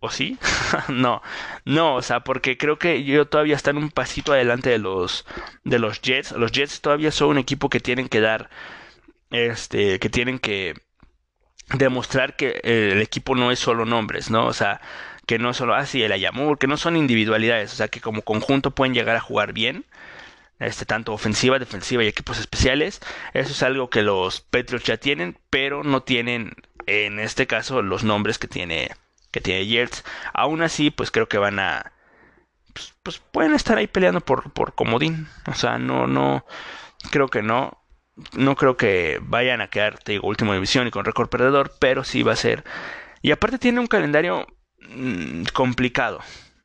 ¿O 0.00 0.10
sí? 0.10 0.38
no, 0.88 1.22
no, 1.64 1.96
o 1.96 2.02
sea, 2.02 2.20
porque 2.20 2.56
creo 2.56 2.78
que 2.78 3.02
yo 3.04 3.26
todavía 3.26 3.56
están 3.56 3.76
un 3.76 3.90
pasito 3.90 4.32
adelante 4.32 4.70
de 4.70 4.78
los 4.78 5.26
de 5.64 5.78
los 5.78 6.00
Jets. 6.00 6.32
Los 6.32 6.52
Jets 6.52 6.80
todavía 6.80 7.10
son 7.10 7.30
un 7.30 7.38
equipo 7.38 7.68
que 7.68 7.80
tienen 7.80 8.08
que 8.08 8.20
dar, 8.20 8.48
este, 9.30 9.98
que 9.98 10.08
tienen 10.10 10.38
que 10.38 10.74
demostrar 11.74 12.36
que 12.36 12.60
eh, 12.62 12.90
el 12.92 13.02
equipo 13.02 13.34
no 13.34 13.50
es 13.52 13.58
solo 13.58 13.84
nombres, 13.86 14.30
¿no? 14.30 14.46
O 14.46 14.52
sea, 14.52 14.80
que 15.26 15.38
no 15.38 15.52
solo 15.54 15.74
así 15.74 16.02
ah, 16.02 16.06
el 16.06 16.12
Ayamur, 16.12 16.58
que 16.58 16.66
no 16.68 16.76
son 16.76 16.96
individualidades, 16.96 17.72
o 17.72 17.76
sea, 17.76 17.88
que 17.88 18.00
como 18.00 18.22
conjunto 18.22 18.70
pueden 18.72 18.94
llegar 18.94 19.16
a 19.16 19.20
jugar 19.20 19.52
bien. 19.52 19.84
Este, 20.60 20.86
tanto 20.86 21.12
ofensiva, 21.12 21.58
defensiva 21.58 22.02
y 22.04 22.08
equipos 22.08 22.38
especiales. 22.40 23.00
Eso 23.34 23.52
es 23.52 23.62
algo 23.62 23.90
que 23.90 24.02
los 24.02 24.40
Patriots 24.40 24.86
ya 24.86 24.96
tienen, 24.96 25.38
pero 25.50 25.84
no 25.84 26.02
tienen 26.02 26.54
en 26.86 27.20
este 27.20 27.46
caso 27.46 27.82
los 27.82 28.02
nombres 28.04 28.38
que 28.38 28.48
tiene 28.48 28.90
tiene 29.40 29.66
Jets. 29.66 30.04
Aún 30.32 30.62
así, 30.62 30.90
pues 30.90 31.10
creo 31.10 31.28
que 31.28 31.38
van 31.38 31.58
a. 31.58 31.92
Pues, 32.72 32.94
pues, 33.02 33.18
pueden 33.18 33.54
estar 33.54 33.78
ahí 33.78 33.86
peleando 33.86 34.20
por, 34.20 34.52
por 34.52 34.74
comodín. 34.74 35.28
O 35.46 35.54
sea, 35.54 35.78
no, 35.78 36.06
no. 36.06 36.44
Creo 37.10 37.28
que 37.28 37.42
no. 37.42 37.82
No 38.32 38.56
creo 38.56 38.76
que 38.76 39.20
vayan 39.22 39.60
a 39.60 39.68
quedar, 39.68 39.98
te 39.98 40.12
digo, 40.12 40.26
último 40.26 40.52
división 40.52 40.88
y 40.88 40.90
con 40.90 41.04
récord 41.04 41.28
perdedor, 41.28 41.72
pero 41.78 42.02
sí 42.02 42.22
va 42.24 42.32
a 42.32 42.36
ser. 42.36 42.64
Y 43.22 43.30
aparte 43.30 43.58
tiene 43.58 43.80
un 43.80 43.86
calendario 43.86 44.46
mmm, 44.80 45.44
complicado. 45.52 46.20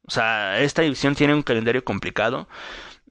O 0.07 0.11
sea, 0.11 0.59
esta 0.59 0.81
división 0.81 1.15
tiene 1.15 1.33
un 1.33 1.43
calendario 1.43 1.83
complicado. 1.83 2.47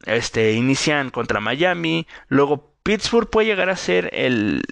Este, 0.05 0.53
inician 0.53 1.11
contra 1.11 1.41
Miami, 1.41 2.09
luego 2.29 2.75
Pittsburgh 2.83 3.31
puede 3.31 3.47
llegar 3.47 3.71
a 3.71 3.77
ser 3.77 4.11
el, 4.13 4.63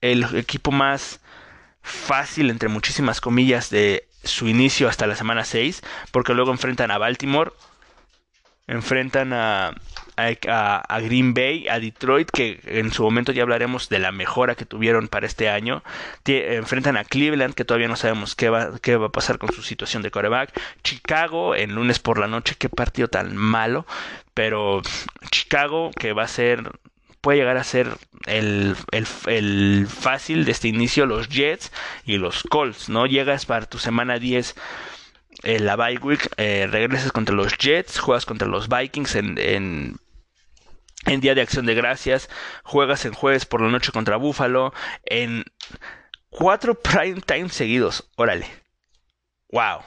el 0.00 0.36
equipo 0.36 0.70
más 0.70 1.20
fácil, 1.84 2.50
entre 2.50 2.68
muchísimas 2.68 3.20
comillas, 3.20 3.70
de 3.70 4.08
su 4.24 4.48
inicio 4.48 4.88
hasta 4.88 5.06
la 5.06 5.14
semana 5.14 5.44
6, 5.44 5.82
porque 6.10 6.34
luego 6.34 6.50
enfrentan 6.50 6.90
a 6.90 6.98
Baltimore, 6.98 7.52
enfrentan 8.66 9.32
a, 9.34 9.74
Green 11.02 11.34
Bay, 11.34 11.68
a 11.68 11.78
Detroit, 11.78 12.30
que 12.30 12.60
en 12.64 12.90
su 12.92 13.02
momento 13.02 13.32
ya 13.32 13.42
hablaremos 13.42 13.90
de 13.90 13.98
la 13.98 14.12
mejora 14.12 14.54
que 14.54 14.64
tuvieron 14.64 15.08
para 15.08 15.26
este 15.26 15.50
año, 15.50 15.82
enfrentan 16.24 16.96
a 16.96 17.04
Cleveland, 17.04 17.54
que 17.54 17.66
todavía 17.66 17.88
no 17.88 17.96
sabemos 17.96 18.34
qué 18.34 18.48
va, 18.48 18.78
qué 18.80 18.96
va 18.96 19.06
a 19.06 19.12
pasar 19.12 19.38
con 19.38 19.52
su 19.52 19.62
situación 19.62 20.02
de 20.02 20.10
coreback, 20.10 20.58
Chicago, 20.82 21.54
en 21.54 21.74
lunes 21.74 21.98
por 21.98 22.18
la 22.18 22.28
noche, 22.28 22.56
qué 22.58 22.70
partido 22.70 23.08
tan 23.08 23.36
malo, 23.36 23.86
pero 24.32 24.80
Chicago, 25.30 25.90
que 25.90 26.14
va 26.14 26.22
a 26.22 26.28
ser 26.28 26.72
puede 27.24 27.38
llegar 27.38 27.56
a 27.56 27.64
ser 27.64 27.96
el, 28.26 28.76
el, 28.92 29.86
fácil 29.86 30.44
de 30.44 30.50
este 30.52 30.68
inicio 30.68 31.06
los 31.06 31.30
Jets 31.30 31.72
y 32.04 32.18
los 32.18 32.42
Colts, 32.42 32.90
¿no? 32.90 33.06
Llegas 33.06 33.46
para 33.46 33.64
tu 33.64 33.78
semana 33.78 34.18
10 34.18 34.54
en 35.42 35.64
la 35.64 35.74
bye 35.74 35.96
week, 35.96 36.28
eh, 36.36 36.68
regresas 36.70 37.12
contra 37.12 37.34
los 37.34 37.56
Jets, 37.56 37.98
juegas 37.98 38.26
contra 38.26 38.46
los 38.46 38.68
Vikings 38.68 39.14
en, 39.14 39.38
en, 39.38 39.96
en, 41.06 41.20
Día 41.22 41.34
de 41.34 41.40
Acción 41.40 41.64
de 41.64 41.74
Gracias, 41.74 42.28
juegas 42.62 43.06
en 43.06 43.14
jueves 43.14 43.46
por 43.46 43.62
la 43.62 43.70
noche 43.70 43.90
contra 43.90 44.16
Buffalo, 44.16 44.74
en 45.06 45.44
cuatro 46.28 46.74
prime 46.82 47.22
time 47.22 47.48
seguidos, 47.48 48.06
órale, 48.16 48.50
wow. 49.50 49.80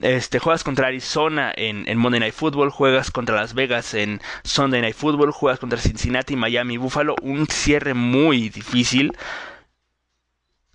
Este, 0.00 0.38
juegas 0.38 0.62
contra 0.62 0.86
Arizona 0.86 1.52
en, 1.56 1.98
Monday 1.98 2.20
Night 2.20 2.34
Football, 2.34 2.70
juegas 2.70 3.10
contra 3.10 3.34
Las 3.34 3.54
Vegas 3.54 3.94
en 3.94 4.20
Sunday 4.44 4.80
Night 4.80 4.94
Football, 4.94 5.32
juegas 5.32 5.58
contra 5.58 5.80
Cincinnati, 5.80 6.36
Miami, 6.36 6.76
Buffalo, 6.76 7.16
un 7.22 7.48
cierre 7.48 7.94
muy 7.94 8.48
difícil. 8.48 9.12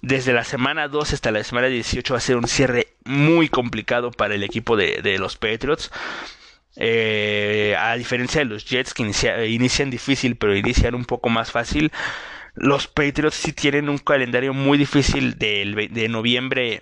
Desde 0.01 0.33
la 0.33 0.43
semana 0.43 0.89
2 0.89 1.13
hasta 1.13 1.31
la 1.31 1.41
semana 1.45 1.67
18 1.67 2.13
va 2.13 2.17
a 2.17 2.21
ser 2.21 2.35
un 2.35 2.49
cierre 2.49 2.87
muy 3.05 3.47
complicado 3.47 4.11
para 4.11 4.35
el 4.35 4.43
equipo 4.43 4.75
de, 4.75 5.17
los 5.17 5.37
Patriots. 5.37 5.89
Eh, 6.75 7.75
a 7.79 7.95
diferencia 7.95 8.39
de 8.39 8.45
los 8.45 8.65
Jets 8.65 8.95
que 8.95 9.03
inician 9.03 9.91
difícil 9.91 10.37
pero 10.37 10.55
inician 10.57 10.95
un 10.95 11.05
poco 11.05 11.29
más 11.29 11.51
fácil 11.51 11.91
los 12.55 12.87
Patriots 12.87 13.35
sí 13.35 13.53
tienen 13.53 13.89
un 13.89 13.97
calendario 13.97 14.53
muy 14.53 14.77
difícil 14.77 15.37
del, 15.37 15.89
de 15.91 16.09
noviembre, 16.09 16.81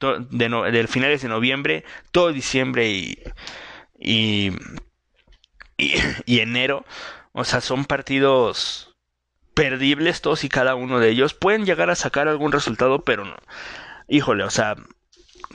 de 0.00 0.48
del 0.48 0.88
finales 0.88 1.22
de 1.22 1.28
noviembre, 1.28 1.84
todo 2.12 2.32
diciembre 2.32 2.88
y, 3.98 4.52
enero. 6.26 6.84
O 7.32 7.44
sea, 7.44 7.60
son 7.60 7.84
partidos 7.84 8.94
perdibles 9.54 10.20
todos 10.20 10.44
y 10.44 10.48
cada 10.48 10.74
uno 10.74 11.00
de 11.00 11.10
ellos. 11.10 11.34
Pueden 11.34 11.66
llegar 11.66 11.90
a 11.90 11.96
sacar 11.96 12.28
algún 12.28 12.52
resultado, 12.52 13.02
pero 13.02 13.24
no. 13.24 13.36
Híjole, 14.08 14.44
o 14.44 14.50
sea, 14.50 14.76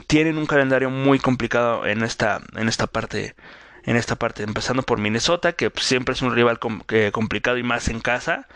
tienen 0.06 0.38
un 0.38 0.46
calendario 0.46 0.90
muy 0.90 1.18
complicado 1.18 1.86
en 1.86 2.02
esta, 2.02 2.42
en 2.56 2.68
esta 2.68 2.86
parte 2.86 3.34
en 3.86 3.96
esta 3.96 4.16
parte, 4.16 4.42
empezando 4.42 4.82
por 4.82 4.98
Minnesota, 4.98 5.52
que 5.52 5.70
siempre 5.76 6.12
es 6.12 6.20
un 6.20 6.34
rival 6.34 6.58
complicado 6.58 7.56
y 7.56 7.62
más 7.62 7.88
en 7.88 8.00
casa. 8.00 8.48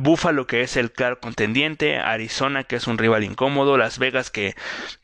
Buffalo 0.00 0.46
que 0.46 0.62
es 0.62 0.76
el 0.76 0.92
claro 0.92 1.20
contendiente, 1.20 1.98
Arizona 1.98 2.64
que 2.64 2.76
es 2.76 2.86
un 2.86 2.98
rival 2.98 3.24
incómodo, 3.24 3.76
Las 3.76 3.98
Vegas 3.98 4.30
que 4.30 4.54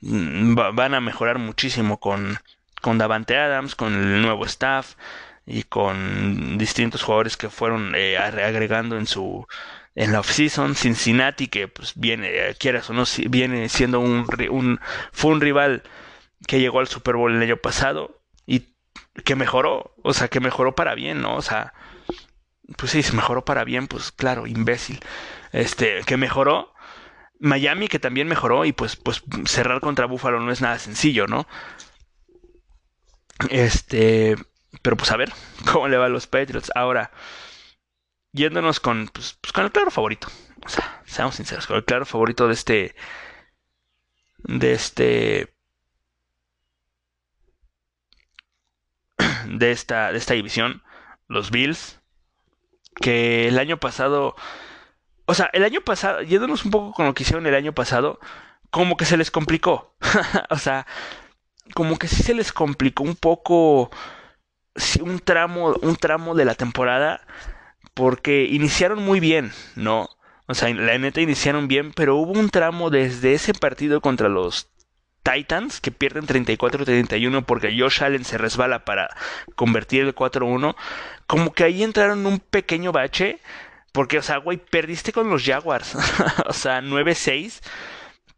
mm, 0.01 0.55
van 0.55 0.95
a 0.95 1.01
mejorar 1.01 1.39
muchísimo 1.39 2.01
con, 2.01 2.39
con 2.80 2.99
Davante 2.99 3.37
Adams, 3.37 3.74
con 3.74 3.95
el 3.95 4.22
nuevo 4.22 4.45
staff 4.45 4.95
y 5.47 5.64
con 5.64 6.59
distintos 6.59 7.03
jugadores 7.03 7.37
que 7.37 7.51
fueron 7.51 7.95
eh, 7.97 8.18
agregando 8.18 8.97
en 8.97 9.07
su 9.07 9.47
en 9.95 10.12
la 10.12 10.20
offseason. 10.20 10.74
Cincinnati 10.74 11.49
que 11.49 11.68
pues 11.68 11.93
viene 11.97 12.28
eh, 12.28 12.57
quieras 12.59 12.91
o 12.91 12.93
no 12.93 13.05
viene 13.28 13.68
siendo 13.68 14.01
un, 14.01 14.26
un 14.51 14.80
fue 15.12 15.33
un 15.33 15.41
rival 15.41 15.83
que 16.47 16.61
llegó 16.61 16.80
al 16.80 16.89
Super 16.89 17.16
Bowl 17.16 17.35
el 17.35 17.43
año 17.43 17.57
pasado 17.57 18.20
y 18.47 18.74
que 19.24 19.37
mejoró 19.37 19.95
o 20.03 20.12
sea 20.12 20.28
que 20.28 20.41
mejoró 20.41 20.74
para 20.74 20.95
bien 20.95 21.20
no 21.22 21.37
o 21.37 21.43
sea 21.43 21.72
pues 22.77 22.93
sí, 22.93 23.03
se 23.03 23.13
mejoró 23.15 23.45
para 23.45 23.65
bien, 23.65 23.89
pues 23.89 24.13
claro, 24.13 24.47
imbécil. 24.47 25.01
Este, 25.53 26.03
que 26.07 26.17
mejoró. 26.17 26.73
Miami 27.41 27.89
que 27.89 27.99
también 27.99 28.29
mejoró 28.29 28.65
y 28.65 28.73
pues, 28.73 28.97
pues 28.97 29.23
cerrar 29.47 29.81
contra 29.81 30.07
Buffalo 30.07 30.41
no 30.41 30.53
es 30.53 30.61
nada 30.61 30.79
sencillo, 30.79 31.27
¿no? 31.27 31.47
Este, 33.51 34.37
pero 34.83 34.97
pues 34.97 35.11
a 35.11 35.17
ver 35.17 35.33
cómo 35.73 35.89
le 35.89 35.97
va 35.97 36.07
a 36.07 36.09
los 36.09 36.27
Patriots. 36.27 36.71
Ahora, 36.75 37.11
yéndonos 38.33 38.81
con, 38.81 39.09
pues, 39.09 39.39
pues, 39.41 39.53
con 39.53 39.65
el 39.65 39.73
claro 39.73 39.91
favorito. 39.91 40.29
O 40.65 40.69
sea, 40.69 41.03
seamos 41.07 41.35
sinceros, 41.37 41.67
con 41.67 41.77
el 41.77 41.85
claro 41.85 42.07
favorito 42.07 42.47
de 42.47 42.55
este, 42.55 42.95
de 44.39 44.73
este, 44.73 45.55
de 49.47 49.71
esta, 49.73 50.13
de 50.13 50.19
esta 50.19 50.35
división, 50.35 50.83
los 51.27 51.51
Bills 51.51 52.02
que 52.97 53.49
el 53.49 53.59
año 53.59 53.78
pasado, 53.78 54.36
o 55.26 55.34
sea, 55.34 55.51
el 55.53 55.64
año 55.64 55.80
pasado, 55.82 56.22
yéndonos 56.22 56.64
un 56.64 56.70
poco 56.70 56.93
con 56.93 57.07
lo 57.07 57.14
que 57.14 57.22
hicieron 57.22 57.47
el 57.47 57.55
año 57.55 57.72
pasado, 57.72 58.20
como 58.70 58.97
que 58.97 59.05
se 59.05 59.16
les 59.16 59.30
complicó. 59.30 59.95
o 60.51 60.59
sea, 60.59 60.86
como 61.74 61.99
que 61.99 62.09
sí 62.09 62.22
se 62.22 62.34
les 62.34 62.53
complicó 62.53 63.05
un 63.05 63.16
poco 63.16 63.90
un 65.01 65.18
tramo, 65.20 65.74
un 65.82 65.97
tramo 65.97 66.34
de 66.34 66.45
la 66.45 66.55
temporada 66.55 67.26
porque 67.95 68.45
iniciaron 68.45 69.03
muy 69.05 69.20
bien, 69.20 69.53
¿no? 69.76 70.09
O 70.47 70.55
sea, 70.55 70.72
la 70.74 70.99
neta 70.99 71.20
iniciaron 71.20 71.68
bien, 71.68 71.93
pero 71.93 72.16
hubo 72.16 72.32
un 72.32 72.51
tramo 72.51 72.90
desde 72.90 73.34
ese 73.34 73.55
partido 73.55 74.01
contra 74.01 74.28
los 74.28 74.68
Titans 75.23 75.81
que 75.81 75.91
pierden 75.91 76.27
34-31 76.27 77.45
porque 77.45 77.77
Josh 77.79 78.03
Allen 78.03 78.25
se 78.25 78.39
resbala 78.39 78.85
para 78.85 79.09
convertir 79.55 80.03
el 80.03 80.14
4-1. 80.14 80.75
Como 81.27 81.53
que 81.53 81.64
ahí 81.64 81.83
entraron 81.83 82.27
un 82.27 82.39
pequeño 82.41 82.93
bache. 82.93 83.39
Porque, 83.93 84.18
o 84.18 84.23
sea, 84.23 84.39
güey, 84.39 84.57
perdiste 84.57 85.12
con 85.12 85.29
los 85.29 85.45
Jaguars. 85.45 85.95
o 86.47 86.53
sea, 86.53 86.81
9-6. 86.81 87.61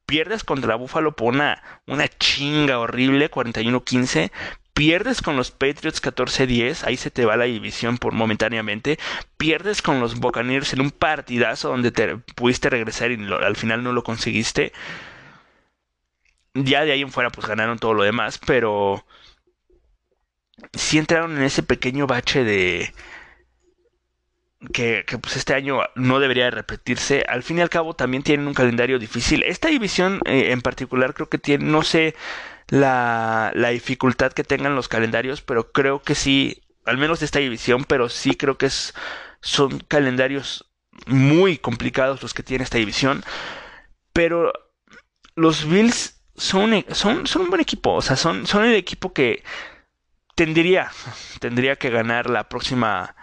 pierdes 0.06 0.44
contra 0.44 0.74
Buffalo 0.74 1.14
por 1.14 1.32
una, 1.34 1.62
una 1.86 2.08
chinga 2.08 2.78
horrible, 2.78 3.30
41-15. 3.30 4.30
Pierdes 4.74 5.22
con 5.22 5.36
los 5.36 5.52
Patriots 5.52 6.02
14-10, 6.02 6.82
ahí 6.82 6.96
se 6.96 7.12
te 7.12 7.24
va 7.24 7.36
la 7.36 7.44
división 7.44 7.96
por 7.96 8.12
momentáneamente. 8.12 8.98
Pierdes 9.36 9.82
con 9.82 10.00
los 10.00 10.18
Buccaneers 10.18 10.72
en 10.72 10.80
un 10.80 10.90
partidazo 10.90 11.68
donde 11.68 11.92
te 11.92 12.16
pudiste 12.16 12.70
regresar 12.70 13.12
y 13.12 13.32
al 13.32 13.54
final 13.54 13.84
no 13.84 13.92
lo 13.92 14.02
conseguiste. 14.02 14.72
Ya 16.54 16.84
de 16.84 16.92
ahí 16.92 17.02
en 17.02 17.10
fuera 17.10 17.30
pues 17.30 17.46
ganaron 17.46 17.78
todo 17.78 17.94
lo 17.94 18.04
demás, 18.04 18.38
pero 18.46 19.04
sí 20.72 20.98
entraron 20.98 21.36
en 21.36 21.42
ese 21.42 21.62
pequeño 21.62 22.06
bache 22.06 22.44
de, 22.44 22.92
que, 24.72 25.04
pues 25.20 25.36
este 25.36 25.54
año 25.54 25.80
no 25.94 26.20
debería 26.20 26.50
repetirse. 26.50 27.24
Al 27.28 27.42
fin 27.42 27.58
y 27.58 27.60
al 27.60 27.70
cabo 27.70 27.94
también 27.94 28.22
tienen 28.22 28.46
un 28.46 28.54
calendario 28.54 28.98
difícil. 28.98 29.42
Esta 29.42 29.68
división 29.68 30.20
eh, 30.24 30.52
en 30.52 30.62
particular 30.62 31.14
creo 31.14 31.28
que 31.28 31.38
tiene, 31.38 31.64
no 31.64 31.82
sé 31.82 32.14
la, 32.68 33.52
la 33.54 33.70
dificultad 33.70 34.32
que 34.32 34.44
tengan 34.44 34.74
los 34.74 34.88
calendarios, 34.88 35.42
pero 35.42 35.72
creo 35.72 36.02
que 36.02 36.14
sí, 36.14 36.62
al 36.84 36.98
menos 36.98 37.22
esta 37.22 37.38
división, 37.40 37.84
pero 37.84 38.08
sí 38.08 38.36
creo 38.36 38.56
que 38.58 38.66
es, 38.66 38.94
son 39.40 39.80
calendarios 39.80 40.70
muy 41.06 41.58
complicados 41.58 42.22
los 42.22 42.34
que 42.34 42.42
tiene 42.42 42.64
esta 42.64 42.78
división. 42.78 43.24
Pero 44.12 44.52
los 45.34 45.68
Bills 45.68 46.13
son, 46.36 46.84
son, 46.90 47.26
son 47.26 47.42
un 47.42 47.50
buen 47.50 47.60
equipo, 47.60 47.94
o 47.94 48.02
sea, 48.02 48.16
son, 48.16 48.46
son 48.46 48.64
el 48.64 48.74
equipo 48.74 49.12
que 49.12 49.44
tendría, 50.34 50.90
tendría 51.40 51.76
que 51.76 51.90
ganar 51.90 52.28
la 52.30 52.48
próxima 52.48 53.14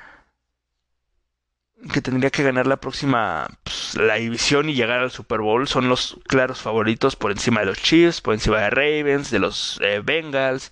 que 1.93 2.01
tendría 2.01 2.29
que 2.29 2.43
ganar 2.43 2.67
la 2.67 2.77
próxima 2.77 3.47
pues, 3.63 3.95
la 3.95 4.15
división 4.15 4.69
y 4.69 4.75
llegar 4.75 4.99
al 4.99 5.11
Super 5.11 5.39
Bowl. 5.39 5.67
Son 5.67 5.89
los 5.89 6.19
claros 6.27 6.61
favoritos 6.61 7.15
por 7.15 7.31
encima 7.31 7.61
de 7.61 7.67
los 7.67 7.81
Chiefs, 7.81 8.21
por 8.21 8.33
encima 8.33 8.59
de 8.59 8.69
Ravens, 8.69 9.31
de 9.31 9.39
los 9.39 9.79
eh, 9.81 10.01
Bengals, 10.03 10.71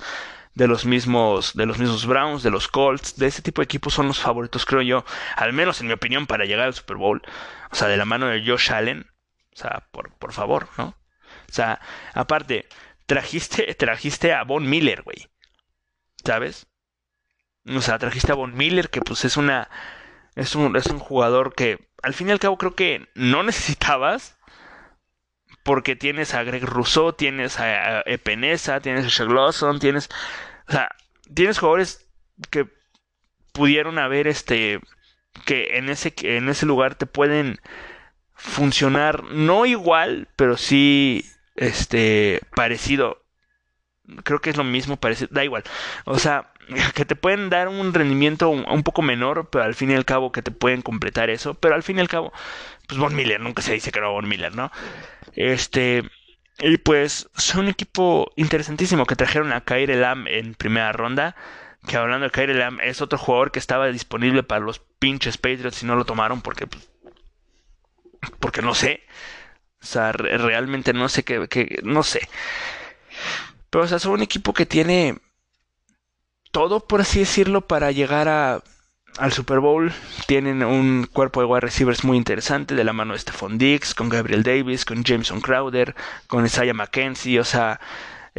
de 0.54 0.68
los 0.68 0.86
mismos 0.86 1.54
de 1.56 1.66
los 1.66 1.80
mismos 1.80 2.06
Browns, 2.06 2.44
de 2.44 2.52
los 2.52 2.68
Colts, 2.68 3.18
de 3.18 3.28
ese 3.28 3.42
tipo 3.42 3.62
de 3.62 3.66
equipos 3.66 3.94
son 3.94 4.08
los 4.08 4.20
favoritos 4.20 4.66
creo 4.66 4.82
yo, 4.82 5.06
al 5.36 5.54
menos 5.54 5.82
en 5.82 5.88
mi 5.88 5.94
opinión 5.94 6.28
para 6.28 6.46
llegar 6.46 6.68
al 6.68 6.74
Super 6.76 6.98
Bowl, 6.98 7.22
o 7.72 7.76
sea, 7.76 7.88
de 7.88 7.98
la 7.98 8.06
mano 8.06 8.28
de 8.28 8.46
Josh 8.46 8.72
Allen, 8.72 9.08
o 9.54 9.56
sea, 9.56 9.88
por, 9.92 10.12
por 10.14 10.34
favor, 10.34 10.68
¿no? 10.78 10.99
O 11.50 11.54
sea, 11.54 11.80
aparte 12.14 12.68
trajiste 13.06 13.74
trajiste 13.76 14.34
a 14.34 14.44
Von 14.44 14.70
Miller, 14.70 15.04
güey. 15.04 15.28
¿Sabes? 16.24 16.68
O 17.66 17.82
sea, 17.82 18.00
trajiste 18.00 18.32
a 18.32 18.36
Von 18.36 18.56
Miller 18.56 18.90
que 18.90 19.02
pues 19.02 19.26
es 19.26 19.38
una 19.38 19.70
es 20.36 20.56
un, 20.56 20.76
es 20.76 20.88
un 20.88 21.00
jugador 21.00 21.54
que 21.54 21.90
al 22.02 22.14
fin 22.14 22.30
y 22.30 22.32
al 22.32 22.40
cabo 22.40 22.58
creo 22.58 22.76
que 22.76 23.08
no 23.16 23.44
necesitabas. 23.44 24.38
Porque 25.64 25.96
tienes 25.96 26.34
a 26.34 26.44
Greg 26.44 26.64
Rousseau, 26.64 27.14
tienes 27.14 27.60
a, 27.60 28.02
Epenesa, 28.06 28.80
tienes 28.80 29.06
a 29.06 29.10
Shaq 29.10 29.80
tienes. 29.80 30.10
O 30.68 30.72
sea, 30.72 30.90
tienes 31.34 31.60
jugadores 31.60 32.10
que 32.50 32.68
pudieron 33.52 34.00
haber 34.00 34.28
este. 34.28 34.80
que 35.46 35.78
en 35.78 35.90
ese, 35.90 36.14
en 36.22 36.50
ese 36.50 36.66
lugar 36.66 36.96
te 36.96 37.06
pueden 37.06 37.60
funcionar. 38.34 39.24
No 39.26 39.66
igual, 39.66 40.30
pero 40.38 40.56
sí. 40.58 41.26
Este. 41.60 42.42
parecido. 42.56 43.22
Creo 44.24 44.40
que 44.40 44.50
es 44.50 44.58
lo 44.58 44.64
mismo, 44.64 44.98
parecido. 44.98 45.30
Da 45.32 45.44
igual. 45.44 45.64
O 46.06 46.18
sea, 46.18 46.52
que 46.96 47.06
te 47.06 47.16
pueden 47.16 47.50
dar 47.50 47.68
un 47.68 47.94
rendimiento 47.94 48.50
un, 48.50 48.84
poco 48.84 49.02
menor, 49.02 49.50
pero 49.50 49.66
al 49.66 49.76
fin 49.76 49.92
y 49.92 49.96
al 49.96 50.06
cabo 50.06 50.32
que 50.32 50.42
te 50.42 50.52
pueden 50.52 50.82
completar 50.82 51.30
eso. 51.30 51.56
Pero 51.56 51.76
al 51.76 51.84
fin 51.84 51.98
y 51.98 52.02
al 52.02 52.08
cabo, 52.08 52.32
pues 52.88 53.00
Von 53.00 53.16
Miller, 53.16 53.40
nunca 53.42 53.62
se 53.62 53.74
dice 53.74 53.92
que 53.92 54.00
era 54.00 54.08
Von 54.08 54.28
Miller, 54.28 54.56
¿no? 54.56 54.72
Este. 55.34 56.04
Y 56.62 56.78
pues 56.78 57.30
son 57.36 57.62
un 57.62 57.68
equipo 57.70 58.32
interesantísimo 58.36 59.06
que 59.06 59.16
trajeron 59.16 59.54
a 59.54 59.62
Kair 59.62 59.92
Elam 59.92 60.28
en 60.28 60.56
primera 60.56 60.92
ronda. 60.92 61.36
Que 61.88 61.98
hablando 61.98 62.26
de 62.26 62.32
Kair 62.32 62.50
Elam, 62.50 62.80
es 62.82 63.02
otro 63.02 63.18
jugador 63.18 63.52
que 63.52 63.60
estaba 63.60 63.88
disponible 63.88 64.44
para 64.44 64.60
los 64.66 64.80
pinches 64.80 65.38
Patriots 65.38 65.84
y 65.84 65.86
no 65.86 65.96
lo 65.96 66.06
tomaron 66.06 66.42
porque. 66.42 66.68
Pues, 66.68 66.90
porque 68.40 68.62
no 68.62 68.76
sé. 68.76 69.04
O 69.82 69.86
sea, 69.86 70.12
realmente 70.12 70.94
no 70.94 71.10
sé 71.10 71.24
qué. 71.24 71.80
No 71.84 72.04
sé. 72.04 72.28
Pero, 73.70 73.84
o 73.84 73.88
sea, 73.88 74.00
son 74.00 74.14
un 74.14 74.22
equipo 74.22 74.54
que 74.54 74.66
tiene 74.66 75.18
todo, 76.52 76.80
por 76.88 77.02
así 77.02 77.20
decirlo, 77.20 77.62
para 77.62 77.92
llegar 77.92 78.28
a, 78.28 78.64
al 79.18 79.34
Super 79.34 79.60
Bowl. 79.60 79.94
Tienen 80.28 80.64
un 80.64 81.08
cuerpo 81.12 81.42
de 81.42 81.46
wide 81.48 81.62
receivers 81.62 82.04
muy 82.04 82.18
interesante 82.18 82.76
de 82.76 82.84
la 82.84 82.94
mano 82.94 83.14
de 83.14 83.20
Stephon 83.20 83.58
Diggs, 83.58 83.94
con 83.94 84.10
Gabriel 84.10 84.44
Davis, 84.44 84.86
con 84.86 85.04
Jameson 85.04 85.42
Crowder, 85.42 85.96
con 86.28 86.46
Isaiah 86.46 86.74
McKenzie, 86.74 87.40
o 87.40 87.46
sea, 87.46 87.80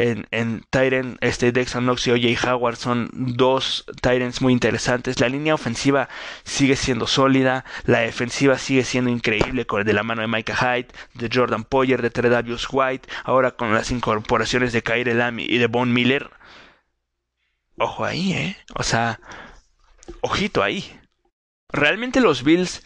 en, 0.02 0.26
en 0.30 0.64
Tyren, 0.70 1.18
este 1.20 1.52
Dexon 1.52 1.84
Knox 1.84 2.06
y 2.06 2.12
OJ 2.12 2.46
Howard 2.46 2.76
son 2.76 3.10
dos 3.12 3.84
Tyrants 4.02 4.40
muy 4.40 4.52
interesantes. 4.52 5.20
La 5.20 5.28
línea 5.28 5.54
ofensiva 5.54 6.08
sigue 6.44 6.76
siendo 6.76 7.06
sólida, 7.06 7.64
la 7.84 8.00
defensiva 8.00 8.58
sigue 8.58 8.84
siendo 8.84 9.10
increíble 9.10 9.66
con 9.66 9.84
de 9.84 9.92
la 9.92 10.02
mano 10.02 10.22
de 10.22 10.28
Micah 10.28 10.56
Hyde, 10.56 10.88
de 11.14 11.30
Jordan 11.32 11.64
Poyer, 11.64 12.02
de 12.02 12.10
Tredavious 12.10 12.68
White, 12.70 13.08
ahora 13.24 13.52
con 13.52 13.72
las 13.72 13.90
incorporaciones 13.90 14.72
de 14.72 14.82
Kyrie 14.82 15.14
Lamy 15.14 15.44
y 15.48 15.58
de 15.58 15.66
Von 15.66 15.92
Miller 15.92 16.30
Ojo 17.80 18.04
ahí, 18.04 18.34
¿eh? 18.34 18.56
O 18.74 18.82
sea, 18.82 19.20
ojito 20.20 20.62
ahí. 20.62 21.00
Realmente 21.70 22.20
los 22.20 22.42
Bills 22.42 22.82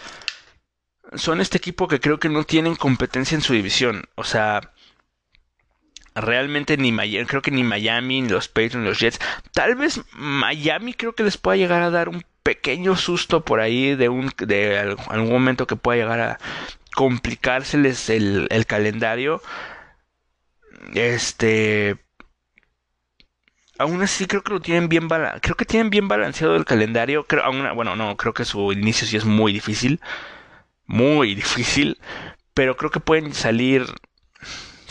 son 1.15 1.41
este 1.41 1.59
equipo 1.59 1.89
que 1.89 1.99
creo 1.99 2.21
que 2.21 2.29
no 2.29 2.45
tienen 2.45 2.77
competencia 2.77 3.35
en 3.35 3.43
su 3.43 3.55
división. 3.55 4.05
O 4.15 4.23
sea, 4.23 4.73
realmente 6.15 6.77
ni 6.77 6.93
creo 7.27 7.43
que 7.43 7.51
ni 7.51 7.65
Miami, 7.65 8.23
ni 8.23 8.29
los 8.29 8.49
Patriots, 8.49 8.77
ni 8.77 8.85
los 8.85 9.01
Jets. 9.01 9.21
Tal 9.53 9.75
vez 9.77 10.01
Miami 10.13 10.95
creo 10.95 11.15
que 11.15 11.25
les 11.25 11.37
pueda 11.39 11.57
llegar 11.57 11.83
a 11.83 11.91
dar 11.91 12.09
un 12.09 12.25
pequeño 12.43 12.97
susto 12.97 13.45
por 13.45 13.61
ahí 13.61 13.95
de 13.97 14.09
un 14.09 14.31
de 14.39 14.79
algún 14.79 15.33
momento 15.33 15.67
que 15.67 15.77
pueda 15.77 15.99
llegar 15.99 16.21
a 16.21 16.39
complicárseles 16.95 18.11
el, 18.11 18.47
el 18.51 18.67
calendario. 18.67 19.43
Este, 20.95 21.97
aún 23.79 24.03
así 24.03 24.27
creo 24.27 24.43
que 24.43 24.53
lo 24.53 24.61
tienen 24.61 24.89
bien 24.89 25.09
creo 25.41 25.57
que 25.57 25.65
tienen 25.65 25.91
bien 25.91 26.09
balanceado 26.09 26.57
el 26.57 26.65
calendario. 26.65 27.27
Creo, 27.27 27.45
bueno, 27.75 27.97
no, 27.97 28.17
creo 28.17 28.35
que 28.35 28.45
su 28.45 28.73
inicio 28.73 29.07
sí 29.07 29.17
es 29.17 29.25
muy 29.25 29.53
difícil. 29.53 30.01
Muy 30.87 31.35
difícil. 31.35 31.99
Pero 32.55 32.77
creo 32.77 32.91
que 32.91 33.01
pueden 33.01 33.35
salir. 33.35 33.87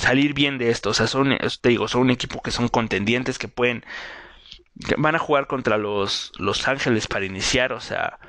Salir 0.03 0.33
bien 0.33 0.57
de 0.57 0.69
esto. 0.69 0.89
O 0.89 0.93
sea, 0.93 1.07
son, 1.07 1.37
te 1.61 1.69
digo, 1.69 1.87
son 1.87 2.01
un 2.01 2.11
equipo 2.11 2.41
que 2.41 2.51
son 2.51 2.67
contendientes, 2.67 3.39
que 3.39 3.47
pueden. 3.47 3.85
van 4.97 5.15
a 5.15 5.19
jugar 5.19 5.47
contra 5.47 5.77
los, 5.77 6.31
los 6.37 6.67
Ángeles 6.67 7.07
para 7.07 7.25
iniciar. 7.25 7.73
O 7.73 7.79
sea. 7.79 8.19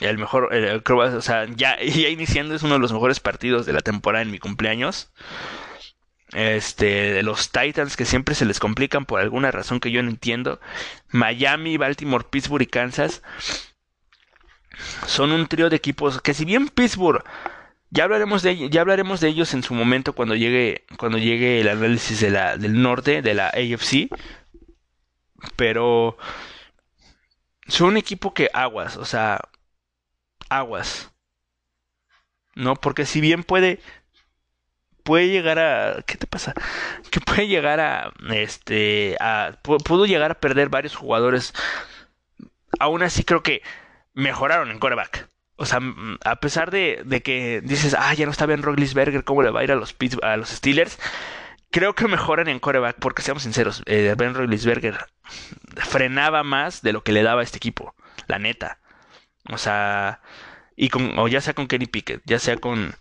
El 0.00 0.16
mejor, 0.16 0.48
creo, 0.82 0.98
o 0.98 1.20
sea, 1.20 1.46
ya, 1.56 1.78
ya 1.82 2.08
iniciando 2.08 2.54
es 2.54 2.62
uno 2.62 2.74
de 2.74 2.80
los 2.80 2.92
mejores 2.92 3.20
partidos 3.20 3.66
de 3.66 3.74
la 3.74 3.80
temporada 3.80 4.22
en 4.22 4.30
mi 4.30 4.38
cumpleaños 4.38 5.10
este, 6.32 7.22
los 7.22 7.50
Titans 7.50 7.96
que 7.96 8.04
siempre 8.04 8.34
se 8.34 8.44
les 8.44 8.60
complican 8.60 9.04
por 9.04 9.20
alguna 9.20 9.50
razón 9.50 9.80
que 9.80 9.90
yo 9.90 10.02
no 10.02 10.10
entiendo. 10.10 10.60
Miami, 11.08 11.76
Baltimore, 11.76 12.26
Pittsburgh 12.28 12.62
y 12.62 12.66
Kansas 12.66 13.22
son 15.06 15.32
un 15.32 15.46
trío 15.46 15.68
de 15.68 15.76
equipos 15.76 16.20
que 16.22 16.34
si 16.34 16.44
bien 16.44 16.68
Pittsburgh 16.68 17.24
ya 17.90 18.04
hablaremos 18.04 18.42
de 18.42 19.28
ellos 19.28 19.54
en 19.54 19.62
su 19.62 19.74
momento 19.74 20.14
cuando 20.14 20.34
llegue 20.36 20.84
cuando 20.98 21.18
llegue 21.18 21.60
el 21.60 21.68
análisis 21.68 22.20
del 22.20 22.82
norte 22.82 23.22
de 23.22 23.34
la 23.34 23.48
AFC, 23.48 24.08
pero 25.56 26.16
son 27.66 27.88
un 27.90 27.96
equipo 27.96 28.34
que 28.34 28.50
aguas, 28.52 28.96
o 28.96 29.04
sea, 29.04 29.40
aguas. 30.48 31.12
No, 32.54 32.76
porque 32.76 33.06
si 33.06 33.20
bien 33.20 33.44
puede 33.44 33.80
puede 35.02 35.28
llegar 35.28 35.58
a 35.58 36.02
¿qué 36.06 36.16
te 36.16 36.26
pasa? 36.26 36.54
Que 37.10 37.20
puede 37.20 37.48
llegar 37.48 37.80
a 37.80 38.12
este 38.30 39.16
a 39.20 39.58
pudo 39.62 40.06
llegar 40.06 40.30
a 40.32 40.40
perder 40.40 40.68
varios 40.68 40.96
jugadores. 40.96 41.52
Aún 42.78 43.02
así 43.02 43.24
creo 43.24 43.42
que 43.42 43.62
mejoraron 44.14 44.70
en 44.70 44.78
coreback. 44.78 45.28
O 45.60 45.66
sea, 45.66 45.78
a 46.24 46.36
pesar 46.36 46.70
de, 46.70 47.02
de, 47.04 47.22
que 47.22 47.60
dices, 47.62 47.94
ah, 47.98 48.14
ya 48.14 48.24
no 48.24 48.32
está 48.32 48.46
Ben 48.46 48.62
Roethlisberger, 48.62 49.24
¿cómo 49.24 49.42
le 49.42 49.50
va 49.50 49.60
a 49.60 49.64
ir 49.64 49.70
a 49.70 49.74
los, 49.74 49.94
a 50.22 50.38
los 50.38 50.48
Steelers? 50.48 50.98
Creo 51.70 51.94
que 51.94 52.08
mejoran 52.08 52.48
en 52.48 52.60
coreback, 52.60 52.96
porque 52.98 53.20
seamos 53.20 53.42
sinceros, 53.42 53.82
eh, 53.84 54.14
Ben 54.16 54.32
Roethlisberger 54.32 54.98
frenaba 55.76 56.44
más 56.44 56.80
de 56.80 56.94
lo 56.94 57.04
que 57.04 57.12
le 57.12 57.22
daba 57.22 57.42
a 57.42 57.44
este 57.44 57.58
equipo, 57.58 57.94
la 58.26 58.38
neta. 58.38 58.78
O 59.50 59.58
sea, 59.58 60.22
y 60.76 60.88
con, 60.88 61.18
o 61.18 61.28
ya 61.28 61.42
sea 61.42 61.52
con 61.52 61.66
Kenny 61.66 61.86
Pickett, 61.86 62.22
ya 62.24 62.38
sea 62.38 62.56
con, 62.56 62.94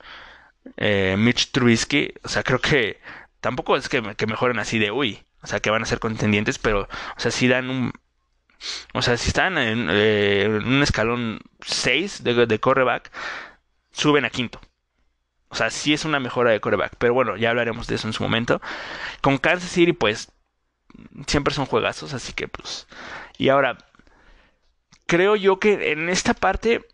eh, 0.75 1.15
Mitch 1.17 1.51
Trubisky, 1.51 2.13
o 2.23 2.27
sea, 2.27 2.43
creo 2.43 2.59
que 2.59 2.99
tampoco 3.39 3.77
es 3.77 3.87
que, 3.87 4.01
que, 4.17 4.27
mejoren 4.27 4.59
así 4.59 4.79
de 4.79 4.91
uy, 4.91 5.23
o 5.41 5.47
sea, 5.47 5.61
que 5.61 5.69
van 5.69 5.83
a 5.83 5.85
ser 5.85 5.99
contendientes, 5.99 6.59
pero, 6.59 6.81
o 6.81 7.19
sea, 7.19 7.31
si 7.31 7.47
dan 7.47 7.69
un, 7.69 7.93
o 8.93 9.01
sea, 9.01 9.17
si 9.17 9.27
están 9.29 9.57
en, 9.57 9.87
eh, 9.89 10.47
un 10.65 10.83
escalón 10.83 11.39
6 11.61 12.23
de, 12.23 12.45
de 12.45 12.59
correback, 12.59 13.11
suben 13.91 14.25
a 14.25 14.29
quinto. 14.29 14.59
O 15.49 15.55
sea, 15.55 15.69
sí 15.71 15.93
es 15.93 16.05
una 16.05 16.19
mejora 16.19 16.51
de 16.51 16.61
coreback. 16.61 16.95
Pero 16.97 17.13
bueno, 17.13 17.35
ya 17.35 17.49
hablaremos 17.49 17.87
de 17.87 17.95
eso 17.95 18.07
en 18.07 18.13
su 18.13 18.23
momento. 18.23 18.61
Con 19.21 19.37
Kansas 19.37 19.71
City, 19.71 19.93
pues, 19.93 20.31
siempre 21.27 21.53
son 21.53 21.65
juegazos. 21.65 22.13
Así 22.13 22.33
que, 22.33 22.47
pues. 22.47 22.87
Y 23.37 23.49
ahora, 23.49 23.77
creo 25.07 25.35
yo 25.35 25.59
que 25.59 25.91
en 25.91 26.09
esta 26.09 26.33
parte. 26.33 26.87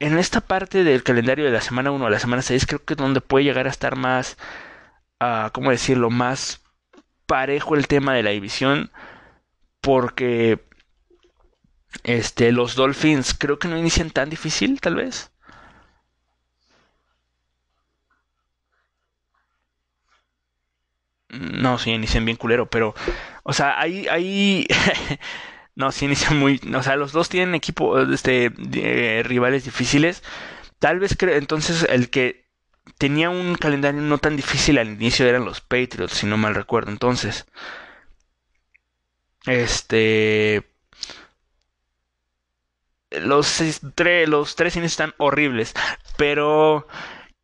En 0.00 0.18
esta 0.18 0.40
parte 0.40 0.82
del 0.82 1.04
calendario 1.04 1.44
de 1.44 1.52
la 1.52 1.60
semana 1.60 1.92
1 1.92 2.06
a 2.06 2.10
la 2.10 2.18
semana 2.18 2.42
6, 2.42 2.66
creo 2.66 2.84
que 2.84 2.94
es 2.94 2.98
donde 2.98 3.20
puede 3.20 3.44
llegar 3.44 3.66
a 3.68 3.70
estar 3.70 3.94
más. 3.94 4.36
Uh, 5.20 5.50
¿Cómo 5.52 5.70
decirlo? 5.70 6.10
Más 6.10 6.60
parejo 7.26 7.76
el 7.76 7.86
tema 7.86 8.14
de 8.14 8.24
la 8.24 8.30
división. 8.30 8.90
Porque. 9.80 10.64
Este, 12.04 12.52
los 12.52 12.74
Dolphins 12.76 13.34
creo 13.34 13.58
que 13.58 13.68
no 13.68 13.78
inician 13.78 14.10
tan 14.10 14.30
difícil, 14.30 14.80
tal 14.80 14.96
vez. 14.96 15.30
No, 21.30 21.78
sí, 21.78 21.90
inician 21.90 22.24
bien 22.26 22.36
culero, 22.36 22.68
pero. 22.68 22.94
O 23.42 23.52
sea, 23.52 23.80
ahí. 23.80 24.06
ahí 24.08 24.66
no, 25.74 25.90
sí 25.92 26.04
inician 26.06 26.38
muy. 26.38 26.60
O 26.74 26.82
sea, 26.82 26.96
los 26.96 27.12
dos 27.12 27.28
tienen 27.28 27.54
equipo. 27.54 28.00
Este. 28.00 28.50
rivales 29.24 29.64
difíciles. 29.64 30.22
Tal 30.78 31.00
vez. 31.00 31.16
Entonces, 31.20 31.86
el 31.88 32.10
que 32.10 32.46
tenía 32.98 33.30
un 33.30 33.54
calendario 33.56 34.02
no 34.02 34.18
tan 34.18 34.36
difícil 34.36 34.78
al 34.78 34.88
inicio 34.90 35.26
eran 35.26 35.44
los 35.46 35.60
Patriots, 35.62 36.14
si 36.14 36.26
no 36.26 36.36
mal 36.38 36.54
recuerdo. 36.54 36.90
Entonces. 36.92 37.46
Este. 39.46 40.62
Los, 43.20 43.60
los 44.26 44.56
tres 44.56 44.76
inicios 44.76 44.92
están 44.92 45.14
horribles. 45.18 45.74
Pero 46.16 46.86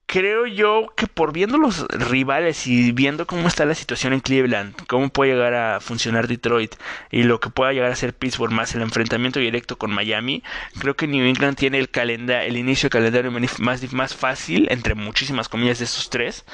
creo 0.08 0.46
yo 0.46 0.86
que 0.96 1.06
por 1.06 1.32
viendo 1.32 1.58
los 1.58 1.86
rivales 1.88 2.66
y 2.66 2.92
viendo 2.92 3.26
cómo 3.26 3.46
está 3.46 3.66
la 3.66 3.74
situación 3.74 4.14
en 4.14 4.20
Cleveland, 4.20 4.74
cómo 4.86 5.10
puede 5.10 5.32
llegar 5.32 5.54
a 5.54 5.80
funcionar 5.80 6.26
Detroit 6.26 6.76
y 7.10 7.24
lo 7.24 7.40
que 7.40 7.50
pueda 7.50 7.72
llegar 7.74 7.92
a 7.92 7.96
ser 7.96 8.14
Pittsburgh 8.14 8.52
más 8.52 8.74
el 8.74 8.80
enfrentamiento 8.82 9.38
directo 9.38 9.76
con 9.76 9.92
Miami, 9.92 10.42
creo 10.78 10.96
que 10.96 11.06
New 11.06 11.26
England 11.26 11.58
tiene 11.58 11.78
el 11.78 11.90
el 11.94 12.56
inicio 12.56 12.86
de 12.88 12.90
calendario 12.90 13.30
más, 13.58 13.92
más 13.92 14.14
fácil 14.14 14.66
entre 14.70 14.94
muchísimas 14.94 15.48
comillas 15.48 15.78
de 15.78 15.84
esos 15.84 16.08
tres. 16.10 16.44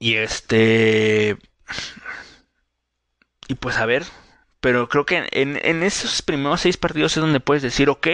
Y 0.00 0.14
este 0.14 1.36
y 3.48 3.54
pues 3.54 3.76
a 3.78 3.86
ver, 3.86 4.04
pero 4.60 4.88
creo 4.88 5.06
que 5.06 5.28
en, 5.30 5.58
en 5.62 5.82
esos 5.82 6.22
primeros 6.22 6.62
seis 6.62 6.76
partidos 6.76 7.16
es 7.16 7.20
donde 7.20 7.40
puedes 7.40 7.62
decir, 7.62 7.88
ok, 7.90 8.08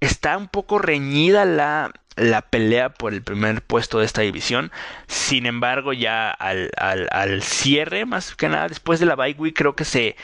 está 0.00 0.36
un 0.36 0.48
poco 0.48 0.78
reñida 0.78 1.44
la, 1.44 1.92
la 2.16 2.42
pelea 2.42 2.90
por 2.90 3.12
el 3.12 3.22
primer 3.22 3.62
puesto 3.62 3.98
de 3.98 4.06
esta 4.06 4.22
división. 4.22 4.70
Sin 5.06 5.46
embargo, 5.46 5.92
ya 5.92 6.30
al, 6.30 6.70
al, 6.76 7.42
cierre, 7.42 8.06
más 8.06 8.34
que 8.36 8.48
nada, 8.48 8.68
después 8.68 9.00
de 9.00 9.06
la 9.06 9.16
bye 9.16 9.34
week, 9.38 9.56
creo 9.56 9.74
que 9.76 9.84
se 9.84 10.16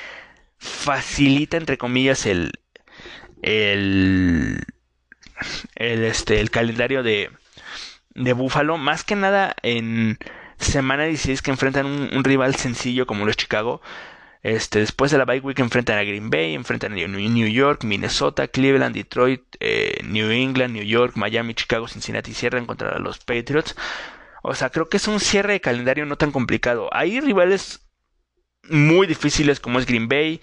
facilita, 0.59 1.57
entre 1.57 1.79
comillas, 1.79 2.27
el, 2.27 2.53
el, 3.43 4.61
el, 5.75 6.05
este, 6.05 6.41
el 6.41 6.51
calendario 6.51 7.03
de, 7.03 7.31
de 8.15 8.33
Buffalo. 8.33 8.79
Más 8.79 9.05
que 9.05 9.17
nada 9.17 9.57
en 9.63 10.19
semana 10.59 11.05
16 11.05 11.43
que 11.43 11.51
enfrentan 11.51 11.87
un, 11.87 12.11
un 12.13 12.25
rival 12.25 12.55
sencillo 12.55 13.07
como 13.07 13.25
los 13.27 13.37
Chicago. 13.37 13.81
Este, 14.43 14.79
después 14.79 15.11
de 15.11 15.19
la 15.19 15.27
bye 15.27 15.41
week 15.41 15.59
enfrentan 15.59 15.99
a 15.99 16.03
Green 16.03 16.31
Bay, 16.31 16.55
enfrentan 16.55 16.93
a 16.93 16.97
New 16.97 17.49
York, 17.49 17.85
Minnesota, 17.85 18.49
Cleveland, 18.49 18.95
Detroit, 18.95 19.43
eh, 19.61 20.01
New 20.05 20.31
England, 20.31 20.73
New 20.75 20.85
York, 20.85 21.17
Miami, 21.17 21.55
Chicago, 21.55 21.89
Cincinnati, 21.89 22.33
cierran 22.33 22.65
contra 22.67 22.99
los 22.99 23.19
Patriots. 23.19 23.77
O 24.43 24.55
sea, 24.55 24.71
creo 24.71 24.89
que 24.89 24.97
es 24.97 25.09
un 25.09 25.21
cierre 25.21 25.55
de 25.55 25.61
calendario 25.61 26.07
no 26.07 26.17
tan 26.17 26.33
complicado. 26.33 26.89
Hay 26.93 27.21
rivales 27.21 27.87
muy 28.71 29.07
difíciles 29.07 29.61
como 29.61 29.79
es 29.79 29.87
Green 29.87 30.09
Bay, 30.09 30.41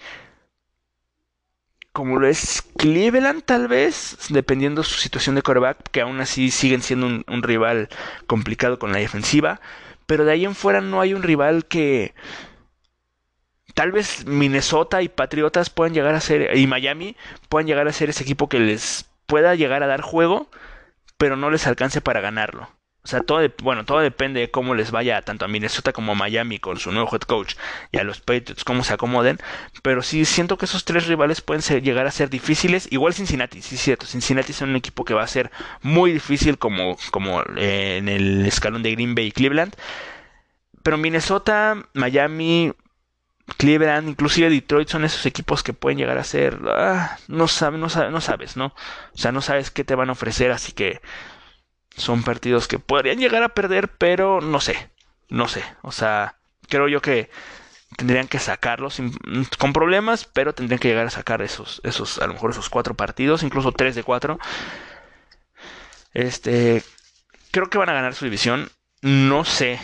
como 1.92 2.20
lo 2.20 2.28
es 2.28 2.62
Cleveland 2.76 3.42
tal 3.42 3.66
vez, 3.66 4.16
dependiendo 4.28 4.84
su 4.84 5.00
situación 5.00 5.34
de 5.34 5.42
quarterback, 5.42 5.90
que 5.90 6.02
aún 6.02 6.20
así 6.20 6.52
siguen 6.52 6.82
siendo 6.82 7.06
un, 7.06 7.24
un 7.26 7.42
rival 7.42 7.88
complicado 8.28 8.78
con 8.78 8.92
la 8.92 8.98
defensiva. 8.98 9.60
Pero 10.06 10.24
de 10.24 10.32
ahí 10.32 10.44
en 10.44 10.54
fuera 10.54 10.80
no 10.80 11.00
hay 11.00 11.14
un 11.14 11.24
rival 11.24 11.66
que 11.66 12.14
tal 13.78 13.92
vez 13.92 14.26
Minnesota 14.26 15.02
y 15.02 15.08
Patriotas 15.08 15.70
puedan 15.70 15.94
llegar 15.94 16.16
a 16.16 16.20
ser, 16.20 16.56
y 16.58 16.66
Miami 16.66 17.14
puedan 17.48 17.68
llegar 17.68 17.86
a 17.86 17.92
ser 17.92 18.10
ese 18.10 18.24
equipo 18.24 18.48
que 18.48 18.58
les 18.58 19.08
pueda 19.26 19.54
llegar 19.54 19.84
a 19.84 19.86
dar 19.86 20.00
juego, 20.00 20.50
pero 21.16 21.36
no 21.36 21.48
les 21.48 21.64
alcance 21.68 22.00
para 22.00 22.20
ganarlo. 22.20 22.68
O 23.04 23.06
sea, 23.06 23.20
todo, 23.20 23.48
bueno, 23.62 23.84
todo 23.84 24.00
depende 24.00 24.40
de 24.40 24.50
cómo 24.50 24.74
les 24.74 24.90
vaya 24.90 25.22
tanto 25.22 25.44
a 25.44 25.48
Minnesota 25.48 25.92
como 25.92 26.10
a 26.10 26.14
Miami 26.16 26.58
con 26.58 26.80
su 26.80 26.90
nuevo 26.90 27.08
head 27.12 27.20
coach 27.20 27.54
y 27.92 27.98
a 27.98 28.02
los 28.02 28.20
Patriots, 28.20 28.64
cómo 28.64 28.82
se 28.82 28.94
acomoden. 28.94 29.38
Pero 29.82 30.02
sí 30.02 30.24
siento 30.24 30.58
que 30.58 30.64
esos 30.64 30.84
tres 30.84 31.06
rivales 31.06 31.40
pueden 31.40 31.62
llegar 31.84 32.08
a 32.08 32.10
ser 32.10 32.30
difíciles. 32.30 32.88
Igual 32.90 33.14
Cincinnati, 33.14 33.62
sí 33.62 33.76
es 33.76 33.80
cierto. 33.80 34.06
Cincinnati 34.06 34.50
es 34.50 34.60
un 34.60 34.74
equipo 34.74 35.04
que 35.04 35.14
va 35.14 35.22
a 35.22 35.28
ser 35.28 35.52
muy 35.82 36.10
difícil 36.10 36.58
como, 36.58 36.96
como 37.12 37.42
eh, 37.56 37.98
en 37.98 38.08
el 38.08 38.44
escalón 38.44 38.82
de 38.82 38.90
Green 38.90 39.14
Bay 39.14 39.26
y 39.26 39.32
Cleveland. 39.32 39.76
Pero 40.82 40.96
Minnesota, 40.98 41.76
Miami, 41.94 42.72
Cleveland, 43.56 44.08
inclusive 44.08 44.50
Detroit 44.50 44.88
son 44.88 45.04
esos 45.04 45.24
equipos 45.26 45.62
que 45.62 45.72
pueden 45.72 45.98
llegar 45.98 46.18
a 46.18 46.24
ser, 46.24 46.58
ah, 46.68 47.16
no, 47.28 47.48
sabes, 47.48 47.80
no, 47.80 48.10
no 48.10 48.20
sabes, 48.20 48.56
¿no? 48.56 48.66
O 48.66 49.18
sea, 49.18 49.32
no 49.32 49.40
sabes 49.40 49.70
qué 49.70 49.84
te 49.84 49.94
van 49.94 50.10
a 50.10 50.12
ofrecer, 50.12 50.50
así 50.50 50.72
que 50.72 51.00
son 51.96 52.22
partidos 52.22 52.68
que 52.68 52.78
podrían 52.78 53.18
llegar 53.18 53.42
a 53.42 53.50
perder, 53.50 53.88
pero 53.88 54.40
no 54.40 54.60
sé, 54.60 54.90
no 55.28 55.48
sé, 55.48 55.64
o 55.82 55.92
sea, 55.92 56.36
creo 56.68 56.88
yo 56.88 57.00
que 57.00 57.30
tendrían 57.96 58.28
que 58.28 58.38
sacarlos 58.38 59.00
con 59.58 59.72
problemas, 59.72 60.24
pero 60.26 60.54
tendrían 60.54 60.78
que 60.78 60.88
llegar 60.88 61.06
a 61.06 61.10
sacar 61.10 61.42
esos, 61.42 61.80
esos, 61.84 62.18
a 62.18 62.26
lo 62.26 62.34
mejor 62.34 62.50
esos 62.50 62.68
cuatro 62.68 62.94
partidos, 62.94 63.42
incluso 63.42 63.72
tres 63.72 63.94
de 63.94 64.02
cuatro. 64.02 64.38
Este, 66.12 66.82
creo 67.50 67.70
que 67.70 67.78
van 67.78 67.88
a 67.88 67.94
ganar 67.94 68.14
su 68.14 68.24
división 68.24 68.70
no 69.02 69.44
sé 69.44 69.78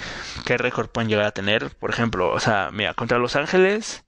qué 0.44 0.56
récord 0.58 0.88
pueden 0.88 1.08
llegar 1.08 1.26
a 1.26 1.32
tener. 1.32 1.70
Por 1.70 1.90
ejemplo, 1.90 2.30
o 2.32 2.40
sea, 2.40 2.70
mira, 2.72 2.94
contra 2.94 3.18
Los 3.18 3.36
Ángeles. 3.36 4.04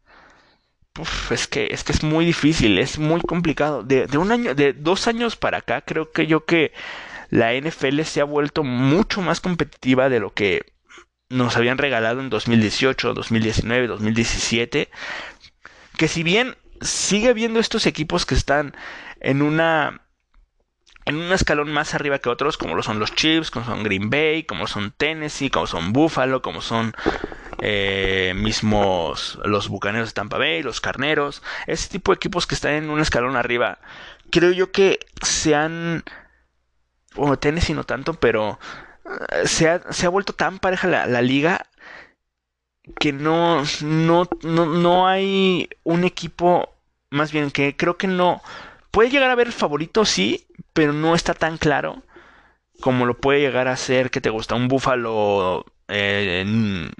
es 1.30 1.46
que 1.46 1.68
es 1.70 1.84
que 1.84 1.92
es 1.92 2.02
muy 2.02 2.24
difícil, 2.24 2.78
es 2.78 2.98
muy 2.98 3.20
complicado. 3.20 3.82
De, 3.82 4.06
de, 4.06 4.18
un 4.18 4.32
año, 4.32 4.54
de 4.54 4.72
dos 4.72 5.06
años 5.08 5.36
para 5.36 5.58
acá, 5.58 5.82
creo 5.82 6.10
que 6.10 6.26
yo 6.26 6.44
que 6.44 6.72
la 7.30 7.52
NFL 7.54 8.02
se 8.02 8.20
ha 8.20 8.24
vuelto 8.24 8.62
mucho 8.64 9.20
más 9.20 9.40
competitiva 9.40 10.08
de 10.08 10.20
lo 10.20 10.32
que 10.32 10.72
nos 11.28 11.56
habían 11.56 11.78
regalado 11.78 12.20
en 12.20 12.30
2018, 12.30 13.14
2019, 13.14 13.86
2017. 13.88 14.88
Que 15.96 16.08
si 16.08 16.22
bien 16.22 16.56
sigue 16.80 17.28
habiendo 17.28 17.58
estos 17.60 17.86
equipos 17.86 18.26
que 18.26 18.34
están 18.34 18.74
en 19.20 19.42
una 19.42 20.05
en 21.06 21.16
un 21.16 21.32
escalón 21.32 21.72
más 21.72 21.94
arriba 21.94 22.18
que 22.18 22.28
otros, 22.28 22.58
como 22.58 22.74
lo 22.74 22.82
son 22.82 22.98
los 22.98 23.14
Chiefs, 23.14 23.50
como 23.50 23.64
son 23.64 23.84
Green 23.84 24.10
Bay, 24.10 24.42
como 24.42 24.66
son 24.66 24.90
Tennessee, 24.90 25.50
como 25.50 25.68
son 25.68 25.92
Buffalo, 25.92 26.42
como 26.42 26.60
son 26.60 26.94
eh, 27.60 28.34
mismos 28.36 29.38
los 29.44 29.68
Bucaneros 29.68 30.08
de 30.08 30.14
Tampa 30.14 30.36
Bay, 30.36 30.62
los 30.62 30.80
Carneros, 30.80 31.42
ese 31.68 31.88
tipo 31.88 32.12
de 32.12 32.16
equipos 32.16 32.46
que 32.46 32.56
están 32.56 32.72
en 32.72 32.90
un 32.90 33.00
escalón 33.00 33.36
arriba, 33.36 33.78
creo 34.30 34.50
yo 34.50 34.72
que 34.72 34.98
se 35.22 35.54
han, 35.54 36.02
o 37.14 37.38
Tennessee 37.38 37.74
no 37.74 37.84
tanto, 37.84 38.14
pero 38.14 38.58
eh, 39.30 39.46
se 39.46 39.70
ha, 39.70 39.92
se 39.92 40.06
ha 40.06 40.10
vuelto 40.10 40.32
tan 40.32 40.58
pareja 40.58 40.88
la, 40.88 41.06
la 41.06 41.22
liga 41.22 41.66
que 42.98 43.12
no, 43.12 43.62
no, 43.82 44.28
no, 44.42 44.66
no 44.66 45.06
hay 45.06 45.68
un 45.84 46.04
equipo, 46.04 46.74
más 47.10 47.32
bien 47.32 47.52
que 47.52 47.76
creo 47.76 47.96
que 47.96 48.06
no, 48.08 48.42
puede 48.96 49.10
llegar 49.10 49.28
a 49.28 49.34
haber 49.34 49.52
favorito, 49.52 50.06
sí, 50.06 50.46
pero 50.72 50.94
no 50.94 51.14
está 51.14 51.34
tan 51.34 51.58
claro 51.58 52.02
como 52.80 53.04
lo 53.04 53.18
puede 53.18 53.40
llegar 53.40 53.68
a 53.68 53.76
ser 53.76 54.10
que 54.10 54.22
te 54.22 54.30
gusta 54.30 54.54
un 54.54 54.68
Buffalo 54.68 55.66
eh, 55.88 56.90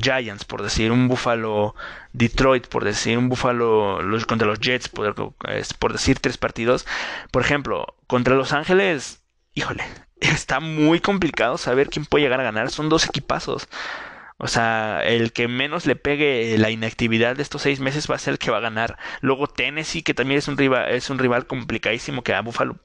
Giants, 0.00 0.46
por 0.46 0.62
decir, 0.62 0.90
un 0.90 1.08
Buffalo 1.08 1.74
Detroit, 2.14 2.68
por 2.68 2.84
decir, 2.84 3.18
un 3.18 3.28
Buffalo 3.28 4.00
los, 4.00 4.24
contra 4.24 4.48
los 4.48 4.60
Jets, 4.60 4.88
por, 4.88 5.34
por 5.78 5.92
decir 5.92 6.20
tres 6.20 6.38
partidos. 6.38 6.86
Por 7.30 7.42
ejemplo, 7.42 7.96
contra 8.06 8.34
Los 8.34 8.54
Ángeles, 8.54 9.22
híjole, 9.52 9.84
está 10.20 10.58
muy 10.58 11.00
complicado 11.00 11.58
saber 11.58 11.90
quién 11.90 12.06
puede 12.06 12.24
llegar 12.24 12.40
a 12.40 12.44
ganar. 12.44 12.70
Son 12.70 12.88
dos 12.88 13.04
equipazos. 13.04 13.68
O 14.44 14.48
sea, 14.48 15.00
el 15.04 15.32
que 15.32 15.46
menos 15.46 15.86
le 15.86 15.94
pegue 15.94 16.58
la 16.58 16.68
inactividad 16.70 17.36
de 17.36 17.42
estos 17.42 17.62
seis 17.62 17.78
meses 17.78 18.10
va 18.10 18.16
a 18.16 18.18
ser 18.18 18.32
el 18.32 18.38
que 18.40 18.50
va 18.50 18.56
a 18.56 18.60
ganar. 18.60 18.98
Luego 19.20 19.46
Tennessee, 19.46 20.02
que 20.02 20.14
también 20.14 20.38
es 20.38 20.48
un 20.48 20.58
rival, 20.58 20.90
es 20.90 21.10
un 21.10 21.20
rival 21.20 21.46
complicadísimo, 21.46 22.22
que 22.24 22.34
a 22.34 22.40
Buffalo 22.40 22.76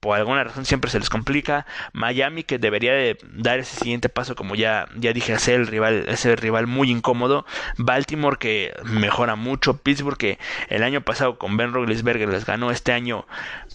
por 0.00 0.18
alguna 0.18 0.42
razón 0.42 0.64
siempre 0.64 0.90
se 0.90 0.98
les 0.98 1.10
complica. 1.10 1.66
Miami, 1.92 2.42
que 2.42 2.58
debería 2.58 2.92
de 2.94 3.16
dar 3.32 3.60
ese 3.60 3.76
siguiente 3.76 4.08
paso, 4.08 4.34
como 4.34 4.56
ya, 4.56 4.88
ya 4.96 5.12
dije, 5.12 5.32
hacer 5.32 5.60
el 5.60 5.68
rival, 5.68 6.04
ese 6.08 6.34
rival 6.34 6.66
muy 6.66 6.90
incómodo. 6.90 7.46
Baltimore, 7.78 8.36
que 8.36 8.74
mejora 8.82 9.36
mucho. 9.36 9.76
Pittsburgh, 9.76 10.18
que 10.18 10.40
el 10.68 10.82
año 10.82 11.02
pasado 11.02 11.38
con 11.38 11.56
Ben 11.56 11.72
Roethlisberger 11.72 12.28
les 12.28 12.44
ganó. 12.44 12.72
Este 12.72 12.90
año 12.90 13.24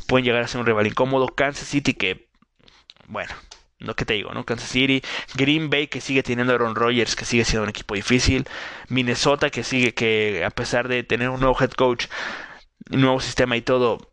pueden 0.08 0.26
llegar 0.26 0.44
a 0.44 0.48
ser 0.50 0.60
un 0.60 0.68
rival 0.68 0.88
incómodo. 0.88 1.28
Kansas 1.28 1.70
City, 1.70 1.94
que 1.94 2.28
bueno, 3.08 3.34
lo 3.80 3.96
que 3.96 4.06
te 4.06 4.14
digo, 4.14 4.32
¿no? 4.34 4.46
Kansas 4.46 4.70
City, 4.70 5.02
Green 5.36 5.70
Bay 5.70 5.88
que 5.88 6.02
sigue 6.02 6.24
teniendo 6.24 6.54
Aaron 6.54 6.76
Rodgers, 6.76 7.16
que 7.16 7.26
sigue 7.26 7.46
siendo 7.46 7.64
un 7.64 7.70
equipo 7.70 7.96
difícil, 7.96 8.46
Minnesota 8.90 9.50
que 9.50 9.64
sigue 9.64 9.94
que 9.94 10.44
a 10.46 10.50
pesar 10.50 10.88
de 10.88 11.04
tener 11.04 11.30
un 11.30 11.40
nuevo 11.40 11.58
head 11.60 11.72
coach, 11.72 12.08
un 12.92 13.02
nuevo 13.02 13.20
sistema 13.20 13.56
y 13.56 13.62
todo, 13.62 14.12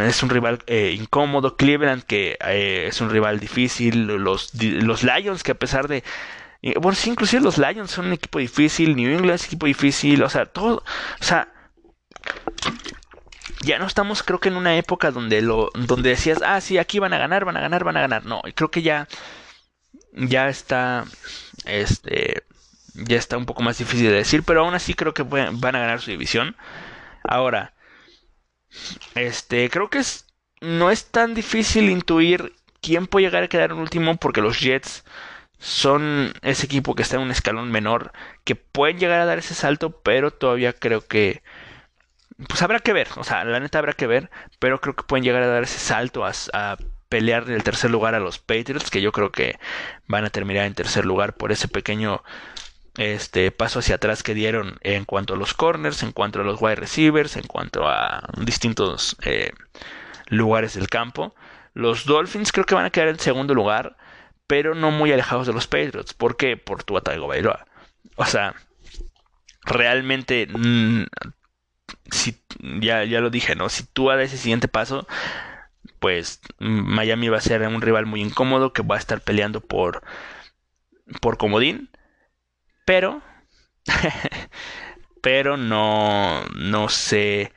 es 0.00 0.22
un 0.22 0.30
rival 0.30 0.60
eh, 0.66 0.94
incómodo, 0.98 1.56
Cleveland 1.56 2.02
que 2.02 2.36
eh, 2.46 2.86
es 2.88 3.00
un 3.00 3.10
rival 3.10 3.40
difícil, 3.40 4.06
los, 4.06 4.52
los 4.54 5.02
Lions 5.02 5.42
que 5.42 5.52
a 5.52 5.58
pesar 5.58 5.88
de 5.88 6.02
bueno, 6.80 6.94
sí, 6.94 7.10
inclusive 7.10 7.42
los 7.42 7.58
Lions 7.58 7.90
son 7.90 8.06
un 8.06 8.14
equipo 8.14 8.38
difícil, 8.38 8.96
New 8.96 9.10
England 9.10 9.34
es 9.34 9.42
un 9.42 9.46
equipo 9.48 9.66
difícil, 9.66 10.22
o 10.22 10.30
sea, 10.30 10.46
todo, 10.46 10.82
o 11.20 11.22
sea, 11.22 11.52
ya 13.62 13.78
no 13.78 13.86
estamos 13.86 14.22
creo 14.22 14.40
que 14.40 14.48
en 14.48 14.56
una 14.56 14.76
época 14.76 15.10
donde 15.10 15.42
lo 15.42 15.70
donde 15.74 16.10
decías, 16.10 16.40
ah, 16.44 16.60
sí, 16.60 16.78
aquí 16.78 16.98
van 16.98 17.12
a 17.12 17.18
ganar, 17.18 17.44
van 17.44 17.56
a 17.56 17.60
ganar, 17.60 17.84
van 17.84 17.96
a 17.96 18.00
ganar. 18.00 18.24
No, 18.26 18.42
creo 18.54 18.70
que 18.70 18.82
ya 18.82 19.08
ya 20.12 20.48
está 20.48 21.04
este 21.64 22.44
ya 22.94 23.16
está 23.18 23.36
un 23.36 23.46
poco 23.46 23.62
más 23.62 23.78
difícil 23.78 24.06
de 24.06 24.12
decir, 24.14 24.42
pero 24.44 24.60
aún 24.62 24.74
así 24.74 24.94
creo 24.94 25.14
que 25.14 25.22
van 25.24 25.76
a 25.76 25.80
ganar 25.80 26.00
su 26.00 26.10
división. 26.10 26.56
Ahora, 27.24 27.74
este, 29.14 29.70
creo 29.70 29.90
que 29.90 29.98
es 29.98 30.26
no 30.60 30.90
es 30.90 31.06
tan 31.06 31.34
difícil 31.34 31.90
intuir 31.90 32.54
quién 32.80 33.06
puede 33.06 33.26
llegar 33.26 33.42
a 33.44 33.48
quedar 33.48 33.72
en 33.72 33.78
último 33.78 34.16
porque 34.16 34.40
los 34.40 34.60
Jets 34.60 35.04
son 35.58 36.34
ese 36.42 36.66
equipo 36.66 36.94
que 36.94 37.02
está 37.02 37.16
en 37.16 37.22
un 37.22 37.30
escalón 37.30 37.70
menor 37.70 38.12
que 38.44 38.56
pueden 38.56 38.98
llegar 38.98 39.20
a 39.20 39.26
dar 39.26 39.38
ese 39.38 39.54
salto, 39.54 40.00
pero 40.02 40.30
todavía 40.32 40.72
creo 40.72 41.06
que 41.06 41.42
pues 42.48 42.62
habrá 42.62 42.80
que 42.80 42.92
ver, 42.92 43.08
o 43.16 43.24
sea, 43.24 43.44
la 43.44 43.60
neta 43.60 43.78
habrá 43.78 43.92
que 43.92 44.06
ver, 44.06 44.30
pero 44.58 44.80
creo 44.80 44.94
que 44.96 45.04
pueden 45.04 45.24
llegar 45.24 45.42
a 45.42 45.46
dar 45.46 45.62
ese 45.62 45.78
salto 45.78 46.24
a, 46.24 46.32
a 46.52 46.76
pelear 47.08 47.48
el 47.48 47.62
tercer 47.62 47.90
lugar 47.90 48.14
a 48.14 48.20
los 48.20 48.38
Patriots, 48.38 48.90
que 48.90 49.00
yo 49.00 49.12
creo 49.12 49.30
que 49.30 49.58
van 50.06 50.24
a 50.24 50.30
terminar 50.30 50.66
en 50.66 50.74
tercer 50.74 51.04
lugar 51.04 51.34
por 51.34 51.52
ese 51.52 51.68
pequeño 51.68 52.22
este 52.96 53.50
paso 53.50 53.80
hacia 53.80 53.96
atrás 53.96 54.22
que 54.22 54.34
dieron 54.34 54.78
en 54.82 55.04
cuanto 55.04 55.34
a 55.34 55.36
los 55.36 55.54
corners, 55.54 56.02
en 56.02 56.12
cuanto 56.12 56.40
a 56.40 56.44
los 56.44 56.60
wide 56.60 56.76
receivers, 56.76 57.36
en 57.36 57.44
cuanto 57.44 57.88
a 57.88 58.28
distintos 58.38 59.16
eh, 59.22 59.52
lugares 60.26 60.74
del 60.74 60.88
campo. 60.88 61.34
Los 61.72 62.04
Dolphins 62.04 62.52
creo 62.52 62.66
que 62.66 62.74
van 62.74 62.84
a 62.84 62.90
quedar 62.90 63.08
en 63.08 63.18
segundo 63.18 63.54
lugar, 63.54 63.96
pero 64.46 64.74
no 64.74 64.90
muy 64.90 65.10
alejados 65.12 65.46
de 65.46 65.52
los 65.52 65.66
Patriots. 65.66 66.14
¿Por 66.14 66.36
qué? 66.36 66.56
Por 66.56 66.84
tu 66.84 66.94
Bailoa. 66.94 67.66
O 68.16 68.24
sea, 68.24 68.54
realmente 69.64 70.46
mm, 70.46 71.04
si 72.10 72.36
ya, 72.80 73.04
ya 73.04 73.20
lo 73.20 73.30
dije, 73.30 73.54
¿no? 73.56 73.68
Si 73.68 73.84
tú 73.84 74.08
das 74.08 74.20
ese 74.20 74.38
siguiente 74.38 74.68
paso, 74.68 75.06
pues 75.98 76.40
Miami 76.58 77.28
va 77.28 77.38
a 77.38 77.42
ser 77.42 77.62
un 77.66 77.82
rival 77.82 78.06
muy 78.06 78.20
incómodo 78.22 78.72
que 78.72 78.82
va 78.82 78.96
a 78.96 78.98
estar 78.98 79.20
peleando 79.20 79.60
por 79.60 80.02
por 81.20 81.36
comodín, 81.36 81.90
pero 82.84 83.22
pero 85.22 85.56
no 85.56 86.44
no 86.54 86.88
sé 86.88 87.52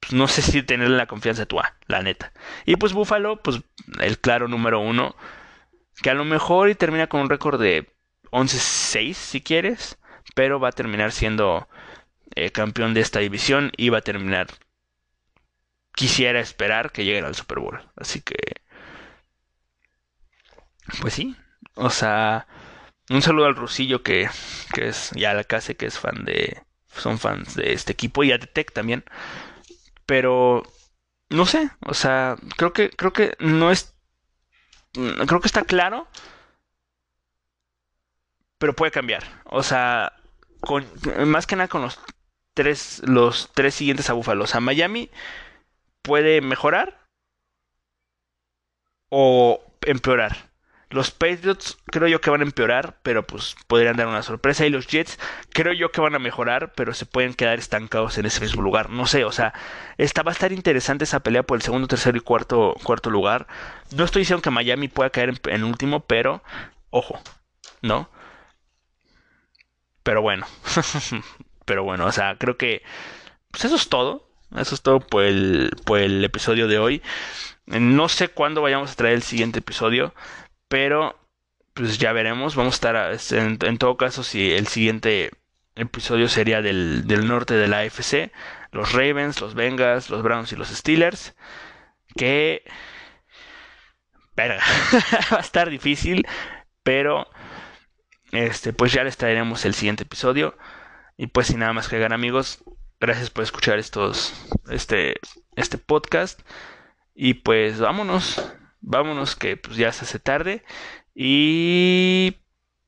pues, 0.00 0.12
no 0.12 0.28
sé 0.28 0.42
si 0.42 0.62
tener 0.62 0.90
la 0.90 1.06
confianza 1.06 1.44
de 1.44 1.56
la 1.86 2.02
neta. 2.02 2.32
Y 2.66 2.76
pues 2.76 2.92
Buffalo, 2.92 3.42
pues 3.42 3.62
el 4.00 4.18
claro 4.18 4.48
número 4.48 4.80
uno, 4.80 5.16
que 6.02 6.10
a 6.10 6.14
lo 6.14 6.24
mejor 6.24 6.68
y 6.70 6.74
termina 6.74 7.06
con 7.06 7.22
un 7.22 7.30
récord 7.30 7.60
de 7.60 7.90
11-6 8.30 9.14
si 9.14 9.40
quieres, 9.40 9.98
pero 10.34 10.60
va 10.60 10.68
a 10.68 10.72
terminar 10.72 11.12
siendo 11.12 11.68
eh, 12.36 12.50
campeón 12.50 12.94
de 12.94 13.00
esta 13.00 13.20
división 13.20 13.72
y 13.76 13.90
va 13.90 13.98
a 13.98 14.02
terminar. 14.02 14.48
Quisiera 15.94 16.40
esperar 16.40 16.90
que 16.90 17.04
lleguen 17.04 17.24
al 17.24 17.34
Super 17.34 17.60
Bowl. 17.60 17.80
Así 17.96 18.20
que. 18.20 18.36
Pues 21.00 21.14
sí. 21.14 21.36
O 21.74 21.90
sea. 21.90 22.46
Un 23.10 23.22
saludo 23.22 23.46
al 23.46 23.56
Rusillo 23.56 24.02
que, 24.02 24.28
que 24.72 24.88
es 24.88 25.10
ya 25.14 25.34
la 25.34 25.44
casa 25.44 25.74
que 25.74 25.86
es 25.86 25.98
fan 25.98 26.24
de. 26.24 26.62
Son 26.88 27.18
fans 27.18 27.54
de 27.54 27.72
este 27.72 27.92
equipo 27.92 28.24
y 28.24 28.32
a 28.32 28.38
Tech 28.38 28.72
también. 28.72 29.04
Pero. 30.06 30.64
No 31.30 31.46
sé. 31.46 31.70
O 31.80 31.94
sea. 31.94 32.36
Creo 32.56 32.72
que. 32.72 32.90
Creo 32.90 33.12
que 33.12 33.36
no 33.38 33.70
es. 33.70 33.94
Creo 34.92 35.40
que 35.40 35.46
está 35.46 35.62
claro. 35.64 36.08
Pero 38.58 38.74
puede 38.74 38.90
cambiar. 38.92 39.24
O 39.44 39.62
sea. 39.62 40.12
Con, 40.60 40.86
más 41.26 41.46
que 41.46 41.56
nada 41.56 41.68
con 41.68 41.82
los 41.82 41.98
tres, 42.54 43.02
los 43.04 43.50
tres 43.54 43.74
siguientes 43.74 44.10
a 44.10 44.14
Buffalo. 44.14 44.44
O 44.44 44.46
sea, 44.46 44.60
Miami 44.60 45.10
puede 46.02 46.40
mejorar 46.40 47.08
o 49.08 49.60
empeorar. 49.82 50.52
Los 50.90 51.10
Patriots 51.10 51.76
creo 51.86 52.06
yo 52.06 52.20
que 52.20 52.30
van 52.30 52.40
a 52.40 52.44
empeorar, 52.44 52.98
pero 53.02 53.26
pues 53.26 53.56
podrían 53.66 53.96
dar 53.96 54.06
una 54.06 54.22
sorpresa. 54.22 54.64
Y 54.64 54.70
los 54.70 54.86
Jets 54.86 55.18
creo 55.52 55.72
yo 55.72 55.90
que 55.90 56.00
van 56.00 56.14
a 56.14 56.20
mejorar, 56.20 56.72
pero 56.74 56.94
se 56.94 57.06
pueden 57.06 57.34
quedar 57.34 57.58
estancados 57.58 58.16
en 58.18 58.26
ese 58.26 58.40
mismo 58.40 58.62
lugar. 58.62 58.90
No 58.90 59.06
sé, 59.06 59.24
o 59.24 59.32
sea, 59.32 59.54
esta 59.98 60.22
va 60.22 60.30
a 60.30 60.34
estar 60.34 60.52
interesante 60.52 61.04
esa 61.04 61.20
pelea 61.20 61.42
por 61.42 61.56
el 61.56 61.62
segundo, 61.62 61.88
tercero 61.88 62.16
y 62.16 62.20
cuarto, 62.20 62.76
cuarto 62.84 63.10
lugar. 63.10 63.48
No 63.96 64.04
estoy 64.04 64.20
diciendo 64.20 64.42
que 64.42 64.50
Miami 64.50 64.88
pueda 64.88 65.10
caer 65.10 65.30
en, 65.30 65.40
en 65.46 65.64
último, 65.64 66.00
pero 66.00 66.42
ojo, 66.90 67.20
¿no? 67.82 68.08
Pero 70.02 70.22
bueno, 70.22 70.46
Pero 71.64 71.84
bueno, 71.84 72.06
o 72.06 72.12
sea, 72.12 72.36
creo 72.38 72.56
que 72.56 72.82
pues 73.50 73.64
eso 73.64 73.76
es 73.76 73.88
todo. 73.88 74.28
Eso 74.56 74.74
es 74.74 74.82
todo 74.82 75.00
por 75.00 75.24
el, 75.24 75.70
el 75.96 76.24
episodio 76.24 76.68
de 76.68 76.78
hoy. 76.78 77.02
No 77.66 78.08
sé 78.08 78.28
cuándo 78.28 78.62
vayamos 78.62 78.92
a 78.92 78.94
traer 78.96 79.14
el 79.14 79.22
siguiente 79.22 79.60
episodio, 79.60 80.14
pero 80.68 81.18
pues 81.74 81.98
ya 81.98 82.12
veremos. 82.12 82.56
Vamos 82.56 82.74
a 82.74 83.16
estar, 83.16 83.38
en, 83.40 83.58
en 83.62 83.78
todo 83.78 83.96
caso, 83.96 84.22
si 84.22 84.52
el 84.52 84.68
siguiente 84.68 85.30
episodio 85.76 86.28
sería 86.28 86.62
del, 86.62 87.06
del, 87.06 87.26
norte 87.26 87.54
de 87.54 87.68
la 87.68 87.80
AFC, 87.80 88.32
los 88.72 88.92
Ravens, 88.92 89.40
los 89.40 89.54
Bengals, 89.54 90.10
los 90.10 90.22
Browns 90.22 90.52
y 90.52 90.56
los 90.56 90.68
Steelers, 90.68 91.34
que... 92.16 92.64
Verga, 94.36 94.62
va 95.32 95.38
a 95.38 95.40
estar 95.40 95.70
difícil, 95.70 96.26
pero 96.82 97.28
este, 98.32 98.72
pues 98.72 98.92
ya 98.92 99.04
les 99.04 99.16
traeremos 99.16 99.64
el 99.64 99.74
siguiente 99.74 100.02
episodio. 100.02 100.56
Y 101.16 101.28
pues 101.28 101.48
sin 101.48 101.60
nada 101.60 101.72
más 101.72 101.88
que 101.88 101.96
hagan 101.96 102.12
amigos, 102.12 102.64
gracias 103.00 103.30
por 103.30 103.44
escuchar 103.44 103.78
estos, 103.78 104.34
este, 104.70 105.16
este 105.56 105.78
podcast. 105.78 106.40
Y 107.14 107.34
pues 107.34 107.78
vámonos, 107.80 108.42
vámonos 108.80 109.36
que 109.36 109.56
pues 109.56 109.76
ya 109.76 109.92
se 109.92 110.04
hace 110.04 110.18
tarde. 110.18 110.64
Y 111.14 112.36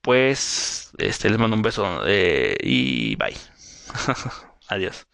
pues 0.01 0.93
este 0.99 1.31
les 1.31 1.39
mando 1.39 1.57
un 1.57 1.63
beso 1.63 2.03
eh, 2.07 2.57
y 2.61 3.17
bye. 3.17 3.37
Adiós. 4.69 5.07